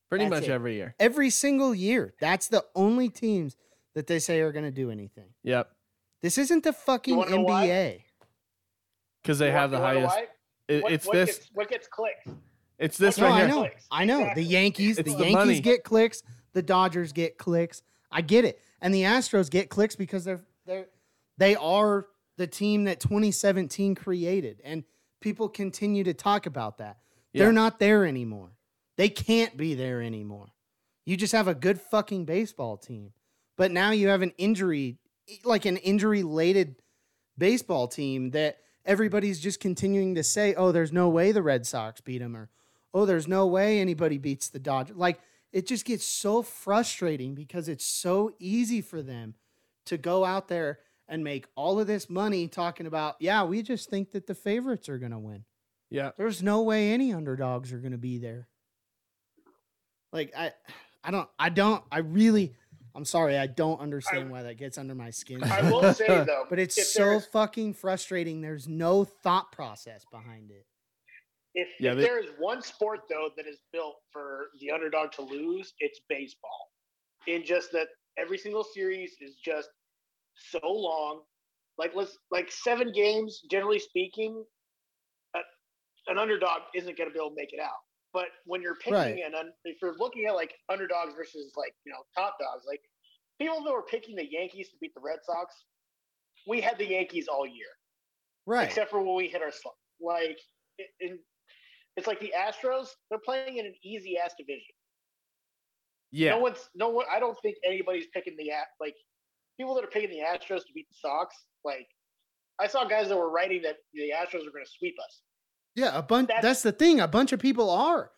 [0.09, 0.51] pretty That's much it.
[0.53, 0.95] every year.
[0.99, 2.13] Every single year.
[2.19, 3.55] That's the only teams
[3.93, 5.33] that they say are going to do anything.
[5.43, 5.69] Yep,
[6.21, 7.67] This isn't the fucking wanna know why?
[7.67, 8.03] NBA.
[9.21, 10.31] because they You have the want- you wanna know highest.
[10.69, 11.37] It, What- it's what this.
[11.37, 12.25] Gets, what gets clicks?
[12.79, 13.47] It's this No, No, right I here.
[13.55, 13.59] know.
[13.61, 13.87] Clicks.
[13.91, 14.31] I know.
[14.35, 15.59] The Yankees, It's the the Yankees money.
[15.61, 16.23] get clicks,
[16.53, 17.81] the Dodgers get clicks.
[18.11, 18.61] I get it.
[18.81, 20.87] And the Astros get clicks because they're they're
[21.37, 22.07] they are
[22.37, 24.83] the team that 2017 created and
[25.21, 26.97] people continue to talk about that.
[27.33, 27.43] Yeah.
[27.43, 28.51] They're not there anymore.
[28.95, 30.47] They can't be there anymore.
[31.05, 33.13] You just have a good fucking baseball team.
[33.55, 34.97] But now you have an injury
[35.43, 36.75] like an injury laden
[37.37, 42.01] baseball team that everybody's just continuing to say, "Oh, there's no way the Red Sox
[42.01, 42.49] beat them," or
[42.93, 45.19] "Oh, there's no way anybody beats the Dodgers." Like
[45.51, 49.35] it just gets so frustrating because it's so easy for them
[49.85, 53.89] to go out there and make all of this money talking about, "Yeah, we just
[53.89, 55.45] think that the favorites are going to win."
[55.89, 58.49] Yeah, There's no way any underdogs are going to be there.
[60.11, 60.51] Like I
[61.03, 62.55] I don't I don't I really
[62.95, 65.43] I'm sorry, I don't understand why that gets under my skin.
[65.43, 68.41] I will say though, But it's so fucking frustrating.
[68.41, 70.65] There's no thought process behind it.
[71.57, 75.11] If, Yeah, if they- there is one sport though that is built for the underdog
[75.13, 76.71] to lose, it's baseball.
[77.25, 79.69] In just that every single series is just
[80.35, 81.25] so long.
[81.79, 84.45] Like let's like seven games, generally speaking,
[85.35, 85.39] a,
[86.07, 87.79] an underdog isn't going to be able to make it out.
[88.13, 89.17] But when you're picking Right.
[89.23, 92.81] an un, if you're looking at like underdogs versus like you know top dogs, like
[93.39, 95.65] people that were picking the Yankees to beat the Red Sox,
[96.45, 97.69] we had the Yankees all year
[98.45, 98.67] Right.
[98.67, 99.75] except for when we hit our slump.
[99.99, 100.39] Like,
[100.99, 101.19] in,
[101.97, 104.73] It's like the Astros, they're playing in an easy ass division.
[106.11, 106.31] Yeah.
[106.31, 107.05] No one's no one.
[107.11, 108.95] I don't think anybody's picking the A- like
[109.59, 111.35] people that are picking the Astros to beat the Sox.
[111.65, 111.87] Like
[112.59, 115.21] I saw guys that were writing that the Astros are going to sweep us.
[115.75, 116.29] Yeah, a bunch.
[116.29, 116.99] That's, That's- the thing.
[117.01, 118.11] A bunch of people are.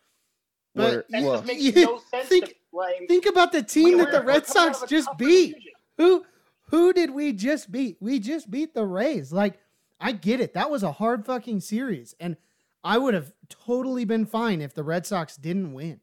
[0.76, 2.28] But That Well, just makes you no sense.
[2.28, 5.48] think- to, like think about the team we're- that the Red Sox just beat.
[5.56, 5.72] division.
[5.98, 6.26] Who
[6.70, 7.98] who did we just beat?
[8.00, 9.34] We just beat the Rays.
[9.34, 9.58] Like
[10.00, 10.54] I get it.
[10.54, 12.38] That was a hard fucking series, and
[12.84, 16.00] I would have totally been fine if the Red Sox didn't win.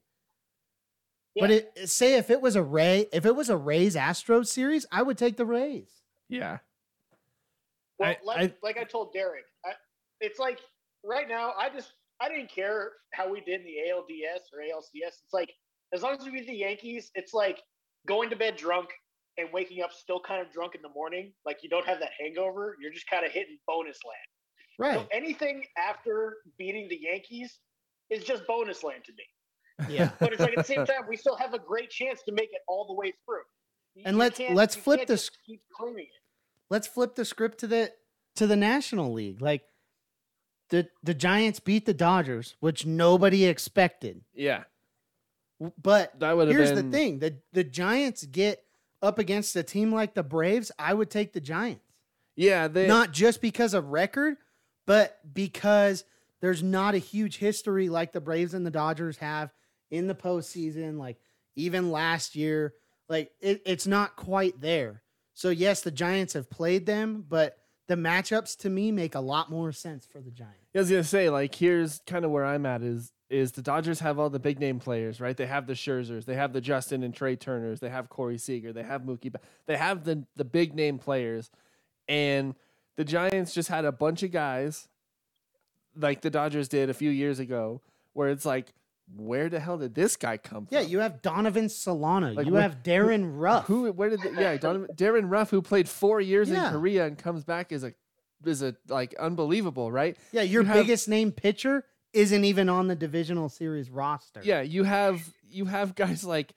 [1.38, 4.86] But it, say if it was a Ray, if it was a Rays Astros series,
[4.90, 5.90] I would take the Rays.
[6.28, 6.58] Yeah.
[7.98, 9.72] Well, I- like, I- like I told Derek, I,
[10.20, 10.60] it's like
[11.04, 11.52] right now.
[11.58, 15.20] I just I didn't care how we did in the ALDS or ALCS.
[15.22, 15.52] It's like
[15.92, 17.62] as long as we beat the Yankees, it's like
[18.06, 18.88] going to bed drunk
[19.38, 21.32] and waking up still kind of drunk in the morning.
[21.44, 22.76] Like you don't have that hangover.
[22.80, 24.26] You're just kind of hitting bonus land.
[24.78, 24.98] Right.
[24.98, 27.58] So anything after beating the Yankees
[28.10, 29.94] is just bonus land to me.
[29.94, 30.10] Yeah.
[30.20, 32.50] But it's like at the same time, we still have a great chance to make
[32.52, 33.40] it all the way through.
[33.94, 36.22] You- And you let's- let's you flip this- Keep claiming it.
[36.70, 37.92] Let's flip the script to the
[38.34, 39.40] to the National League.
[39.40, 39.62] Like
[40.70, 44.24] the the Giants beat the Dodgers, which nobody expected.
[44.34, 44.64] Yeah.
[45.80, 48.62] But That here's been the thing: the the Giants get
[49.00, 50.70] up against a team like the Braves.
[50.78, 51.84] I would take the Giants,
[52.34, 54.36] Yeah, they not just because of record,
[54.86, 56.04] but because
[56.40, 59.52] there's not a huge history like the Braves and the Dodgers have
[59.90, 60.98] in the postseason.
[60.98, 61.18] Like
[61.54, 62.74] even last year,
[63.08, 65.02] like it, it's not quite there.
[65.34, 67.58] So yes, the Giants have played them, but
[67.88, 70.56] the matchups to me make a lot more sense for the Giants.
[70.74, 73.98] I was gonna say, like, here's kind of where I'm at is is the Dodgers
[74.00, 75.36] have all the big name players, right?
[75.36, 78.72] They have the Scherzers, they have the Justin and Trea Turners, they have Corey Seager,
[78.72, 79.34] they have Mookie,
[79.66, 81.50] they have the the big name players,
[82.08, 82.54] and
[82.96, 84.88] the Giants just had a bunch of guys,
[85.96, 87.80] like the Dodgers did a few years ago,
[88.12, 88.72] where it's like,
[89.16, 90.74] where the hell did this guy come from?
[90.74, 93.66] Yeah, you have Donovan Solano, Like, you wh- have Darin Ruf.
[93.66, 93.90] Who?
[93.92, 94.20] Where did?
[94.20, 96.66] The, yeah, Donovan, Darin Ruf, who played four years Yeah.
[96.66, 97.92] in Korea and comes back as a
[98.44, 100.16] is a like unbelievable, right?
[100.32, 104.40] Yeah, your You have- biggest name pitcher isn't even on the divisional series roster.
[104.44, 106.52] Yeah, you have you have guys like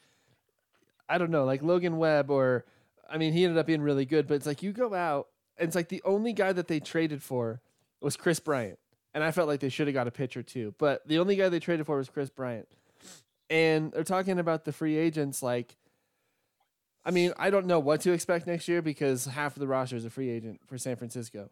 [1.08, 2.66] I don't know, like Logan Webb or
[3.10, 5.28] I mean, he ended up being really good, but it's like you go out
[5.60, 7.62] it's like the only guy that they traded for
[8.02, 8.80] was Kris Bryant.
[9.14, 10.74] And I felt like they should have got a pitcher too.
[10.78, 12.68] But the only guy they traded for was Kris Bryant.
[13.50, 15.76] And they're talking about the free agents like
[17.06, 19.96] I mean, I don't know what to expect next year because half of the roster
[19.96, 21.50] is a free agent for San Francisco.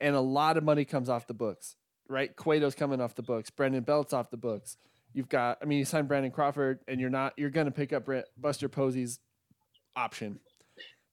[0.00, 1.76] And a lot of money comes off the books,
[2.08, 2.34] right?
[2.36, 3.50] Cueto's coming off the books.
[3.50, 4.76] Brendan Belt's off the books.
[5.14, 7.92] You've got, I mean, you signed Brandon Crawford, and you're not, you're going to pick
[7.92, 8.06] up
[8.36, 9.18] Buster Posey's
[9.96, 10.40] option.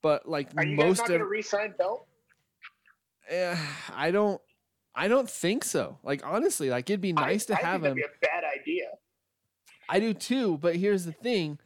[0.01, 2.05] But like Are you guys most not of, going to re-sign Belt?
[3.29, 3.57] Eh,
[3.93, 4.41] I don't,
[4.95, 5.97] I don't think so.
[6.03, 8.03] Like honestly, like it'd be nice I, to I have think him.
[8.03, 8.85] A bad idea.
[9.89, 11.59] I do too, but here's the thing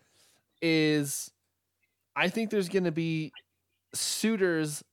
[0.62, 1.32] is
[2.16, 3.32] I think there's going to be
[3.94, 4.84] suitors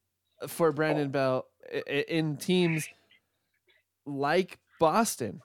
[0.47, 2.89] for Brandon Bell i- i- in teams
[4.05, 5.41] like Boston,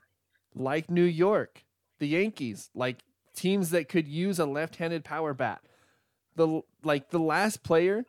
[0.53, 1.63] like New York,
[1.99, 2.97] the Yankees, like
[3.35, 5.61] teams that could use a left-handed power bat.
[6.35, 8.05] The like the last player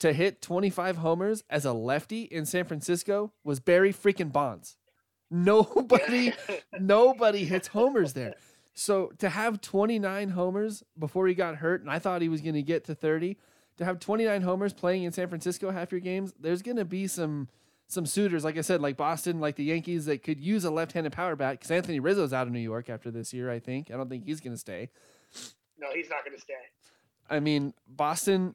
[0.00, 4.76] to hit 25 homers as a lefty in San Francisco was Barry freaking Bonds.
[5.30, 6.32] Nobody
[6.80, 8.34] nobody hits homers there.
[8.74, 12.54] So to have 29 homers before he got hurt, and I thought he was going
[12.54, 13.36] to get to 30,
[13.78, 17.06] to have 29 homers playing in San Francisco half your games, there's going to be
[17.06, 17.48] some
[17.88, 21.12] some suitors, like I said, like Boston, like the Yankees, that could use a left-handed
[21.12, 21.52] power bat.
[21.52, 23.90] Because Anthony Rizzo's out of New York after this year, I think.
[23.92, 24.90] I don't think he's going to stay.
[25.78, 26.54] no, he's not going to stay.
[27.30, 28.54] I mean, Boston.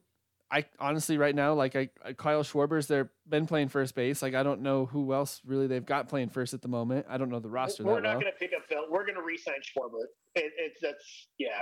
[0.53, 4.21] I honestly, right now, like I, I- Kyle Schwarber's, they're been playing first base.
[4.21, 7.05] Like I don't know who else really they've got playing first at the moment.
[7.09, 8.19] I don't know the roster We're that not well.
[8.21, 8.87] going to pick up Belt.
[8.89, 10.03] We're going to re-sign Schwarber.
[10.35, 11.61] It, it's that's yeah.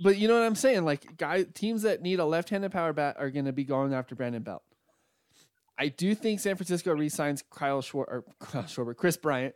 [0.00, 0.84] But you know what I'm saying?
[0.84, 4.14] Like guy teams that need a left-handed power bat are going to be going after
[4.14, 4.62] Brandon Belt.
[5.78, 9.54] I do think San Francisco re-signs Kyle Schwar or Kyle Schwarber, Kris Bryant.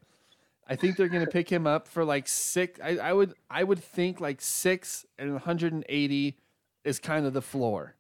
[0.66, 2.78] I think they're going to pick him up for like six.
[2.82, 6.38] I, I would I would think like six and 180
[6.84, 7.94] is kind of the floor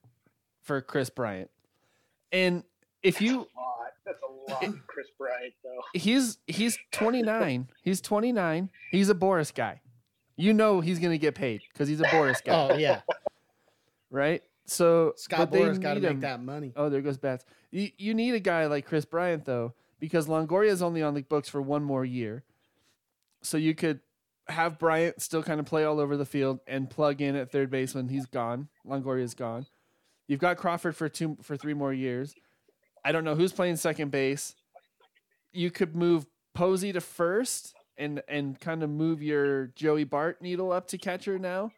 [0.68, 1.50] for Kris Bryant.
[2.30, 2.62] And
[3.02, 3.92] if you That's a lot.
[4.04, 5.80] That's a lot, for Kris Bryant though.
[5.98, 7.68] he's he's 29.
[7.82, 8.70] He's 29.
[8.92, 9.80] He's a Boras guy.
[10.36, 13.00] You know he's going to get paid because he's a Boras guy, Oh yeah,
[14.10, 14.40] right?
[14.66, 16.72] So Scott Boras got to need make that money.
[16.76, 17.44] Oh, there goes bats.
[17.72, 21.22] You, you need a guy like Chris Bryant though, because Longoria is only on the
[21.22, 22.44] books for one more year,
[23.42, 24.00] so you could
[24.48, 27.70] have Bryant still kind of play all over the field and plug in at third
[27.70, 28.68] base when he's gone.
[28.86, 29.66] Longoria's gone.
[30.28, 32.34] You've got Crawford for two for three more years.
[33.04, 34.54] I don't know who's playing second base.
[35.52, 40.70] You could move Posey to first and and kind of move your Joey Bart needle
[40.70, 41.72] up to catcher now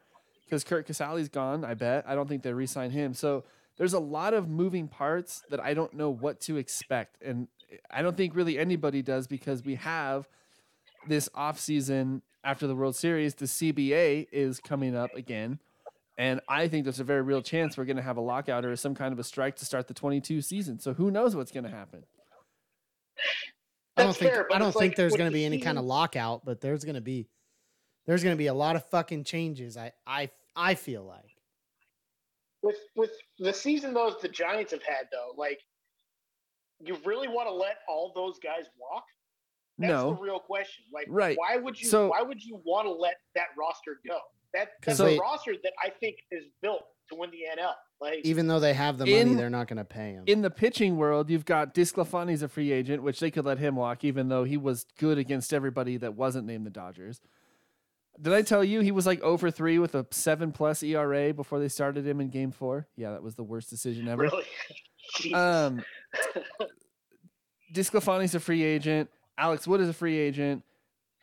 [0.45, 1.65] because Curt Casali's gone.
[1.65, 3.15] I bet I don't think they re-sign him.
[3.15, 3.45] So
[3.79, 7.47] there's a lot of moving parts that I don't know what to expect, and
[7.91, 10.29] I don't think really anybody does because we have
[11.09, 13.35] this off season after the World Series.
[13.35, 15.61] The CBA is coming up again.
[16.21, 18.77] And I think there's a very real chance we're going to have a lockout or
[18.77, 20.79] some kind of a strike to start the 22 season.
[20.79, 22.05] So who knows what's going to happen?
[23.97, 25.87] I don't think fair, I don't think like there's going to be any kind of
[25.87, 27.27] lockout, but there's going to be
[28.07, 29.79] there's going to be a lot of fucking changes.
[29.79, 31.37] I I I feel like.
[32.63, 35.61] with with the season those the Giants have had though, like
[36.81, 39.05] you really want to let all those guys walk?
[39.79, 40.15] That's no.
[40.15, 40.85] the real question.
[40.93, 41.39] Like, Right.
[41.39, 41.89] why would you?
[41.89, 44.19] So- why would you want to let that roster go?
[44.53, 47.75] That 'Cause that's they- a roster that I think is built to win the NL.
[48.01, 50.25] Like, Even though they have the money, In- they're not going to pay him.
[50.27, 53.77] In the pitching world, you've got DeSclafani's a free agent, which they could let him
[53.77, 57.21] walk, even though he was good against everybody that wasn't named the Dodgers.
[58.21, 61.59] Did I tell you he was like over three with a seven plus ERA before
[61.59, 62.87] they started him in game four?
[62.97, 64.23] Yeah, that was the worst decision ever.
[64.23, 64.45] really,
[65.17, 65.39] Jesus.
[65.39, 65.83] Um,
[67.75, 69.11] DeSclafani's a free agent.
[69.39, 70.65] Alex Wood is a free agent.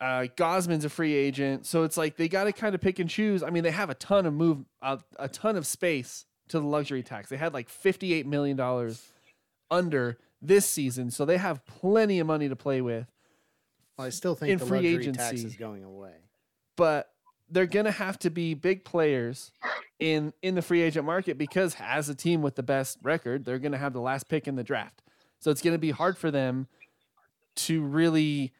[0.00, 1.66] Uh, Gausman's a free agent.
[1.66, 3.42] So it's like they got to kind of pick and choose.
[3.42, 6.66] I mean, they have a ton of move, uh, a ton of space to the
[6.66, 7.28] luxury tax.
[7.28, 9.08] They had like fifty-eight million dollars
[9.70, 13.06] under this season, so they have plenty of money to play with.
[13.96, 15.46] Well, I still think in the free luxury tax agency.
[15.48, 16.12] is going away.
[16.76, 17.10] but
[17.50, 19.50] they're gonna have to be big players
[19.98, 23.58] in in the free agent market because as a team with the best record, they're
[23.58, 25.02] gonna have the last pick in the draft.
[25.40, 26.68] So it's gonna be hard for them
[27.56, 28.52] to really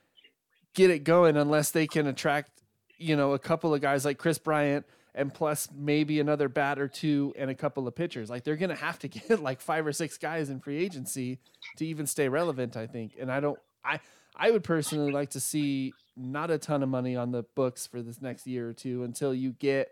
[0.75, 2.63] get it going unless they can attract,
[2.97, 6.87] you know, a couple of guys like Kris Bryant and plus maybe another bat or
[6.87, 8.31] two and a couple of pitchers.
[8.31, 11.39] Like they're gonna have to get like five or six guys in free agency
[11.77, 13.17] to even stay relevant, I think.
[13.19, 14.01] And I don't I
[14.37, 18.03] I would personally like to see not a ton of money on the books for
[18.03, 19.91] this next year or two until you get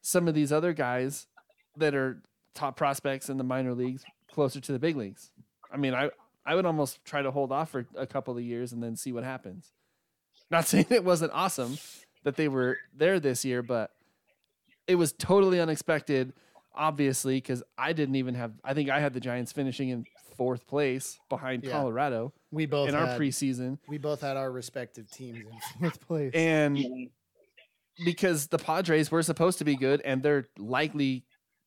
[0.00, 1.26] some of these other guys
[1.76, 2.22] that are
[2.54, 5.30] top prospects in the minor leagues closer to the big leagues.
[5.72, 6.10] I mean, I
[6.44, 9.12] I would almost try to hold off for a couple of years and then see
[9.12, 9.72] what happens.
[10.50, 11.78] Not saying it wasn't awesome
[12.24, 13.90] that they were there this year, but
[14.86, 16.32] it was totally unexpected,
[16.74, 18.52] obviously, because I didn't even have.
[18.64, 20.04] I think I had the Giants finishing in
[20.36, 21.72] fourth place behind Yeah.
[21.72, 25.44] Colorado We both in our preseason, we both had our respective teams in
[25.80, 26.32] fourth place.
[26.34, 26.78] and
[28.04, 31.24] because the Padres were supposed to be good, and they're likely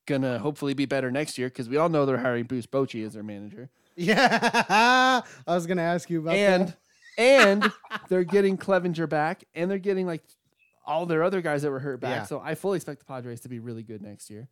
[0.08, 3.14] gonna hopefully be better next year because we all know they're hiring Bruce Bochy as
[3.14, 6.78] their manager, yeah, I was going to ask you about and that.
[7.18, 7.72] And
[8.10, 10.24] they're getting Clevinger back, and they're getting like
[10.86, 12.22] all their other guys that were hurt back.
[12.22, 12.24] Yeah.
[12.26, 14.48] So I fully expect the Padres to be really good next year.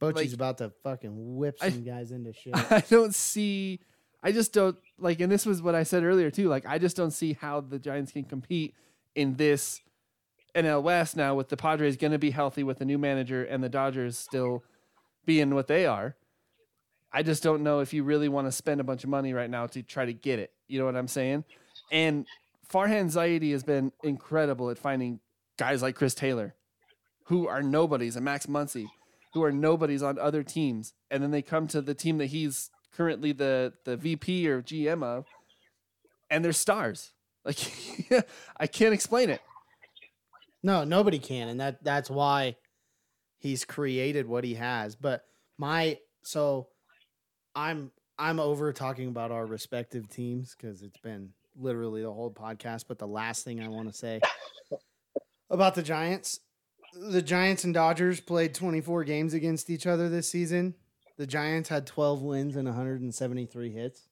[0.00, 2.54] Bochy's like- about to fucking whip I- some guys into shit.
[2.54, 3.80] I don't see.
[4.22, 6.48] I just don't like, and this was what I said earlier too.
[6.48, 8.74] Like, I just don't see how the Giants can compete
[9.14, 9.80] in this
[10.54, 13.62] NL West now with the Padres going to be healthy with the new manager and
[13.62, 14.62] the Dodgers still
[15.26, 16.16] being what they are.
[17.12, 19.48] I just don't know if you really want to spend a bunch of money right
[19.50, 20.52] now to try to get it.
[20.68, 21.44] You know what I'm saying?
[21.90, 22.26] And
[22.72, 25.20] Farhan Zaidi has been incredible at finding
[25.58, 26.54] guys like Chris Taylor,
[27.24, 28.86] who are nobodies, and Max Muncy,
[29.32, 32.70] who are nobodies on other teams, and then they come to the team that he's
[32.96, 35.26] currently the the VP or GM of,
[36.30, 37.12] and they're stars.
[37.46, 37.58] Like
[38.56, 39.42] I can't explain it.
[40.62, 42.56] No, nobody can, and that that's why
[43.36, 44.96] he's created what he has.
[44.96, 45.26] But
[45.58, 46.68] my so
[47.54, 52.84] I'm I'm over talking about our respective teams because it's been literally the whole podcast.
[52.88, 54.20] But the last thing I want to say
[55.50, 56.40] about the Giants,
[56.94, 60.74] the Giants and Dodgers played 24 games against each other this season.
[61.16, 64.08] The Giants had 12 wins and 173 hits.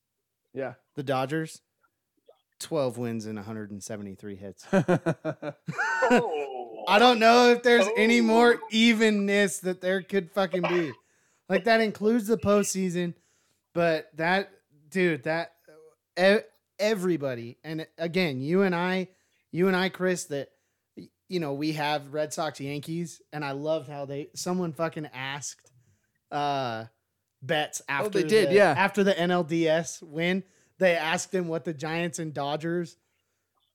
[0.55, 0.75] Yeah.
[0.95, 1.61] The Dodgers,
[2.61, 4.67] 12 wins and 173 hits.
[4.73, 8.25] Oh, I don't know if there's any oh.
[8.25, 8.69] more Oh.
[8.71, 10.93] evenness that there could fucking be.
[11.49, 13.15] Like that includes the postseason,
[13.75, 14.51] but that
[14.91, 15.55] dude, that
[16.19, 16.39] e-
[16.79, 19.09] everybody, and again, you and I,
[19.51, 20.49] you and I, Chris, that
[21.29, 25.71] you know we have Red Sox Yankees, and I loved how they someone fucking asked
[26.31, 26.85] uh
[27.43, 28.75] Betts after they did, the- yeah.
[28.77, 30.45] after the NLDS win.
[30.79, 32.97] They asked him what the Giants and Dodgers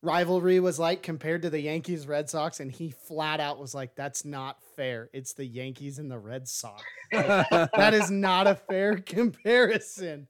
[0.02, 3.95] rivalry was like compared to the Yankees Red Sox, and he flat out was like,
[3.95, 5.10] "That's not fair.
[5.14, 6.84] It's the Yankees and the Red Sox.
[7.11, 10.28] That is not a fair comparison."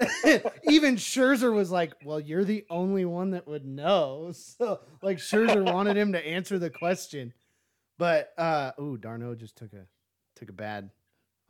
[0.68, 5.62] Even Scherzer was like, "Well, you're the only one that would know." So, like, Scherzer
[5.72, 7.32] wanted him to answer the question,
[7.98, 9.86] but uh, ooh, Darno just took a
[10.36, 10.90] took a bad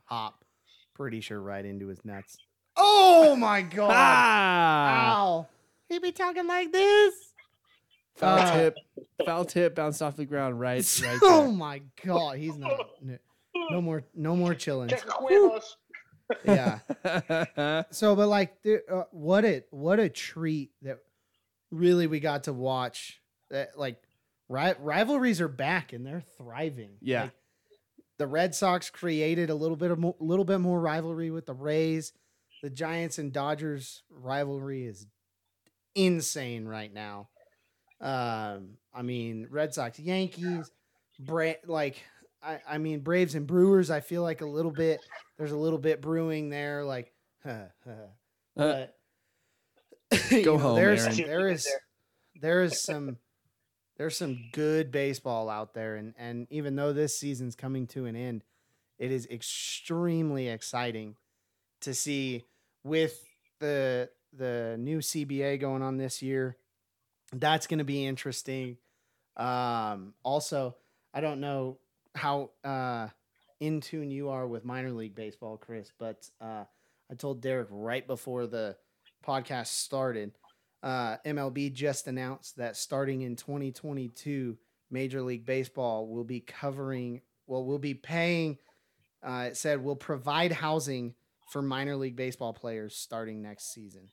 [0.05, 0.43] hop,
[0.93, 2.37] pretty sure right into his nuts.
[2.75, 3.91] Oh my god!
[3.93, 5.15] ah!
[5.17, 5.47] Ow!
[5.87, 7.13] He be talking like this.
[8.15, 8.75] Foul Uh, tip,
[9.25, 10.59] foul tip, bounced off the ground.
[10.59, 11.19] Right, right.
[11.23, 11.51] oh there.
[11.51, 12.71] my god, he's not.
[13.01, 13.17] No,
[13.71, 14.91] no more, no more chillings.
[16.45, 16.79] Yeah.
[17.91, 20.99] So, but like, dude, uh, what a what a treat that
[21.71, 23.19] really we got to watch.
[23.49, 23.97] That like,
[24.47, 26.91] ri- rivalries are back and they're thriving.
[27.01, 27.23] Yeah.
[27.23, 27.31] Like,
[28.19, 31.53] the Red Sox created a little bit of mo- little bit more rivalry with the
[31.53, 32.11] Rays.
[32.61, 35.07] The Giants and Dodgers rivalry is
[35.95, 37.29] insane right now.
[38.01, 40.69] Um, I mean, Red Sox, Yankees,
[41.19, 42.03] Bra- like
[42.43, 43.89] I, I mean, Braves and Brewers.
[43.89, 44.99] I feel like a little bit.
[45.39, 46.83] There's a little bit brewing there.
[46.83, 47.13] Like,
[47.43, 47.91] huh, huh.
[48.55, 48.95] but
[50.29, 51.17] you Go know, home, There's Aaron.
[51.17, 51.67] there is
[52.41, 53.17] there is some
[53.97, 58.15] there's some good baseball out there, and and even though this season's coming to an
[58.17, 58.43] end,
[58.97, 61.15] it is extremely exciting
[61.81, 62.43] to see
[62.83, 63.19] with
[63.59, 66.57] the the new CBA going on this year.
[67.31, 68.77] That's going to be interesting.
[69.37, 70.75] Um, also,
[71.13, 71.77] I don't know
[72.15, 73.07] how uh,
[73.59, 76.63] in tune you are with minor league baseball, Chris, but uh,
[77.11, 78.75] I told Derek right before the
[79.25, 80.31] podcast started.
[80.81, 84.57] Uh, MLB just announced that starting in 2022,
[84.91, 88.57] Major League Baseball will be covering, well, we'll be paying.
[89.21, 91.13] Uh, it said we'll provide housing
[91.51, 94.07] for minor league baseball players starting next season.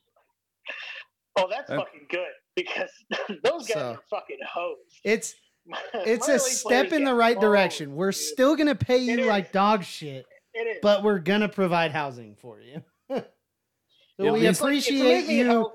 [1.37, 2.89] Oh, that's Uh, fucking good because
[3.43, 4.99] those guys So- are fucking hosed.
[5.05, 5.35] It's
[5.93, 7.95] it's a step in the right hosed, direction.
[7.95, 8.15] We're dude.
[8.21, 9.51] still gonna pay you It like is.
[9.51, 10.77] dog shit, It is.
[10.81, 12.83] but we're gonna provide housing for you.
[13.09, 13.25] so At
[14.19, 15.45] we least- It's like- appreciate you.
[15.45, 15.73] how-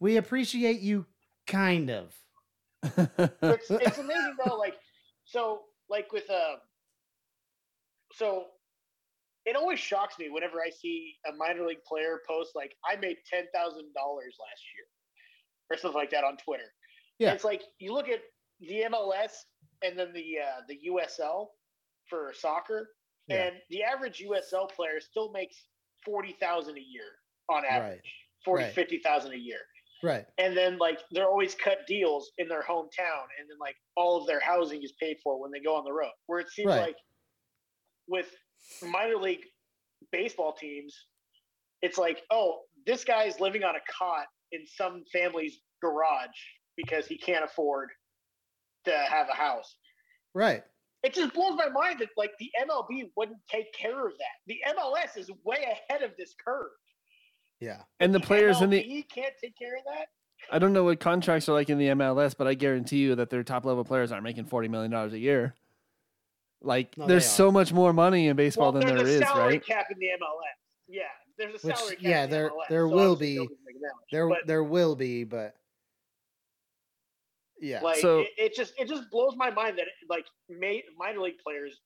[0.00, 1.06] We appreciate you,
[1.46, 2.14] kind of.
[2.82, 2.96] it's
[3.70, 4.56] it's amazing though.
[4.56, 4.76] Like
[5.24, 6.56] so, like with uh,
[8.12, 8.44] so
[9.44, 13.16] it always shocks me whenever I see a minor league player post like I made
[13.28, 14.84] ten thousand dollars last year
[15.70, 16.72] or something like that on Twitter.
[17.18, 17.32] Yeah.
[17.32, 18.20] it's like you look at
[18.60, 19.32] the MLS
[19.82, 21.48] and then the uh, the USL
[22.08, 22.88] for soccer,
[23.28, 23.44] Yeah.
[23.46, 25.56] and the average USL player still makes
[26.04, 27.10] forty thousand a year
[27.48, 28.44] on average, Right.
[28.44, 28.72] forty Right.
[28.74, 29.60] fifty thousand a year
[30.02, 30.26] Right.
[30.38, 34.26] and then like they're always cut deals in their hometown and then like all of
[34.26, 36.80] their housing is paid for when they go on the road where it seems Right.
[36.88, 36.96] like
[38.06, 38.30] with
[38.82, 39.44] minor league
[40.12, 40.94] baseball teams
[41.82, 46.38] it's like oh this guy's living on a cot in some family's garage
[46.76, 47.88] because he can't afford
[48.86, 49.76] to have a house
[50.34, 50.62] Right.
[51.02, 54.58] it just blows my mind that like the mlb wouldn't take care of that the
[54.68, 55.58] mls is way
[55.88, 56.70] ahead of this curve
[57.60, 57.82] Yeah.
[58.00, 60.06] and the players in the MLB can't take care of that
[60.52, 63.30] I don't know what contracts are like in the MLS, but I guarantee you that
[63.30, 65.54] their top level players aren't making forty million dollars a year.
[66.60, 69.24] Like, No, there's so much more money in baseball well, than there there's is, a
[69.24, 69.66] salary right?
[69.66, 70.58] cap in the MLS.
[70.88, 71.02] Yeah,
[71.38, 72.04] there's a Which- salary cap.
[72.04, 74.04] yeah, in the there- MLS, there so will be- nobody's making that much.
[74.12, 75.54] There But, there will be, but
[77.60, 77.80] yeah.
[77.82, 81.38] like So- it, it just it just blows my mind that like ma- minor league
[81.44, 81.80] players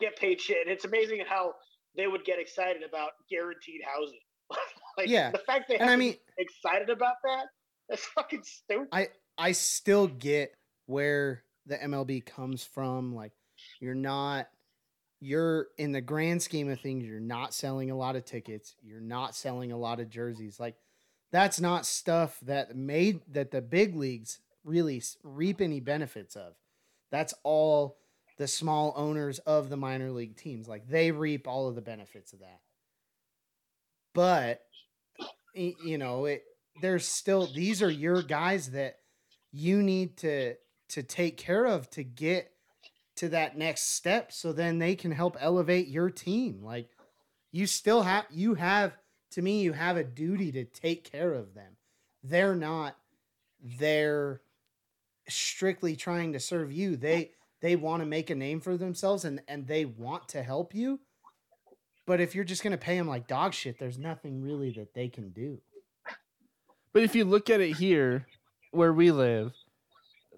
[0.00, 1.54] get paid shit, and it's amazing how
[1.96, 4.18] they would get excited about guaranteed housing.
[4.98, 7.46] like Yeah, the fact they and have I mean- excited about that
[7.88, 8.88] that's fucking stupid.
[8.92, 9.08] I
[9.38, 10.54] I still get
[10.86, 13.14] where the MLB comes from.
[13.14, 13.32] Like,
[13.80, 14.48] you're not,
[15.20, 19.00] you're in the grand scheme of things, you're not selling a lot of tickets, you're
[19.00, 20.60] not selling a lot of jerseys.
[20.60, 20.76] Like,
[21.32, 26.54] that's not stuff that made that the big leagues really reap any benefits of.
[27.10, 27.98] That's all
[28.38, 30.66] the small owners of the minor league teams.
[30.66, 32.60] Like, they reap all of the benefits of that.
[34.14, 34.62] But,
[35.54, 36.44] you know, it,
[36.80, 38.98] there's still these are your guys that
[39.52, 40.54] you need to
[40.88, 42.50] to take care of to get
[43.16, 46.88] to that next step so then they can help elevate your team like
[47.52, 48.96] you still have you have
[49.30, 51.76] to me you have a duty to take care of them
[52.24, 52.96] they're not
[53.78, 54.40] they're
[55.28, 56.96] strictly trying to serve you.
[56.96, 60.74] They they want to make a name for themselves and and they want to help
[60.74, 61.00] you.
[62.06, 64.94] But if you're just going to pay them like dog shit there's nothing really that
[64.94, 65.60] they can do.
[66.92, 68.26] But if you look at it here,
[68.70, 69.52] where we live,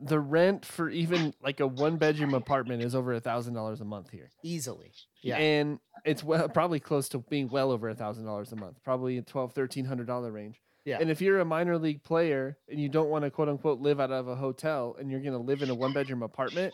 [0.00, 3.84] the rent for even like a one bedroom apartment is over a thousand dollars a
[3.84, 4.92] month here, easily.
[5.22, 5.36] Yeah.
[5.36, 9.18] And it's well probably close to being well over a thousand dollars a month, probably
[9.18, 10.60] a twelve thirteen hundred dollar range.
[10.86, 10.98] Yeah.
[11.00, 14.00] And if you're a minor league player and you don't want to quote unquote live
[14.00, 16.72] out of a hotel and you're going to live in a one bedroom apartment,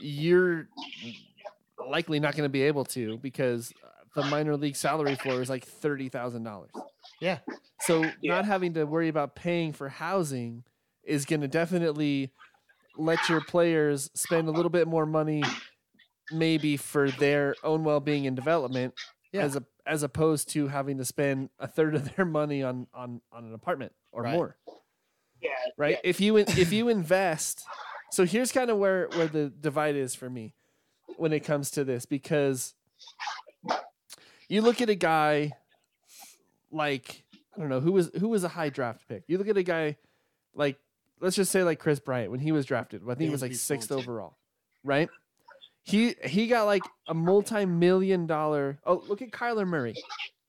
[0.00, 0.68] you're
[1.90, 3.74] likely not going to be able to because
[4.14, 6.70] the minor league salary floor is like thirty thousand dollars.
[7.20, 7.40] yeah
[7.80, 8.36] So Yeah.
[8.36, 10.64] not having to worry about paying for housing
[11.02, 12.32] is going to definitely
[12.96, 15.42] let your players spend a little bit more money,
[16.30, 18.94] maybe for their own well-being and development,
[19.34, 19.42] Yeah.
[19.42, 23.20] as a as opposed to having to spend a third of their money on on
[23.32, 24.34] on an apartment or Right.
[24.34, 24.56] more.
[25.42, 25.50] Yeah.
[25.76, 25.98] right?
[26.02, 26.08] yeah.
[26.10, 27.64] If you if you invest,
[28.12, 30.54] so here's kind of where where the divide is for me
[31.16, 32.74] when it comes to this because
[34.48, 35.52] you look at a guy
[36.70, 37.24] like
[37.56, 39.24] I don't know who was who was a high draft pick.
[39.26, 39.96] You look at a guy
[40.54, 40.78] like
[41.20, 43.02] let's just say like Kris Bryant when he was drafted.
[43.02, 44.36] I think he was like sixth overall,
[44.82, 45.08] right?
[45.84, 48.78] He he got like a multi-million dollar.
[48.86, 49.94] Oh, look at Kyler Murray.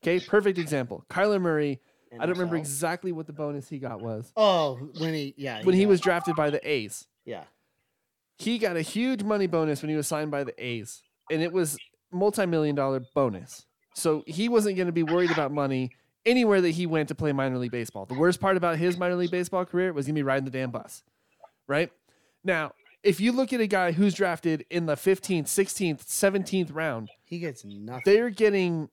[0.02, 1.04] Okay, perfect example.
[1.10, 1.80] Kyler Murray.
[2.12, 5.74] I don't remember exactly what the bonus he got was Oh, when he yeah when
[5.74, 7.06] he got- was drafted by the A's.
[7.26, 7.44] yeah
[8.38, 11.52] He got a huge money bonus when he was signed by the A's, and it
[11.52, 11.76] was
[12.10, 13.66] multi-million dollar bonus.
[13.94, 15.90] So he wasn't going to be worried about money
[16.24, 18.06] anywhere that he went to play minor league baseball.
[18.06, 20.50] The worst part about his minor league baseball career was going to be riding the
[20.50, 21.02] damn bus.
[21.66, 21.90] Right?
[22.44, 22.72] Now,
[23.06, 27.38] if you look at a guy who's drafted in the 15th, 16th, 17th round, he
[27.38, 28.02] gets nothing.
[28.04, 28.88] they're getting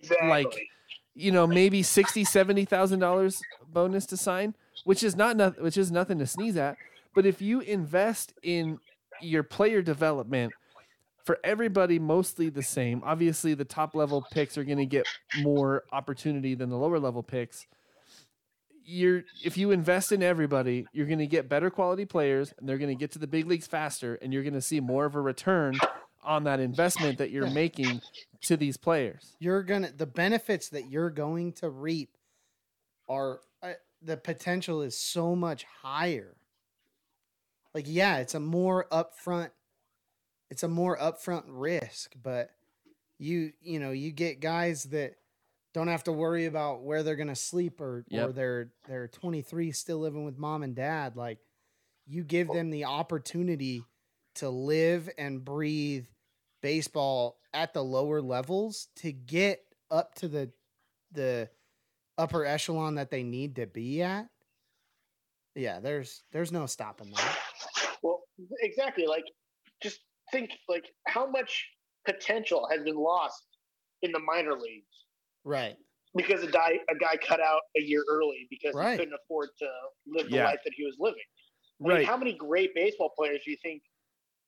[0.00, 0.28] Exactly.
[0.28, 0.68] like
[1.14, 3.40] you know maybe 60 70000 dollars
[3.72, 4.54] bonus to sign
[4.84, 6.76] which is not nothing which is nothing to sneeze at
[7.14, 8.78] but if you invest in
[9.22, 10.52] your player development
[11.24, 15.06] for everybody mostly the same obviously the top level picks are going to get
[15.40, 17.66] more opportunity than the lower level picks
[18.84, 22.78] you're if you invest in everybody you're going to get better quality players and they're
[22.78, 25.14] going to get to the big leagues faster and you're going to see more of
[25.14, 25.78] a return
[26.22, 28.00] on that investment that you're making
[28.42, 29.36] to these players.
[29.38, 32.16] You're gonna the benefits that you're going to reap
[33.08, 36.36] are uh, the potential is so much higher.
[37.74, 39.50] Like yeah it's a more upfront
[40.50, 42.50] it's a more upfront risk but
[43.18, 45.16] you you know you get guys that
[45.74, 49.98] don't have to worry about where they're gonna sleep or or they're they're 23 still
[49.98, 51.38] living with mom and dad like
[52.06, 53.82] you give them the opportunity
[54.36, 56.06] to live and breathe
[56.62, 59.60] baseball at the lower levels to get
[59.90, 60.50] up to the
[61.12, 61.48] the
[62.16, 64.26] upper echelon that they need to be at
[65.54, 67.36] yeah there's there's no stopping that
[68.04, 68.22] Well,
[68.60, 69.06] exactly.
[69.06, 69.24] Like,
[69.82, 71.66] just think like how much
[72.06, 73.46] potential has been lost
[74.02, 74.93] in the minor leagues
[75.44, 75.76] right
[76.16, 78.92] because a guy a guy cut out a year early because Right.
[78.92, 79.68] he couldn't afford to
[80.06, 80.44] live the Yeah.
[80.46, 81.20] life that he was living.
[81.80, 83.82] I mean, right how many great baseball players do you think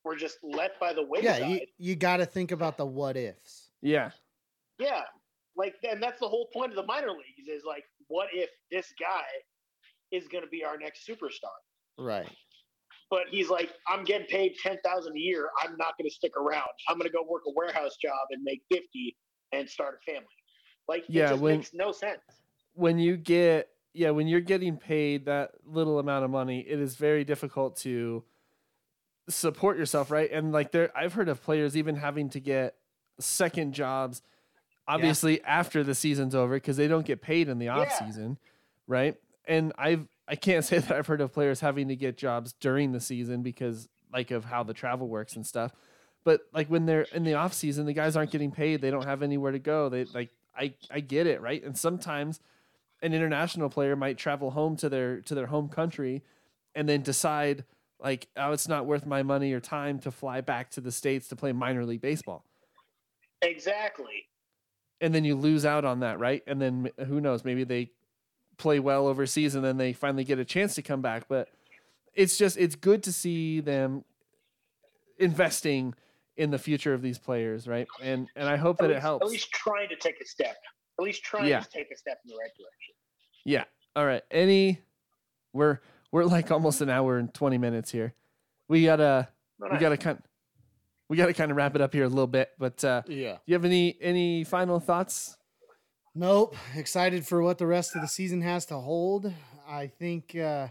[0.05, 1.41] were just left by the wayside?
[1.41, 4.11] yeah you, you got to think about the what ifs yeah
[4.79, 5.03] Yeah.
[5.59, 8.93] Like, and that's the whole point of the minor leagues is like, what if this
[9.01, 9.25] guy
[10.13, 11.57] is going to be our next superstar?
[11.99, 12.31] right
[13.11, 15.49] But he's like, I'm getting paid ten thousand a year.
[15.63, 16.69] I'm not going to stick around.
[16.89, 19.17] I'm going to go work a warehouse job and make fifty
[19.53, 20.29] and start a family.
[20.89, 22.21] Like, Yeah, it just when- makes no sense.
[22.75, 26.97] when you get yeah when you're getting paid that little amount of money it is
[26.97, 28.23] very difficult to
[29.29, 30.31] support yourself right?
[30.31, 32.77] And like there i've heard of players even having to get
[33.19, 34.23] second jobs
[34.87, 38.07] obviously after the season's over because they don't get paid in the off Yeah.
[38.07, 38.39] season
[38.87, 39.17] right?
[39.47, 42.93] And i've i can't say that i've heard of players having to get jobs during
[42.93, 45.73] the season because like of how the travel works and stuff.
[46.23, 48.81] But like when they're in the off season the guys aren't getting paid.
[48.81, 49.89] They don't have anywhere to go.
[49.89, 51.63] They like i i get it right?
[51.63, 52.41] And sometimes
[53.03, 56.23] an international player might travel home to their to their home country
[56.75, 57.65] and then decide
[58.01, 61.29] like oh it's not worth my money or time to fly back to the states
[61.29, 62.45] to play minor league baseball.
[63.43, 64.27] Exactly.
[65.01, 66.43] and then you lose out on that right?
[66.47, 67.45] And then who knows?
[67.45, 67.91] Maybe they
[68.57, 71.29] play well overseas and then they finally get a chance to come back.
[71.29, 71.49] But
[72.15, 74.05] it's just it's good to see them
[75.19, 75.95] investing
[76.37, 79.25] in the future of these players right and and i hope At that it helps
[79.25, 80.57] At least trying to take a step.
[80.99, 81.61] At least trying Yeah.
[81.61, 82.95] to take a step in the right direction.
[83.45, 83.65] Yeah.
[83.95, 84.23] All right.
[84.31, 84.81] Any
[85.53, 85.81] we're
[86.11, 88.15] we're like almost an hour and 20 minutes here.
[88.69, 90.23] We got to No, we got to kind
[91.09, 93.35] we got to kind of wrap it up here a little bit, but uh yeah
[93.35, 95.37] do you have any any final thoughts?
[96.15, 96.57] Nope.
[96.75, 99.31] Excited for what the rest of the season has to hold.
[99.69, 100.69] I think uh,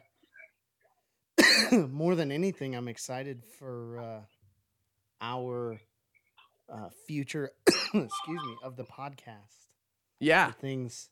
[1.89, 4.21] more than anything, I'm excited for uh,
[5.25, 5.79] our
[6.71, 7.51] uh, future.
[7.67, 9.67] excuse me of the podcast.
[10.19, 10.47] Yeah.
[10.47, 11.09] The things,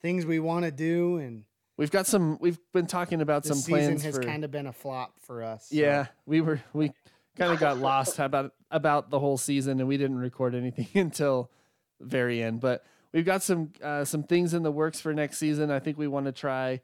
[0.00, 1.44] things we want to do, and
[1.78, 4.50] We've got some we've been talking about this some season plans has for kind of
[4.50, 5.68] been a flop for us.
[5.68, 6.92] so- Yeah, we were we
[7.36, 11.52] kind of got lost about about the whole season and we didn't record anything until
[12.00, 15.70] very end, but we've got some uh, some things in the works for next season.
[15.70, 16.80] I think we want to try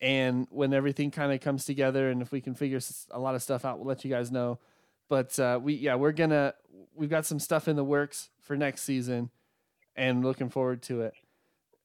[0.00, 2.80] and when everything kind of comes together and if we can figure
[3.12, 4.58] a lot of stuff out, we'll let you guys know.
[5.08, 6.54] But uh, we yeah, we're going to
[6.94, 9.30] we've got some stuff in the works for next season
[9.96, 11.14] and looking forward to it.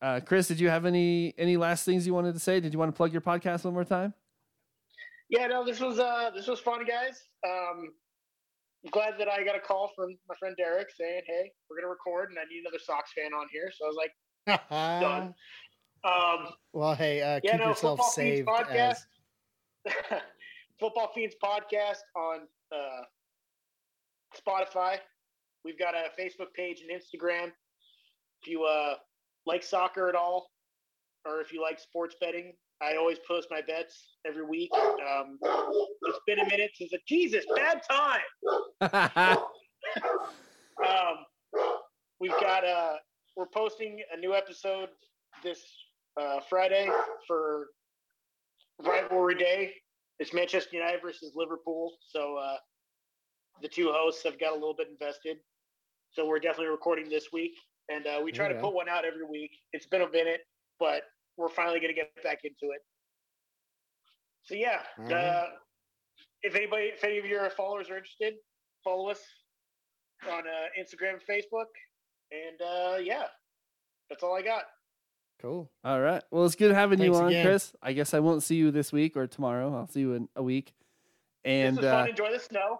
[0.01, 2.59] Uh, Chris, did you have any any last things you wanted to say?
[2.59, 4.13] Did you want to plug your podcast one more time?
[5.29, 7.23] Yeah, no, this was uh this was fun, guys.
[7.45, 7.89] Um,
[8.85, 11.89] I'm glad that I got a call from my friend Derek saying, "Hey, we're gonna
[11.89, 14.69] record, and I need another Sox fan on here." So I was like,
[15.01, 15.33] done.
[16.03, 18.95] Um, Well, hey, uh, yeah, keep no, yourself Football Fiends podcast.
[19.85, 20.21] As,
[20.79, 22.41] Football Fiends podcast on
[22.73, 23.03] uh,
[24.35, 24.97] Spotify.
[25.63, 27.51] We've got a Facebook page and Instagram.
[28.41, 28.95] If you uh,
[29.45, 30.51] like soccer at all,
[31.25, 34.71] or if you like sports betting, I always post my bets every week.
[34.73, 37.81] Um, it's been a minute since a Jesus bad
[38.81, 39.37] time.
[40.85, 41.25] Um,
[42.19, 42.97] we've got uh,
[43.35, 44.89] we're posting a new episode
[45.43, 45.59] this
[46.21, 46.87] uh, Friday
[47.27, 47.67] for
[48.83, 49.73] rivalry day.
[50.19, 52.57] It's Manchester United versus Liverpool, so uh,
[53.61, 55.37] the two hosts have got a little bit invested.
[56.11, 57.51] So we're definitely recording this week,
[57.89, 59.51] and uh, we try to put one out every week.
[59.73, 60.41] It's been a minute,
[60.79, 61.03] but
[61.37, 62.81] we're finally going to get back into it.
[64.43, 64.79] So yeah,
[65.15, 65.45] uh,
[66.41, 68.35] if anybody, if any of your followers are interested,
[68.83, 69.19] follow us
[70.31, 71.67] on uh, Instagram, and Facebook,
[72.31, 73.25] and uh, yeah,
[74.09, 74.63] that's all I got.
[75.41, 75.69] Cool.
[75.83, 76.23] All right.
[76.31, 77.45] Well, it's good having you on, again.
[77.45, 77.73] Chris.
[77.81, 79.75] I guess I won't see you this week or tomorrow.
[79.75, 80.73] I'll see you in a week.
[81.45, 82.09] And this was uh, fun.
[82.09, 82.77] Enjoy the snow.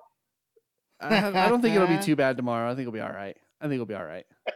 [0.99, 2.67] I, have- I don't think it'll be too bad tomorrow.
[2.67, 3.37] I think it'll be all right.
[3.61, 4.25] I think it'll be all right.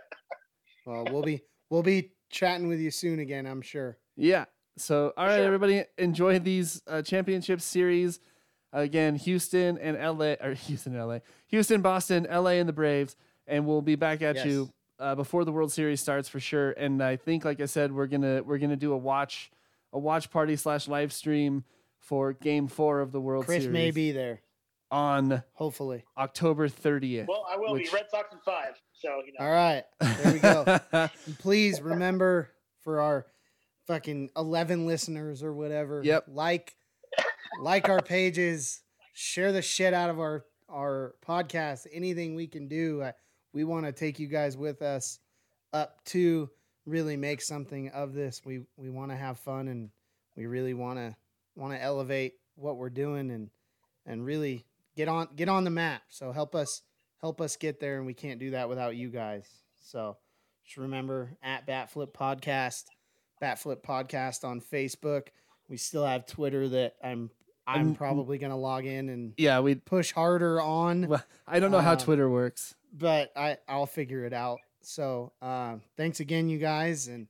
[0.85, 3.45] Well, we'll be we'll be chatting with you soon again.
[3.45, 3.97] I'm sure.
[4.17, 4.45] Yeah.
[4.77, 5.45] So, all right, Sure.
[5.45, 8.19] everybody, enjoy these uh, championship series.
[8.73, 11.19] Again, Houston and LA, or Houston, and LA,
[11.49, 13.15] Houston, Boston, LA, and the Braves.
[13.45, 14.45] And we'll be back at Yes.
[14.47, 14.69] you
[15.01, 16.71] uh, before the World Series starts for sure.
[16.71, 19.51] And I think, like I said, we're gonna we're gonna do a watch
[19.91, 21.63] a watch party slash live stream
[21.99, 24.41] for Game Four of the World Chris Series may be there.
[24.91, 26.03] on Hopefully.
[26.17, 27.27] October 30th.
[27.27, 28.79] Well, I will which- be Red Sox in five.
[28.93, 29.83] So you know, All right.
[29.99, 31.09] There we go.
[31.39, 32.49] Please remember
[32.83, 33.25] for our
[33.87, 36.01] fucking 11 listeners or whatever.
[36.03, 36.25] Yep.
[36.27, 36.75] Like
[37.61, 38.81] like our pages,
[39.13, 41.85] share the shit out of our our podcast.
[41.91, 43.01] Anything we can do.
[43.01, 43.11] Uh,
[43.53, 45.19] we want to take you guys with us
[45.73, 46.49] up to
[46.85, 48.41] really make something of this.
[48.45, 49.89] We we want to have fun and
[50.35, 51.15] we really want to
[51.55, 53.49] want to elevate what we're doing and
[54.05, 54.65] and really
[54.95, 56.03] get on get on the map.
[56.09, 56.81] So help us
[57.19, 59.47] help us get there and we can't do that without you guys.
[59.79, 60.17] So
[60.63, 62.85] just remember at Batflip Podcast,
[63.41, 65.27] Batflip Podcast on Facebook.
[65.69, 67.29] We still have Twitter that I'm
[67.67, 69.75] I'm Um, probably gonna log in and yeah, we.
[69.75, 72.75] push harder on, Well, I don't know how Uh, Twitter works.
[72.91, 74.59] but I I'll figure it out.
[74.81, 77.27] So uh, thanks again, you guys, and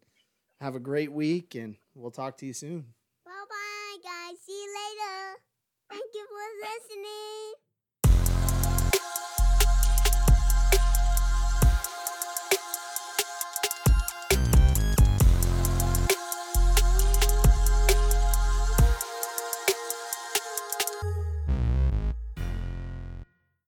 [0.62, 2.94] have a great week, and we'll talk to you soon.
[3.26, 4.38] Bye bye, guys.
[4.46, 5.40] See you later.
[5.90, 7.54] Thank you for listening.